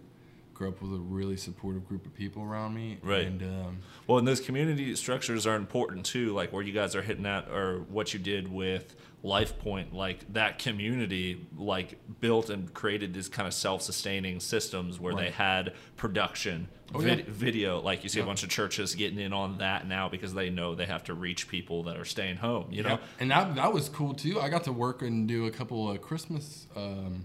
grow 0.54 0.68
up 0.68 0.82
with 0.82 0.92
a 0.92 0.96
really 1.02 1.36
supportive 1.36 1.88
group 1.88 2.04
of 2.06 2.14
people 2.14 2.42
around 2.42 2.74
me, 2.74 2.98
Right. 3.02 3.26
And 3.26 3.42
um, 3.42 3.78
Well, 4.06 4.18
and 4.18 4.28
those 4.28 4.40
community 4.40 4.94
structures 4.96 5.46
are 5.46 5.56
important 5.56 6.04
too, 6.06 6.32
like 6.34 6.52
where 6.52 6.62
you 6.62 6.72
guys 6.72 6.94
are 6.94 7.02
hitting 7.02 7.26
at, 7.26 7.48
or 7.48 7.80
what 7.88 8.12
you 8.12 8.20
did 8.20 8.52
with 8.52 8.94
Life 9.24 9.58
Point, 9.58 9.94
like 9.94 10.30
that 10.34 10.58
community, 10.58 11.46
like 11.56 11.98
built 12.20 12.50
and 12.50 12.72
created 12.74 13.14
these 13.14 13.28
kind 13.28 13.46
of 13.48 13.54
self-sustaining 13.54 14.40
systems 14.40 15.00
where 15.00 15.14
they 15.14 15.30
had 15.30 15.72
production, 15.96 16.68
Oh, 16.94 16.98
vid- 16.98 17.20
yeah. 17.20 17.24
video. 17.28 17.80
Like 17.80 18.02
you 18.02 18.10
see 18.10 18.20
a 18.20 18.24
bunch 18.26 18.42
of 18.42 18.50
churches 18.50 18.94
getting 18.94 19.18
in 19.18 19.32
on 19.32 19.56
that 19.58 19.88
now 19.88 20.10
because 20.10 20.34
they 20.34 20.50
know 20.50 20.74
they 20.74 20.84
have 20.86 21.04
to 21.04 21.14
reach 21.14 21.48
people 21.48 21.84
that 21.84 21.96
are 21.96 22.04
staying 22.04 22.36
home. 22.36 22.66
You 22.70 22.82
know, 22.82 22.98
and 23.18 23.30
that 23.30 23.54
that 23.54 23.72
was 23.72 23.88
cool 23.88 24.12
too. 24.12 24.38
I 24.38 24.50
got 24.50 24.64
to 24.64 24.72
work 24.72 25.00
and 25.00 25.26
do 25.26 25.46
a 25.46 25.50
couple 25.50 25.90
of 25.90 26.02
Christmas. 26.02 26.66
Um, 26.76 27.24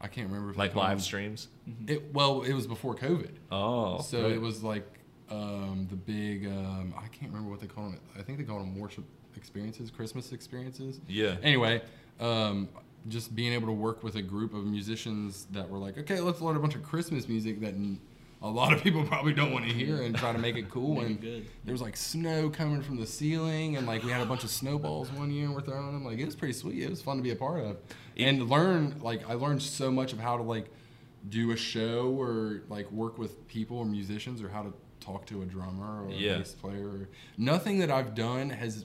I 0.00 0.06
can't 0.08 0.28
remember 0.28 0.50
if 0.50 0.56
like 0.56 0.74
live 0.74 1.02
streams. 1.02 1.48
It 1.86 2.12
well, 2.14 2.42
it 2.42 2.52
was 2.52 2.66
before 2.66 2.94
COVID, 2.94 3.32
Oh, 3.50 4.00
so 4.00 4.28
it 4.28 4.40
was 4.40 4.62
like 4.62 4.86
um, 5.30 5.86
the 5.90 5.96
big. 5.96 6.46
Um, 6.46 6.94
I 6.96 7.08
can't 7.08 7.32
remember 7.32 7.50
what 7.50 7.60
they 7.60 7.66
call 7.66 7.84
them. 7.90 8.00
I 8.18 8.22
think 8.22 8.38
they 8.38 8.44
call 8.44 8.58
them 8.60 8.78
worship 8.78 9.04
experiences, 9.36 9.90
Christmas 9.90 10.32
experiences. 10.32 11.00
Yeah. 11.08 11.36
Anyway, 11.42 11.82
um, 12.20 12.68
just 13.08 13.34
being 13.34 13.52
able 13.52 13.66
to 13.66 13.72
work 13.72 14.02
with 14.02 14.16
a 14.16 14.22
group 14.22 14.54
of 14.54 14.64
musicians 14.66 15.46
that 15.52 15.68
were 15.68 15.78
like, 15.78 15.98
okay, 15.98 16.20
let's 16.20 16.40
learn 16.40 16.56
a 16.56 16.60
bunch 16.60 16.74
of 16.74 16.82
Christmas 16.82 17.28
music 17.28 17.60
that 17.60 17.74
n- 17.74 18.00
a 18.40 18.48
lot 18.48 18.72
of 18.72 18.82
people 18.82 19.04
probably 19.04 19.32
don't 19.32 19.52
want 19.52 19.66
to 19.66 19.72
hear 19.72 20.02
and 20.02 20.14
try 20.16 20.32
to 20.32 20.38
make 20.38 20.56
it 20.56 20.70
cool. 20.70 21.00
It 21.00 21.06
and 21.06 21.20
good. 21.20 21.46
there 21.64 21.72
was 21.72 21.82
like 21.82 21.96
snow 21.96 22.48
coming 22.50 22.82
from 22.82 22.96
the 22.96 23.06
ceiling, 23.06 23.76
and 23.76 23.86
like 23.86 24.02
we 24.04 24.10
had 24.10 24.20
a 24.22 24.26
bunch 24.26 24.44
of 24.44 24.50
snowballs 24.50 25.10
one 25.12 25.30
year 25.30 25.46
and 25.46 25.54
we're 25.54 25.60
throwing 25.60 25.92
them. 25.92 26.04
Like 26.04 26.18
it 26.18 26.24
was 26.26 26.36
pretty 26.36 26.54
sweet. 26.54 26.82
It 26.82 26.90
was 26.90 27.02
fun 27.02 27.16
to 27.16 27.22
be 27.22 27.30
a 27.30 27.36
part 27.36 27.64
of, 27.64 27.76
and 28.16 28.48
learn. 28.48 29.00
Like 29.00 29.28
I 29.28 29.34
learned 29.34 29.62
so 29.62 29.90
much 29.90 30.12
of 30.12 30.20
how 30.20 30.36
to 30.36 30.42
like 30.42 30.66
do 31.28 31.50
a 31.50 31.56
show 31.56 32.14
or 32.18 32.62
like 32.68 32.90
work 32.92 33.18
with 33.18 33.46
people 33.48 33.78
or 33.78 33.84
musicians 33.84 34.40
or 34.40 34.48
how 34.48 34.62
to 34.62 34.72
talk 35.00 35.26
to 35.26 35.42
a 35.42 35.44
drummer 35.44 36.04
or 36.06 36.10
Yeah. 36.10 36.34
a 36.34 36.38
bass 36.38 36.52
player. 36.54 36.86
Or, 36.88 37.08
nothing 37.36 37.78
that 37.80 37.90
I've 37.90 38.14
done 38.14 38.50
has 38.50 38.84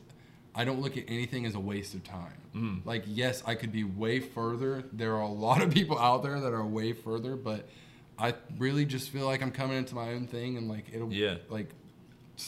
I 0.55 0.65
don't 0.65 0.81
look 0.81 0.97
at 0.97 1.05
anything 1.07 1.45
as 1.45 1.55
a 1.55 1.59
waste 1.59 1.93
of 1.95 2.03
time. 2.03 2.37
Mm. 2.55 2.85
Like, 2.85 3.03
yes, 3.07 3.41
I 3.45 3.55
could 3.55 3.71
be 3.71 3.83
way 3.83 4.19
further. 4.19 4.83
There 4.93 5.15
are 5.15 5.21
a 5.21 5.27
lot 5.27 5.61
of 5.63 5.71
people 5.73 5.97
out 5.97 6.21
there 6.21 6.39
that 6.39 6.53
are 6.53 6.63
way 6.65 6.93
further, 6.93 7.35
but 7.35 7.67
I 8.17 8.35
really 8.57 8.85
just 8.85 9.09
feel 9.09 9.25
like 9.25 9.41
I'm 9.41 9.51
coming 9.51 9.77
into 9.77 9.95
my 9.95 10.09
own 10.13 10.27
thing 10.27 10.57
and 10.57 10.67
like 10.69 10.85
it'll 10.93 11.11
Yeah. 11.11 11.37
like 11.49 11.69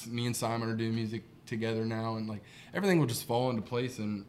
me 0.08 0.25
and 0.25 0.36
Simon 0.36 0.69
are 0.69 0.75
doing 0.75 0.93
music 0.95 1.23
together 1.45 1.86
now 1.86 2.15
and 2.17 2.28
like 2.28 2.41
everything 2.73 2.99
will 2.99 3.08
just 3.08 3.25
fall 3.25 3.49
into 3.49 3.62
place 3.62 3.99
and 3.99 4.25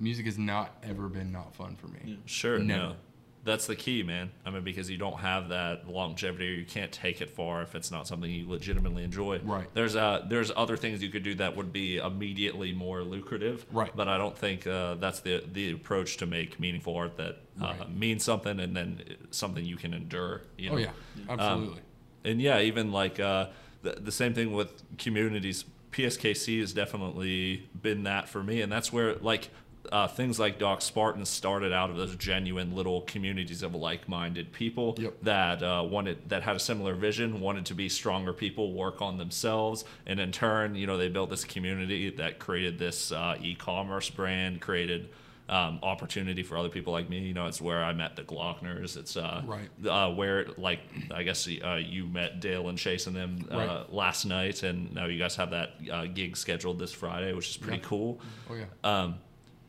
music 0.00 0.26
has 0.26 0.38
not 0.38 0.76
ever 0.82 1.08
been 1.08 1.30
not 1.32 1.54
fun 1.54 1.76
for 1.76 1.88
me. 1.88 2.18
Sure, 2.26 2.58
Never. 2.58 2.82
no. 2.82 2.96
That's 3.44 3.66
the 3.66 3.74
key, 3.74 4.04
man. 4.04 4.30
I 4.46 4.50
mean, 4.50 4.62
because 4.62 4.88
you 4.88 4.98
don't 4.98 5.18
have 5.18 5.48
that 5.48 5.88
longevity, 5.88 6.48
or 6.48 6.52
you 6.54 6.64
can't 6.64 6.92
take 6.92 7.20
it 7.20 7.28
far 7.28 7.62
if 7.62 7.74
it's 7.74 7.90
not 7.90 8.06
something 8.06 8.30
you 8.30 8.48
legitimately 8.48 9.02
enjoy. 9.02 9.40
Right. 9.42 9.66
There's 9.74 9.96
uh, 9.96 10.24
there's 10.28 10.52
other 10.54 10.76
things 10.76 11.02
you 11.02 11.08
could 11.10 11.24
do 11.24 11.34
that 11.34 11.56
would 11.56 11.72
be 11.72 11.96
immediately 11.96 12.72
more 12.72 13.02
lucrative. 13.02 13.66
Right. 13.72 13.90
But 13.96 14.06
I 14.06 14.16
don't 14.16 14.38
think 14.38 14.64
uh, 14.66 14.94
that's 14.94 15.18
the 15.20 15.42
the 15.52 15.72
approach 15.72 16.18
to 16.18 16.26
make 16.26 16.60
meaningful 16.60 16.94
art 16.96 17.16
that 17.16 17.38
uh, 17.60 17.74
Right. 17.80 17.92
means 17.96 18.22
something 18.22 18.60
and 18.60 18.76
then 18.76 19.02
something 19.32 19.64
you 19.64 19.76
can 19.76 19.92
endure. 19.92 20.42
You 20.56 20.70
know? 20.70 20.76
Oh 20.76 20.78
yeah, 20.78 20.90
absolutely. 21.28 21.80
and 22.24 22.40
yeah, 22.40 22.60
even 22.60 22.92
like 22.92 23.18
uh, 23.18 23.46
the, 23.82 23.92
the 24.00 24.12
same 24.12 24.34
thing 24.34 24.52
with 24.52 24.82
communities. 24.98 25.64
PSKC 25.90 26.60
has 26.60 26.72
definitely 26.72 27.68
been 27.82 28.04
that 28.04 28.26
for 28.28 28.42
me, 28.42 28.62
and 28.62 28.70
that's 28.72 28.92
where 28.92 29.16
like 29.16 29.50
uh, 29.90 30.06
things 30.06 30.38
like 30.38 30.58
Doc 30.58 30.80
Spartan 30.80 31.24
started 31.24 31.72
out 31.72 31.90
of 31.90 31.96
those 31.96 32.14
genuine 32.16 32.74
little 32.74 33.00
communities 33.02 33.62
of 33.62 33.74
like-minded 33.74 34.52
people 34.52 34.94
Yep. 34.98 35.14
that 35.22 35.62
uh, 35.62 35.82
wanted 35.88 36.28
that 36.28 36.42
had 36.42 36.54
a 36.56 36.60
similar 36.60 36.94
vision, 36.94 37.40
wanted 37.40 37.66
to 37.66 37.74
be 37.74 37.88
stronger 37.88 38.32
people, 38.32 38.72
work 38.72 39.02
on 39.02 39.18
themselves, 39.18 39.84
and 40.06 40.20
in 40.20 40.30
turn, 40.32 40.74
you 40.76 40.86
know, 40.86 40.96
they 40.96 41.08
built 41.08 41.30
this 41.30 41.44
community 41.44 42.10
that 42.10 42.38
created 42.38 42.78
this 42.78 43.10
uh, 43.12 43.36
e-commerce 43.40 44.08
brand, 44.10 44.60
created. 44.60 45.08
Um, 45.48 45.80
opportunity 45.82 46.42
for 46.42 46.56
other 46.56 46.70
people 46.70 46.94
like 46.94 47.10
me, 47.10 47.18
you 47.18 47.34
know, 47.34 47.46
it's 47.46 47.60
where 47.60 47.84
I 47.84 47.92
met 47.92 48.16
the 48.16 48.22
Glockners. 48.22 48.96
It's 48.96 49.18
uh, 49.18 49.42
Right. 49.44 49.68
uh, 49.86 50.10
where 50.14 50.46
like 50.56 50.78
I 51.12 51.24
guess 51.24 51.46
uh, 51.46 51.74
you 51.74 52.06
met 52.06 52.40
Dale 52.40 52.68
and 52.70 52.78
Chase 52.78 53.06
and 53.06 53.14
them 53.14 53.46
uh, 53.50 53.56
Right. 53.56 53.92
last 53.92 54.24
night, 54.24 54.62
and 54.62 54.94
now 54.94 55.06
you 55.06 55.18
guys 55.18 55.36
have 55.36 55.50
that 55.50 55.74
uh, 55.92 56.06
gig 56.06 56.38
scheduled 56.38 56.78
this 56.78 56.92
Friday, 56.92 57.34
which 57.34 57.50
is 57.50 57.56
pretty 57.58 57.78
Yeah. 57.78 57.84
cool. 57.88 58.20
oh 58.48 58.54
yeah. 58.54 58.64
Um, 58.82 59.16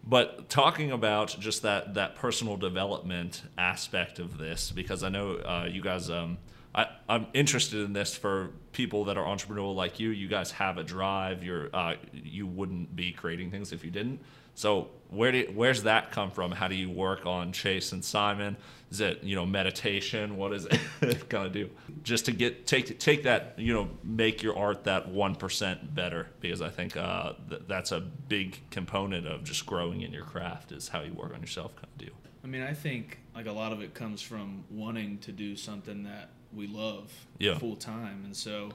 but 0.05 0.49
talking 0.49 0.91
about 0.91 1.35
just 1.39 1.61
that 1.61 1.93
that 1.93 2.15
personal 2.15 2.57
development 2.57 3.43
aspect 3.57 4.19
of 4.19 4.37
this, 4.37 4.71
because 4.71 5.03
I 5.03 5.09
know 5.09 5.35
uh, 5.35 5.67
you 5.69 5.81
guys. 5.81 6.09
Um, 6.09 6.37
I, 6.75 6.87
I'm 7.07 7.27
interested 7.35 7.81
in 7.81 7.93
this 7.93 8.15
for 8.15 8.49
people 8.71 9.05
that 9.05 9.15
are 9.15 9.23
entrepreneurial 9.23 9.75
like 9.75 9.99
you. 9.99 10.09
You 10.09 10.27
guys 10.27 10.49
have 10.53 10.79
a 10.79 10.83
drive. 10.83 11.43
You're 11.43 11.69
uh, 11.73 11.95
you 12.13 12.47
wouldn't 12.47 12.95
be 12.95 13.11
creating 13.11 13.51
things 13.51 13.71
if 13.71 13.85
you 13.85 13.91
didn't. 13.91 14.19
So 14.55 14.89
where 15.09 15.31
do 15.31 15.51
where's 15.53 15.83
that 15.83 16.11
come 16.11 16.31
from? 16.31 16.51
How 16.51 16.67
do 16.67 16.75
you 16.75 16.89
work 16.89 17.25
on 17.25 17.51
Chase 17.51 17.91
and 17.91 18.03
Simon? 18.03 18.55
Is 18.91 19.01
it 19.01 19.23
you 19.23 19.35
know 19.35 19.45
meditation? 19.45 20.37
What 20.37 20.53
is 20.53 20.67
it 21.01 21.27
gonna 21.29 21.49
do? 21.49 21.69
Just 22.03 22.25
to 22.25 22.31
get 22.31 22.67
take 22.67 22.99
take 22.99 23.23
that 23.23 23.55
you 23.57 23.73
know 23.73 23.89
make 24.03 24.43
your 24.43 24.57
art 24.57 24.83
that 24.85 25.07
one 25.09 25.35
percent 25.35 25.93
better 25.95 26.27
because 26.39 26.61
I 26.61 26.69
think 26.69 26.95
uh, 26.97 27.33
th- 27.49 27.63
that's 27.67 27.91
a 27.91 27.99
big 28.01 28.59
component 28.69 29.25
of 29.27 29.43
just 29.43 29.65
growing 29.65 30.01
in 30.01 30.11
your 30.13 30.25
craft 30.25 30.71
is 30.71 30.87
how 30.89 31.01
you 31.01 31.13
work 31.13 31.33
on 31.33 31.41
yourself 31.41 31.75
kind 31.75 31.87
of 31.87 31.97
deal. 31.97 32.13
I 32.43 32.47
mean, 32.47 32.61
I 32.61 32.73
think 32.73 33.19
like 33.35 33.47
a 33.47 33.51
lot 33.51 33.71
of 33.71 33.81
it 33.81 33.93
comes 33.93 34.21
from 34.21 34.63
wanting 34.69 35.17
to 35.19 35.31
do 35.31 35.55
something 35.55 36.03
that 36.03 36.29
we 36.53 36.67
love 36.67 37.11
Yeah. 37.39 37.57
full 37.57 37.75
time, 37.75 38.21
and 38.25 38.35
so 38.35 38.69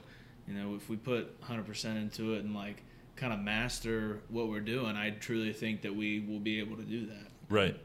you 0.47 0.53
know 0.53 0.75
if 0.75 0.89
we 0.89 0.97
put 0.97 1.39
100% 1.41 1.95
into 1.95 2.33
it 2.33 2.43
and 2.43 2.53
like 2.53 2.83
kind 3.19 3.33
of 3.33 3.39
master 3.39 4.21
what 4.29 4.49
we're 4.49 4.61
doing, 4.61 4.95
I 4.95 5.11
truly 5.11 5.53
think 5.53 5.81
that 5.81 5.95
we 5.95 6.21
will 6.21 6.39
be 6.39 6.59
able 6.59 6.77
to 6.77 6.83
do 6.83 7.05
that. 7.07 7.27
Right. 7.49 7.79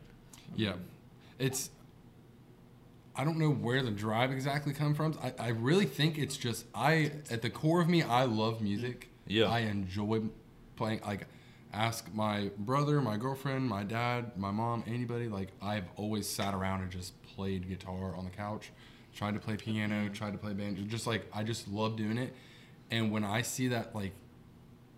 Yeah, 0.57 0.75
it's. 1.38 1.70
I 3.16 3.25
don't 3.25 3.38
know 3.38 3.51
where 3.51 3.83
the 3.83 3.92
drive 3.92 4.33
exactly 4.33 4.73
come 4.73 4.94
from. 4.94 5.18
I, 5.23 5.33
I 5.38 5.49
really 5.49 5.87
think 5.87 6.18
it's 6.18 6.37
just 6.37 6.66
I 6.75 7.12
at 7.31 7.42
the 7.42 7.51
core 7.51 7.81
of 7.81 7.88
me 7.88 8.03
I 8.03 8.25
love 8.25 8.61
music. 8.61 9.09
Yeah. 9.27 9.44
I 9.44 9.61
enjoy 9.61 10.23
playing. 10.77 11.01
Like, 11.07 11.27
ask 11.73 12.12
my 12.12 12.51
brother, 12.59 13.01
my 13.01 13.16
girlfriend, 13.16 13.68
my 13.68 13.85
dad, 13.85 14.37
my 14.37 14.51
mom, 14.51 14.85
anybody. 14.87 15.29
Like 15.29 15.49
I've 15.62 15.85
always 15.97 16.29
sat 16.29 16.55
around 16.55 16.83
and 16.83 16.90
just 16.90 17.20
played 17.23 17.68
guitar 17.68 18.16
on 18.16 18.25
the 18.25 18.31
couch, 18.31 18.70
tried 19.14 19.35
to 19.35 19.40
play 19.40 19.57
piano, 19.57 20.09
tried 20.09 20.33
to 20.33 20.38
play 20.38 20.53
banjo. 20.53 20.83
Just 20.83 21.07
like 21.07 21.27
I 21.33 21.42
just 21.42 21.68
love 21.68 21.97
doing 21.97 22.18
it. 22.18 22.35
And 22.90 23.11
when 23.11 23.25
I 23.25 23.42
see 23.42 23.68
that 23.68 23.94
like 23.94 24.12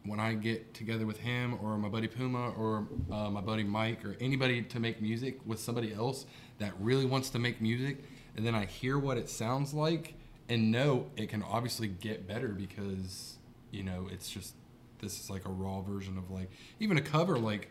when 0.08 0.20
I 0.20 0.34
get 0.34 0.74
together 0.74 1.06
with 1.06 1.18
him 1.18 1.58
or 1.62 1.76
my 1.78 1.88
buddy 1.88 2.08
Puma 2.08 2.50
or 2.50 2.86
uh, 3.10 3.30
my 3.30 3.40
buddy 3.40 3.64
Mike 3.64 4.04
or 4.04 4.16
anybody 4.20 4.62
to 4.62 4.80
make 4.80 5.00
music 5.00 5.38
with 5.44 5.60
somebody 5.60 5.92
else 5.92 6.26
that 6.58 6.72
really 6.80 7.04
wants 7.04 7.30
to 7.30 7.38
make 7.38 7.60
music, 7.60 8.02
and 8.36 8.46
then 8.46 8.54
I 8.54 8.64
hear 8.64 8.98
what 8.98 9.16
it 9.16 9.28
sounds 9.28 9.74
like 9.74 10.14
and 10.48 10.70
know 10.70 11.06
it 11.16 11.28
can 11.28 11.42
obviously 11.42 11.88
get 11.88 12.28
better 12.28 12.48
because 12.48 13.36
you 13.70 13.82
know 13.82 14.08
it's 14.12 14.30
just 14.30 14.54
this 15.00 15.18
is 15.18 15.28
like 15.28 15.44
a 15.44 15.50
raw 15.50 15.80
version 15.82 16.16
of 16.16 16.30
like 16.30 16.50
even 16.78 16.96
a 16.96 17.02
cover 17.02 17.38
like 17.38 17.70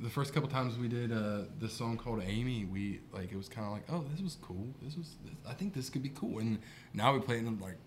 the 0.00 0.10
first 0.10 0.34
couple 0.34 0.48
times 0.48 0.76
we 0.78 0.88
did 0.88 1.12
uh, 1.12 1.42
this 1.58 1.72
song 1.72 1.96
called 1.96 2.22
Amy, 2.24 2.64
we 2.64 3.00
like 3.12 3.32
it 3.32 3.36
was 3.36 3.48
kind 3.48 3.66
of 3.66 3.72
like, 3.72 3.84
oh, 3.90 4.04
this 4.12 4.20
was 4.20 4.36
cool. 4.42 4.66
This 4.82 4.96
was, 4.96 5.16
this, 5.24 5.34
I 5.48 5.54
think 5.54 5.74
this 5.74 5.90
could 5.90 6.02
be 6.02 6.10
cool. 6.10 6.38
And 6.38 6.58
now 6.92 7.14
we 7.14 7.20
play 7.20 7.36
it 7.36 7.40
and 7.40 7.48
I'm 7.48 7.60
like, 7.60 7.78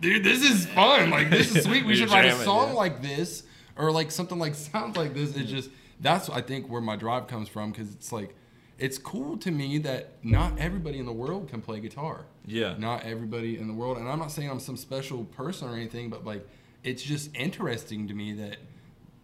dude, 0.00 0.24
this 0.24 0.42
is 0.42 0.66
fun. 0.66 1.10
Like 1.10 1.30
this 1.30 1.54
is 1.54 1.64
sweet. 1.66 1.84
We 1.84 1.94
should 1.96 2.10
write 2.10 2.26
a 2.26 2.32
song 2.44 2.68
yeah. 2.68 2.74
like 2.74 3.02
this 3.02 3.42
or 3.76 3.90
like 3.90 4.10
something 4.10 4.38
like 4.38 4.54
sounds 4.72 4.96
like 4.96 5.14
this. 5.14 5.36
It's 5.36 5.50
just 5.50 5.70
that's 6.00 6.28
I 6.28 6.42
think 6.42 6.68
where 6.68 6.80
my 6.80 6.96
drive 6.96 7.26
comes 7.26 7.48
from 7.48 7.72
because 7.72 7.92
it's 7.94 8.12
like 8.12 8.34
it's 8.78 8.98
cool 8.98 9.38
to 9.38 9.50
me 9.50 9.78
that 9.78 10.12
not 10.22 10.58
everybody 10.58 10.98
in 10.98 11.06
the 11.06 11.12
world 11.12 11.48
can 11.48 11.62
play 11.62 11.80
guitar. 11.80 12.26
Yeah. 12.44 12.74
Not 12.78 13.04
everybody 13.04 13.58
in 13.58 13.68
the 13.68 13.74
world, 13.74 13.96
and 13.96 14.08
I'm 14.08 14.18
not 14.18 14.30
saying 14.30 14.50
I'm 14.50 14.60
some 14.60 14.76
special 14.76 15.24
person 15.24 15.68
or 15.68 15.74
anything, 15.74 16.10
but 16.10 16.24
like 16.24 16.46
it's 16.84 17.02
just 17.02 17.34
interesting 17.34 18.06
to 18.08 18.14
me 18.14 18.34
that 18.34 18.58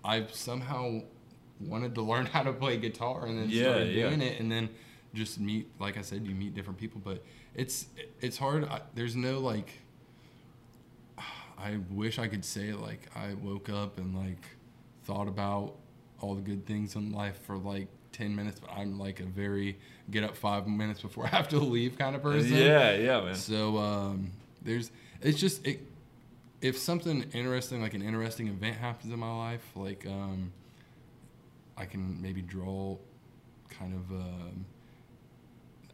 I've 0.04 0.34
somehow 0.34 1.02
wanted 1.60 1.94
to 1.94 2.02
learn 2.02 2.26
how 2.34 2.42
to 2.42 2.52
play 2.52 2.76
guitar 2.76 3.26
and 3.26 3.38
then 3.38 3.48
Yeah, 3.50 3.64
started 3.70 3.94
yeah. 3.94 4.08
doing 4.08 4.22
it 4.22 4.40
and 4.40 4.50
then 4.50 4.68
just 5.14 5.38
meet 5.38 5.68
like 5.78 5.98
I 5.98 6.00
said 6.00 6.26
you 6.26 6.34
meet 6.34 6.54
different 6.54 6.78
people 6.78 7.00
but 7.04 7.22
it's 7.54 7.86
it's 8.22 8.38
hard 8.38 8.64
I, 8.64 8.80
there's 8.94 9.14
no 9.14 9.40
like 9.40 9.81
I 11.62 11.78
wish 11.90 12.18
I 12.18 12.28
could 12.28 12.44
say 12.44 12.72
like 12.72 13.08
I 13.14 13.34
woke 13.34 13.68
up 13.70 13.98
and 13.98 14.14
like 14.16 14.44
thought 15.04 15.28
about 15.28 15.74
all 16.20 16.34
the 16.34 16.40
good 16.42 16.66
things 16.66 16.94
in 16.96 17.12
life 17.12 17.38
for 17.46 17.56
like 17.56 17.88
10 18.12 18.34
minutes 18.36 18.60
but 18.60 18.70
I'm 18.72 18.98
like 18.98 19.20
a 19.20 19.24
very 19.24 19.78
get 20.10 20.22
up 20.24 20.36
5 20.36 20.66
minutes 20.66 21.00
before 21.00 21.24
I 21.30 21.30
have 21.30 21.48
to 21.48 21.58
leave 21.58 21.98
kind 21.98 22.14
of 22.16 22.22
person 22.22 22.52
Yeah, 22.56 22.94
yeah, 22.96 23.20
man. 23.20 23.34
so 23.34 23.78
um, 23.78 24.30
there's 24.62 24.90
it's 25.20 25.38
just 25.40 25.66
it, 25.66 25.80
if 26.60 26.76
something 26.78 27.22
interesting 27.32 27.80
like 27.82 27.94
an 27.94 28.02
interesting 28.02 28.48
event 28.48 28.76
happens 28.76 29.12
in 29.12 29.18
my 29.18 29.36
life, 29.36 29.64
like 29.74 30.06
um, 30.06 30.52
I 31.76 31.86
can 31.86 32.20
maybe 32.22 32.40
draw 32.42 32.96
kind 33.70 33.94
of. 33.94 34.10
Um, 34.12 34.64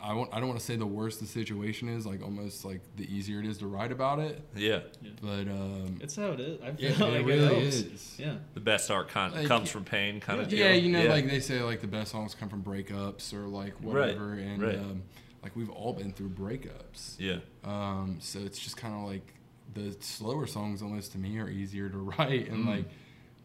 I 0.00 0.12
won't. 0.12 0.32
I 0.32 0.38
don't 0.38 0.48
want 0.48 0.60
to 0.60 0.64
say 0.64 0.76
the 0.76 0.86
worse 0.86 1.16
the 1.18 1.26
situation 1.26 1.88
is, 1.88 2.06
like 2.06 2.22
almost 2.22 2.64
like 2.64 2.80
the 2.96 3.04
easier 3.12 3.40
it 3.40 3.46
is 3.46 3.58
to 3.58 3.66
write 3.66 3.90
about 3.90 4.20
it. 4.20 4.40
Yeah. 4.54 4.80
But 5.20 5.48
um, 5.48 5.98
It's 6.00 6.14
how 6.14 6.28
it 6.32 6.40
is. 6.40 6.60
I 6.62 6.72
Yeah, 6.78 6.92
feel 6.92 7.06
it 7.14 7.18
like 7.18 7.26
really 7.26 7.44
it 7.56 7.62
helps. 7.62 7.76
is. 7.76 8.14
Yeah. 8.18 8.34
The 8.54 8.60
best 8.60 8.90
art 8.90 9.08
con- 9.08 9.32
Like, 9.34 9.48
comes 9.48 9.70
from 9.70 9.84
pain, 9.84 10.20
kind 10.20 10.40
of. 10.40 10.52
yeah, 10.52 10.70
you 10.72 10.90
know, 10.92 11.06
like 11.08 11.28
they 11.28 11.40
say, 11.40 11.60
like 11.62 11.80
the 11.80 11.88
best 11.88 12.12
songs 12.12 12.34
come 12.34 12.48
from 12.48 12.62
breakups 12.62 13.32
or 13.34 13.48
like 13.48 13.74
Right, 13.82 13.94
whatever, 14.16 14.34
and 14.34 14.62
right. 14.62 14.76
Um, 14.76 15.02
like 15.42 15.56
we've 15.56 15.70
all 15.70 15.92
been 15.92 16.12
through 16.12 16.30
breakups. 16.30 17.16
Yeah. 17.18 17.38
Um, 17.64 18.18
so 18.20 18.38
it's 18.40 18.58
just 18.58 18.76
kind 18.76 18.94
of 18.94 19.02
like 19.08 19.34
the 19.74 19.96
slower 20.00 20.46
songs 20.46 20.80
almost 20.80 21.12
to 21.12 21.18
me 21.18 21.38
are 21.38 21.48
easier 21.48 21.88
to 21.88 21.98
write 22.18 22.48
and 22.48 22.64
Mm. 22.64 22.68
like, 22.68 22.84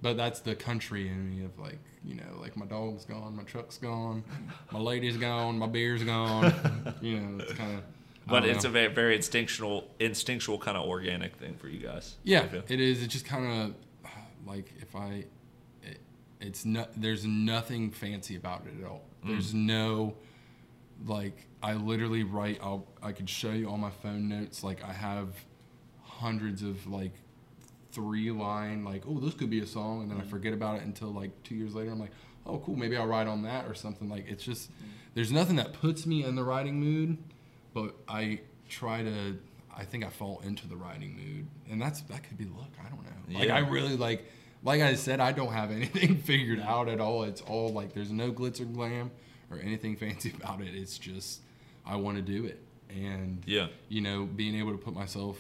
but 0.04 0.18
that's 0.18 0.42
the 0.42 0.54
country 0.54 1.08
in 1.08 1.30
me 1.30 1.46
of 1.46 1.58
like, 1.58 1.80
you 2.04 2.14
know, 2.16 2.38
like 2.40 2.58
my 2.58 2.66
dog's 2.66 3.06
gone, 3.06 3.38
my 3.38 3.44
truck's 3.44 3.78
gone, 3.78 4.22
my 4.70 4.80
lady's 4.80 5.16
gone, 5.16 5.58
my 5.58 5.66
beer's 5.66 6.04
gone. 6.04 6.94
you 7.02 7.20
know, 7.20 7.42
it's 7.42 7.54
kind 7.54 7.78
of. 7.78 7.84
But 8.28 8.46
it's 8.46 8.66
a 8.66 8.70
very, 8.70 8.94
very 8.94 9.16
instinctual, 9.16 9.90
instinctual 10.00 10.60
kind 10.60 10.78
of 10.78 10.88
organic 10.88 11.38
thing 11.38 11.56
for 11.56 11.70
you 11.70 11.80
guys. 11.80 12.16
Yeah, 12.24 12.48
it 12.68 12.80
is. 12.80 13.02
It's 13.02 13.14
just 13.14 13.26
kind 13.26 13.46
of 13.46 14.10
like 14.46 14.74
if 14.80 14.94
I, 14.96 15.26
it, 15.82 16.00
it's 16.42 16.66
not. 16.66 16.90
There's 16.96 17.26
nothing 17.26 17.90
fancy 17.90 18.36
about 18.36 18.66
it 18.66 18.82
at 18.82 18.90
all. 18.90 19.04
Mm. 19.26 19.30
There's 19.30 19.54
no, 19.54 20.16
like 21.06 21.48
I 21.62 21.74
literally 21.76 22.24
write. 22.24 22.60
I'll 22.62 22.86
I 23.02 23.14
could 23.14 23.30
show 23.30 23.52
you 23.52 23.70
all 23.70 23.78
my 23.78 23.90
phone 23.90 24.28
notes. 24.28 24.64
Like 24.64 24.84
I 24.84 24.92
have 24.92 25.30
hundreds 26.02 26.62
of 26.62 26.88
like 26.88 27.14
three 27.94 28.32
line 28.32 28.84
like 28.84 29.04
oh 29.08 29.20
this 29.20 29.34
could 29.34 29.50
be 29.50 29.60
a 29.60 29.66
song 29.66 30.02
and 30.02 30.12
then 30.12 30.18
I 30.18 30.22
mm-hmm. 30.22 30.30
forget 30.30 30.54
about 30.54 30.78
it 30.78 30.84
until 30.84 31.10
like 31.10 31.32
two 31.44 31.56
years 31.56 31.76
later 31.76 31.92
I'm 31.92 32.00
like 32.00 32.12
oh 32.46 32.58
cool 32.60 32.76
maybe 32.76 32.98
I'll 32.98 33.08
write 33.08 33.28
on 33.28 33.44
that 33.44 33.66
or 33.66 33.74
something 33.74 34.10
like 34.10 34.26
it's 34.28 34.44
just 34.44 34.72
mm-hmm. 34.72 34.88
there's 35.14 35.32
nothing 35.32 35.56
that 35.58 35.74
puts 35.74 36.06
me 36.06 36.24
in 36.24 36.36
the 36.36 36.44
writing 36.44 36.80
mood 36.80 37.18
but 37.74 37.96
I 38.08 38.42
try 38.68 39.04
to 39.04 39.38
I 39.76 39.86
think 39.86 40.06
I 40.06 40.10
fall 40.10 40.42
into 40.44 40.68
the 40.68 40.76
writing 40.76 41.16
mood 41.16 41.48
and 41.70 41.82
that's 41.82 42.02
that 42.02 42.24
could 42.24 42.38
be 42.38 42.46
luck 42.46 42.72
I 42.80 42.90
don't 42.90 43.04
know 43.04 43.40
like 43.40 43.48
Yeah. 43.48 43.56
I 43.56 43.60
really 43.60 43.96
like 43.96 44.26
like 44.64 44.82
I 44.82 44.96
said, 44.96 45.20
I 45.20 45.32
don't 45.32 45.52
have 45.52 45.72
anything 45.72 46.18
figured 46.18 46.60
out 46.60 46.88
at 46.88 47.00
all. 47.00 47.24
It's 47.24 47.42
all 47.42 47.70
like 47.70 47.94
there's 47.94 48.12
no 48.12 48.32
glitz 48.32 48.62
or 48.62 48.66
glam 48.66 49.12
or 49.52 49.60
anything 49.60 49.96
fancy 49.98 50.34
about 50.36 50.62
it. 50.62 50.74
It's 50.74 50.98
just 50.98 51.42
I 51.86 51.98
want 51.98 52.18
to 52.18 52.24
do 52.24 52.46
it, 52.46 52.60
and 52.90 53.44
Yeah. 53.46 53.68
you 53.90 54.02
know, 54.02 54.26
being 54.26 54.56
able 54.56 54.72
to 54.72 54.78
put 54.78 54.94
myself 54.94 55.38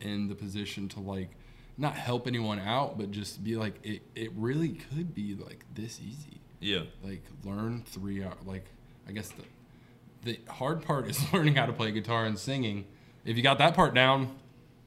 in 0.00 0.28
the 0.28 0.34
position 0.34 0.88
to 0.90 1.00
like 1.00 1.30
not 1.76 1.94
help 1.96 2.26
anyone 2.26 2.58
out, 2.60 2.96
but 2.98 3.10
just 3.10 3.42
be 3.42 3.56
like 3.56 3.74
it. 3.82 4.02
It 4.14 4.30
really 4.36 4.70
could 4.70 5.14
be 5.14 5.34
like 5.34 5.64
this 5.74 6.00
easy. 6.00 6.40
Yeah. 6.60 6.82
Like 7.02 7.22
learn 7.44 7.82
three 7.86 8.22
hour. 8.24 8.34
Like 8.44 8.66
I 9.08 9.12
guess 9.12 9.30
the 9.30 9.42
the 10.22 10.38
hard 10.50 10.82
part 10.82 11.08
is 11.08 11.20
learning 11.32 11.56
how 11.56 11.66
to 11.66 11.72
play 11.72 11.90
guitar 11.90 12.24
and 12.26 12.38
singing. 12.38 12.86
If 13.24 13.36
you 13.36 13.42
got 13.42 13.58
that 13.58 13.74
part 13.74 13.94
down, 13.94 14.36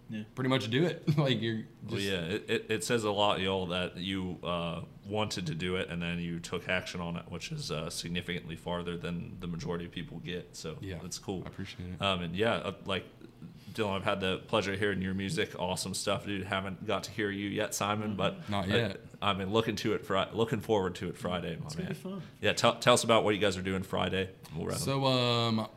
Yeah. 0.09 0.23
pretty 0.35 0.49
much 0.49 0.69
do 0.71 0.85
it. 0.85 1.17
like 1.17 1.41
you're 1.41 1.63
just 1.87 1.91
Well, 1.91 1.99
yeah, 1.99 2.21
it, 2.21 2.45
it, 2.49 2.65
it 2.69 2.83
says 2.83 3.03
a 3.03 3.11
lot, 3.11 3.39
y'all, 3.41 3.67
that 3.67 3.97
you 3.97 4.37
uh, 4.43 4.81
wanted 5.07 5.45
to 5.47 5.55
do 5.55 5.75
it 5.75 5.89
and 5.89 6.01
then 6.01 6.19
you 6.19 6.39
took 6.39 6.69
action 6.69 7.01
on 7.01 7.17
it, 7.17 7.23
which 7.29 7.51
is 7.51 7.71
uh, 7.71 7.89
significantly 7.89 8.55
farther 8.55 8.95
than 8.97 9.37
the 9.39 9.47
majority 9.47 9.85
of 9.85 9.91
people 9.91 10.19
get. 10.19 10.55
So 10.55 10.77
Yeah, 10.81 10.95
that's 11.01 11.19
cool. 11.19 11.43
I 11.45 11.49
appreciate 11.49 11.89
it. 11.89 12.01
Um, 12.01 12.21
and 12.21 12.35
yeah, 12.35 12.53
uh, 12.55 12.73
like 12.85 13.05
Dylan, 13.77 13.95
I've 13.95 14.03
had 14.03 14.19
the 14.19 14.37
pleasure 14.47 14.73
of 14.73 14.79
hearing 14.79 15.01
your 15.01 15.13
music. 15.13 15.51
Awesome 15.59 15.93
stuff, 15.93 16.25
dude. 16.25 16.45
Haven't 16.45 16.85
got 16.85 17.03
to 17.03 17.11
hear 17.11 17.29
you 17.29 17.47
yet, 17.49 17.73
Simon, 17.75 18.15
but 18.15 18.49
Not 18.49 18.69
uh, 18.71 18.75
yet. 18.75 18.97
I've 19.21 19.37
been 19.37 19.51
looking 19.51 19.75
to 19.77 19.93
it. 19.93 20.05
Fri- 20.05 20.25
looking 20.33 20.59
forward 20.59 20.95
to 20.95 21.07
it 21.09 21.17
Friday, 21.17 21.57
my 21.59 21.65
It's 21.67 21.75
man. 21.75 21.85
gonna 21.85 21.95
be 21.95 21.99
fun. 21.99 22.21
Yeah, 22.41 22.53
tell, 22.53 22.75
tell 22.75 22.93
us 22.93 23.03
about 23.03 23.23
what 23.23 23.35
you 23.35 23.41
guys 23.41 23.57
are 23.57 23.61
doing 23.61 23.83
Friday. 23.83 24.29
We'll. 24.55 24.75
So 24.75 25.05
um, 25.05 25.67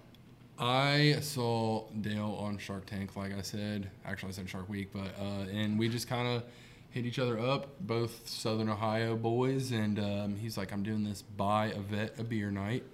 I 0.59 1.17
saw 1.21 1.85
Dale 2.01 2.37
on 2.41 2.59
Shark 2.59 2.87
Tank, 2.87 3.17
like 3.17 3.33
I 3.37 3.43
said. 3.43 3.91
Actually, 4.05 4.31
I 4.31 4.33
said 4.33 4.49
Shark 4.51 4.69
Week, 4.69 4.91
but 4.93 5.15
uh, 5.21 5.49
and 5.53 5.79
we 5.79 5.89
just 5.89 6.09
kind 6.09 6.29
of 6.29 6.43
hit 6.91 7.07
each 7.07 7.19
other 7.19 7.39
up, 7.39 7.79
both 7.81 8.29
Southern 8.29 8.69
Ohio 8.69 9.17
boys, 9.17 9.71
and 9.73 9.99
um, 9.99 10.37
he's 10.37 10.59
like, 10.59 10.73
"I'm 10.73 10.83
doing 10.83 11.05
this 11.05 11.23
buy 11.23 11.67
a 11.69 11.81
vet 11.81 12.19
a 12.19 12.25
beer 12.25 12.51
night," 12.51 12.85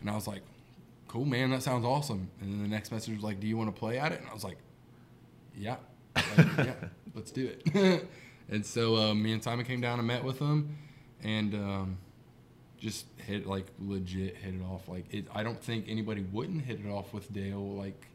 and 0.00 0.10
I 0.10 0.14
was 0.14 0.26
like, 0.26 0.42
"Cool, 1.14 1.26
man, 1.26 1.50
that 1.50 1.62
sounds 1.62 1.84
awesome." 1.84 2.28
And 2.40 2.52
then 2.52 2.60
the 2.60 2.68
next 2.68 2.90
message 2.90 3.14
was 3.14 3.22
like, 3.22 3.38
"Do 3.38 3.46
you 3.46 3.56
want 3.56 3.72
to 3.72 3.78
play 3.78 4.00
at 4.00 4.10
it?" 4.10 4.20
And 4.20 4.28
I 4.28 4.34
was 4.34 4.42
like, 4.42 4.58
"Yeah, 5.56 5.76
like, 6.16 6.56
yeah, 6.58 6.74
let's 7.14 7.30
do 7.30 7.46
it." 7.46 8.08
and 8.50 8.66
so 8.66 8.96
uh, 8.96 9.14
me 9.14 9.32
and 9.32 9.40
Simon 9.40 9.64
came 9.64 9.80
down 9.80 10.00
and 10.00 10.08
met 10.08 10.24
with 10.24 10.40
them 10.40 10.76
and. 11.22 11.54
Um, 11.54 11.98
just 12.80 13.06
hit 13.16 13.46
like 13.46 13.64
legit 13.78 14.36
hit 14.36 14.54
it 14.54 14.62
off. 14.62 14.88
Like 14.88 15.06
it, 15.10 15.24
I 15.34 15.42
don't 15.42 15.58
think 15.62 15.86
anybody 15.88 16.20
wouldn't 16.20 16.62
hit 16.62 16.80
it 16.84 16.90
off 16.90 17.14
with 17.14 17.32
Dale. 17.32 17.76
Like 17.76 18.08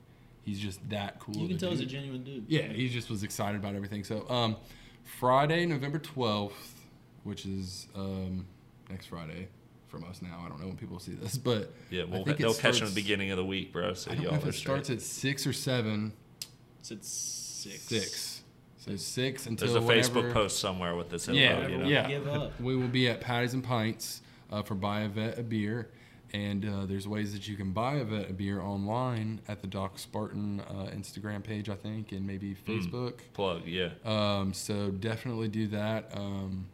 he's 0.43 0.60
just 0.60 0.88
that 0.89 1.20
cool. 1.20 1.38
You 1.38 1.47
can 1.47 1.58
tell 1.58 1.72
he's 1.72 1.80
a 1.80 1.86
genuine 1.86 2.24
dude. 2.24 2.45
Yeah, 2.47 2.68
he 2.68 2.88
just 2.88 3.10
was 3.10 3.24
excited 3.24 3.60
about 3.60 3.74
everything. 3.74 4.04
So 4.04 4.30
um, 4.30 4.58
Friday, 5.06 5.66
November 5.66 5.97
twelfth, 5.97 6.76
which 7.24 7.47
is 7.47 7.88
um, 7.95 8.45
next 8.91 9.08
Friday 9.08 9.47
from 9.90 10.04
us 10.06 10.22
now. 10.22 10.42
I 10.46 10.50
don't 10.50 10.60
know 10.62 10.68
when 10.68 10.78
people 10.78 11.00
see 11.00 11.14
this, 11.14 11.38
but 11.38 11.74
yeah, 11.90 12.04
I 12.04 12.06
we'll, 12.06 12.24
think 12.24 12.40
it 12.40 12.44
they'll 12.44 12.54
catch 12.54 12.80
them 12.80 12.88
at 12.88 12.94
the 12.94 13.02
beginning 13.02 13.32
of 13.32 13.38
the 13.38 13.46
week, 13.46 13.74
bro. 13.74 13.94
So 13.94 14.12
I 14.12 14.16
don't 14.16 14.24
know 14.24 14.30
y'all 14.32 14.40
if 14.40 14.46
are 14.46 14.50
it 14.50 14.54
straight. 14.54 14.86
starts 14.86 14.90
at 14.90 15.02
six 15.02 15.46
or 15.48 15.54
seven. 15.54 16.14
It's 16.80 16.92
at 16.92 17.04
six. 17.04 17.82
Six. 17.84 18.42
So 18.78 18.96
six 18.96 19.46
until 19.46 19.68
There's 19.68 19.84
a 19.84 19.86
whenever- 19.86 20.22
Facebook 20.22 20.34
post 20.34 20.60
somewhere 20.60 20.96
with 20.96 21.10
this 21.10 21.28
info. 21.28 21.40
Yeah, 21.40 21.68
you 21.68 21.78
know? 21.78 21.88
yeah. 21.88 22.08
Give 22.08 22.28
up. 22.28 22.60
We 22.62 22.76
will 22.76 22.88
be 22.88 23.10
at 23.10 23.20
Patties 23.20 23.54
and 23.54 23.64
Pints 23.64 24.22
uh, 24.52 24.64
for 24.64 24.76
Buy 24.76 25.02
a 25.02 25.10
Vet 25.10 25.38
a 25.38 25.44
Beer. 25.44 25.90
And 26.32 26.64
uh, 26.64 26.86
there's 26.86 27.08
ways 27.08 27.34
that 27.34 27.48
you 27.48 27.56
can 27.58 27.72
buy 27.72 27.96
a 27.96 28.04
vet 28.04 28.30
a 28.30 28.34
beer 28.34 28.62
online 28.62 29.42
at 29.48 29.62
the 29.62 29.68
Doc 29.68 29.98
Spartan 29.98 30.60
uh, 30.60 30.92
Instagram 30.96 31.44
page, 31.44 31.70
I 31.70 31.76
think, 31.76 32.12
and 32.12 32.26
maybe 32.28 32.56
Facebook. 32.68 33.16
Plug, 33.34 33.66
yeah. 33.66 33.90
Um, 34.06 34.54
so 34.54 34.92
definitely 34.92 35.48
do 35.48 35.66
that. 35.70 36.12
Um, 36.14 36.68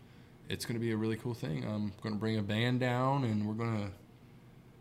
it's 0.50 0.66
going 0.66 0.76
to 0.76 0.80
be 0.80 0.92
a 0.92 0.98
really 0.98 1.18
cool 1.18 1.34
thing. 1.34 1.64
I'm 1.66 1.92
going 2.02 2.14
to 2.16 2.20
bring 2.20 2.38
a 2.38 2.42
band 2.44 2.80
down 2.80 3.24
and 3.24 3.46
we're 3.48 3.54
going 3.54 3.78
to 3.86 3.92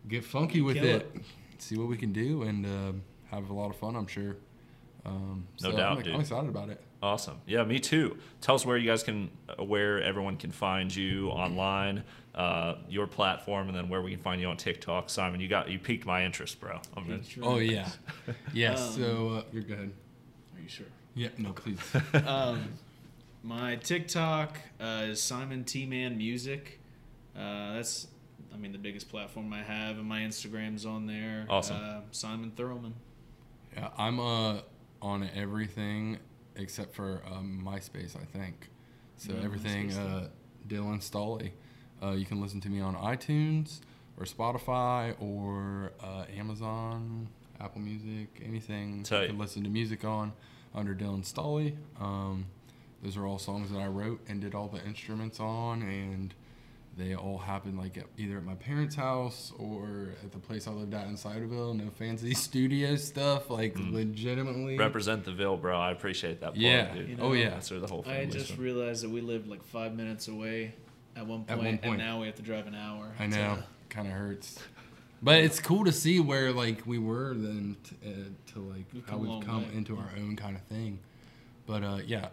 get 0.09 0.25
funky 0.25 0.61
with 0.61 0.77
Kill 0.77 0.97
it, 0.97 1.15
see 1.59 1.77
what 1.79 1.89
we 1.89 1.97
can 1.97 2.12
do, 2.12 2.43
and 2.43 2.67
uh, 2.67 2.93
have 3.35 3.51
a 3.51 3.55
lot 3.55 3.71
of 3.71 3.77
fun, 3.77 3.97
I'm 3.97 4.07
sure. 4.07 4.37
Um, 5.07 5.47
No 5.62 5.71
so 5.71 5.77
doubt, 5.77 5.99
I'm, 5.99 6.03
dude. 6.03 6.15
I'm 6.15 6.21
excited 6.21 6.49
about 6.49 6.69
it. 6.71 6.81
Awesome. 7.03 7.39
Yeah, 7.47 7.65
me 7.65 7.79
too. 7.79 8.17
Tell 8.41 8.55
us 8.55 8.65
where 8.65 8.79
you 8.79 8.89
guys 8.89 9.03
can, 9.03 9.31
uh, 9.49 9.62
where 9.62 10.03
everyone 10.03 10.37
can 10.39 10.51
find 10.51 10.95
you 10.95 11.29
online, 11.29 12.03
uh, 12.35 12.77
your 12.89 13.07
platform, 13.07 13.69
and 13.69 13.77
then 13.77 13.89
where 13.91 14.01
we 14.01 14.11
can 14.11 14.21
find 14.21 14.41
you 14.41 14.49
on 14.49 14.57
TikTok. 14.57 15.11
Simon, 15.11 15.41
you 15.41 15.49
got 15.49 15.69
you 15.71 15.79
piqued 15.79 16.07
my 16.07 16.25
interest, 16.25 16.59
bro. 16.61 16.81
I'm 16.97 17.07
gonna, 17.07 17.21
Oh, 17.43 17.59
yeah. 17.59 17.89
yes. 18.55 18.81
Um, 18.81 18.93
so 19.03 19.29
uh, 19.29 19.43
you're 19.53 19.62
good. 19.62 19.93
Are 20.57 20.62
you 20.62 20.69
sure? 20.69 20.87
Yeah, 21.15 21.29
no, 21.37 21.53
please. 21.53 21.79
um, 22.27 22.67
my 23.45 23.76
TikTok 23.76 24.59
uh, 24.80 25.05
is 25.05 25.22
Simon 25.22 25.64
T 25.64 25.86
Man 25.86 26.16
Music. 26.16 26.80
Uh, 27.36 27.74
that's, 27.74 28.09
I 28.53 28.57
mean, 28.57 28.72
the 28.72 28.78
biggest 28.78 29.09
platform 29.11 29.53
I 29.53 29.62
have, 29.62 29.99
and 29.99 30.07
my 30.07 30.20
Instagram's 30.20 30.86
on 30.86 31.07
there. 31.07 31.47
Awesome. 31.49 31.76
Uh, 31.76 32.01
Simon 32.11 32.53
Thurlman. 32.57 32.92
Yeah, 33.76 33.90
I'm 33.99 34.18
uh 34.18 34.61
on 35.03 35.28
everything 35.34 36.18
except 36.57 36.95
for 36.95 37.20
um, 37.30 37.62
MySpace, 37.64 38.16
I 38.16 38.24
think. 38.24 38.70
So 39.18 39.34
No, 39.34 39.42
everything 39.42 39.92
uh, 39.92 40.28
Dylan 40.66 41.03
Stolly. 41.03 41.51
Uh, 42.03 42.12
you 42.12 42.24
can 42.24 42.40
listen 42.40 42.61
to 42.62 42.68
me 42.70 42.80
on 42.80 42.95
iTunes 42.97 43.80
or 44.18 44.24
Spotify 44.24 45.14
or 45.20 45.92
uh, 46.03 46.24
Amazon, 46.36 47.28
Apple 47.61 47.80
Music, 47.80 48.40
anything 48.45 49.03
Tight. 49.03 49.22
you 49.22 49.26
can 49.28 49.38
listen 49.38 49.62
to 49.64 49.68
music 49.68 50.05
on 50.05 50.32
under 50.74 50.95
Dylan 50.95 51.24
Stolly. 51.24 51.76
Um, 52.01 52.47
those 53.05 53.16
are 53.16 53.24
all 53.26 53.38
songs 53.38 53.70
that 53.70 53.78
I 53.78 53.86
wrote 53.86 54.20
and 54.28 54.40
did 54.40 54.55
all 54.57 54.66
the 54.66 54.84
instruments 54.84 55.38
on, 55.38 55.82
and 55.82 56.34
they 56.96 57.14
all 57.14 57.38
happened 57.38 57.76
like 57.78 57.98
at, 57.98 58.07
either 58.18 58.36
at 58.38 58.44
my 58.44 58.55
parents' 58.55 58.94
house 58.94 59.52
or 59.59 60.09
at 60.24 60.32
the 60.32 60.38
place 60.38 60.66
I 60.66 60.70
lived 60.70 60.94
at 60.94 61.07
in 61.07 61.16
Cedarville. 61.16 61.74
No 61.74 61.90
fancy 61.90 62.34
studio 62.48 62.96
stuff, 62.96 63.50
like 63.50 63.76
legitimately. 63.78 64.78
represent 64.78 65.24
the 65.24 65.32
Ville, 65.32 65.57
bro. 65.57 65.78
I 65.78 65.90
appreciate 65.92 66.40
that. 66.40 66.55
Plug, 66.55 66.57
Yeah. 66.62 66.94
dude. 66.94 67.09
You 67.11 67.16
oh 67.20 67.32
yeah. 67.32 67.50
That's 67.50 67.70
where 67.70 67.80
the 67.80 67.86
whole 67.86 68.02
thing. 68.02 68.12
I 68.12 68.16
family. 68.26 68.38
just 68.38 68.57
realized 68.59 69.05
that 69.05 69.11
we 69.11 69.20
lived 69.20 69.48
like 69.48 69.62
five 69.64 69.94
minutes 69.94 70.28
away 70.28 70.74
at 71.16 71.26
one 71.26 71.44
point, 71.44 71.50
At 71.50 71.59
one 71.59 71.78
and 71.82 71.98
now 71.98 72.20
we 72.20 72.26
have 72.26 72.36
to 72.36 72.42
drive 72.42 72.66
an 72.66 72.74
hour. 72.74 73.12
I 73.18 73.24
to- 73.24 73.30
know, 73.30 73.59
kind 73.90 74.07
of 74.09 74.12
hurts. 74.14 74.59
But 75.22 75.36
it's 75.38 75.59
cool 75.59 75.84
to 75.86 75.92
see 75.92 76.20
where 76.20 76.52
like 76.52 76.86
we 76.86 76.98
were 76.98 77.34
then 77.34 77.76
t- 77.82 77.96
uh, 78.07 78.52
to 78.52 78.59
like 78.61 78.84
We've 78.92 79.09
how 79.09 79.16
we've 79.16 79.44
come 79.44 79.62
way. 79.62 79.74
into 79.74 79.96
our 79.96 80.11
own 80.18 80.36
kind 80.36 80.55
of 80.55 80.62
thing. 80.62 80.98
But 81.66 81.82
uh, 81.82 81.98
yeah, 82.07 82.28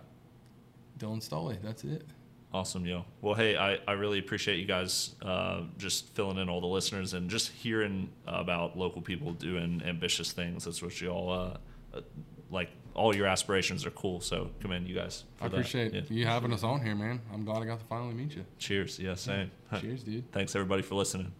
Dylan 1.01 1.21
Stolly, 1.21 1.57
that's 1.63 1.83
it. 1.83 2.05
Awesome, 2.53 2.85
yo. 2.85 3.05
Well, 3.21 3.33
hey, 3.33 3.55
I, 3.55 3.79
I 3.87 3.93
really 3.93 4.19
appreciate 4.19 4.59
you 4.59 4.65
guys 4.65 5.15
uh, 5.21 5.61
just 5.77 6.13
filling 6.15 6.37
in 6.37 6.49
all 6.49 6.59
the 6.59 6.67
listeners 6.67 7.13
and 7.13 7.29
just 7.29 7.49
hearing 7.49 8.09
about 8.27 8.77
local 8.77 9.01
people 9.01 9.31
doing 9.31 9.81
ambitious 9.85 10.33
things. 10.33 10.65
That's 10.65 10.81
what 10.81 10.99
you 10.99 11.09
all 11.09 11.29
uh, 11.31 11.57
uh, 11.97 12.01
like. 12.49 12.69
All 12.93 13.15
your 13.15 13.25
aspirations 13.25 13.85
are 13.85 13.91
cool. 13.91 14.19
So 14.19 14.51
commend 14.59 14.85
you 14.85 14.93
guys. 14.95 15.23
I 15.39 15.45
appreciate 15.45 15.93
Yeah. 15.93 16.01
you 16.09 16.25
having 16.25 16.51
us 16.51 16.61
on 16.63 16.83
here, 16.83 16.93
man. 16.93 17.21
I'm 17.33 17.45
glad 17.45 17.61
I 17.63 17.65
got 17.65 17.79
to 17.79 17.85
finally 17.85 18.13
meet 18.13 18.35
you. 18.35 18.43
Cheers. 18.57 18.99
Yeah, 18.99 19.15
same. 19.15 19.49
Cheers, 19.79 20.03
dude. 20.03 20.29
Thanks 20.33 20.53
everybody 20.53 20.81
for 20.81 20.95
listening. 20.95 21.31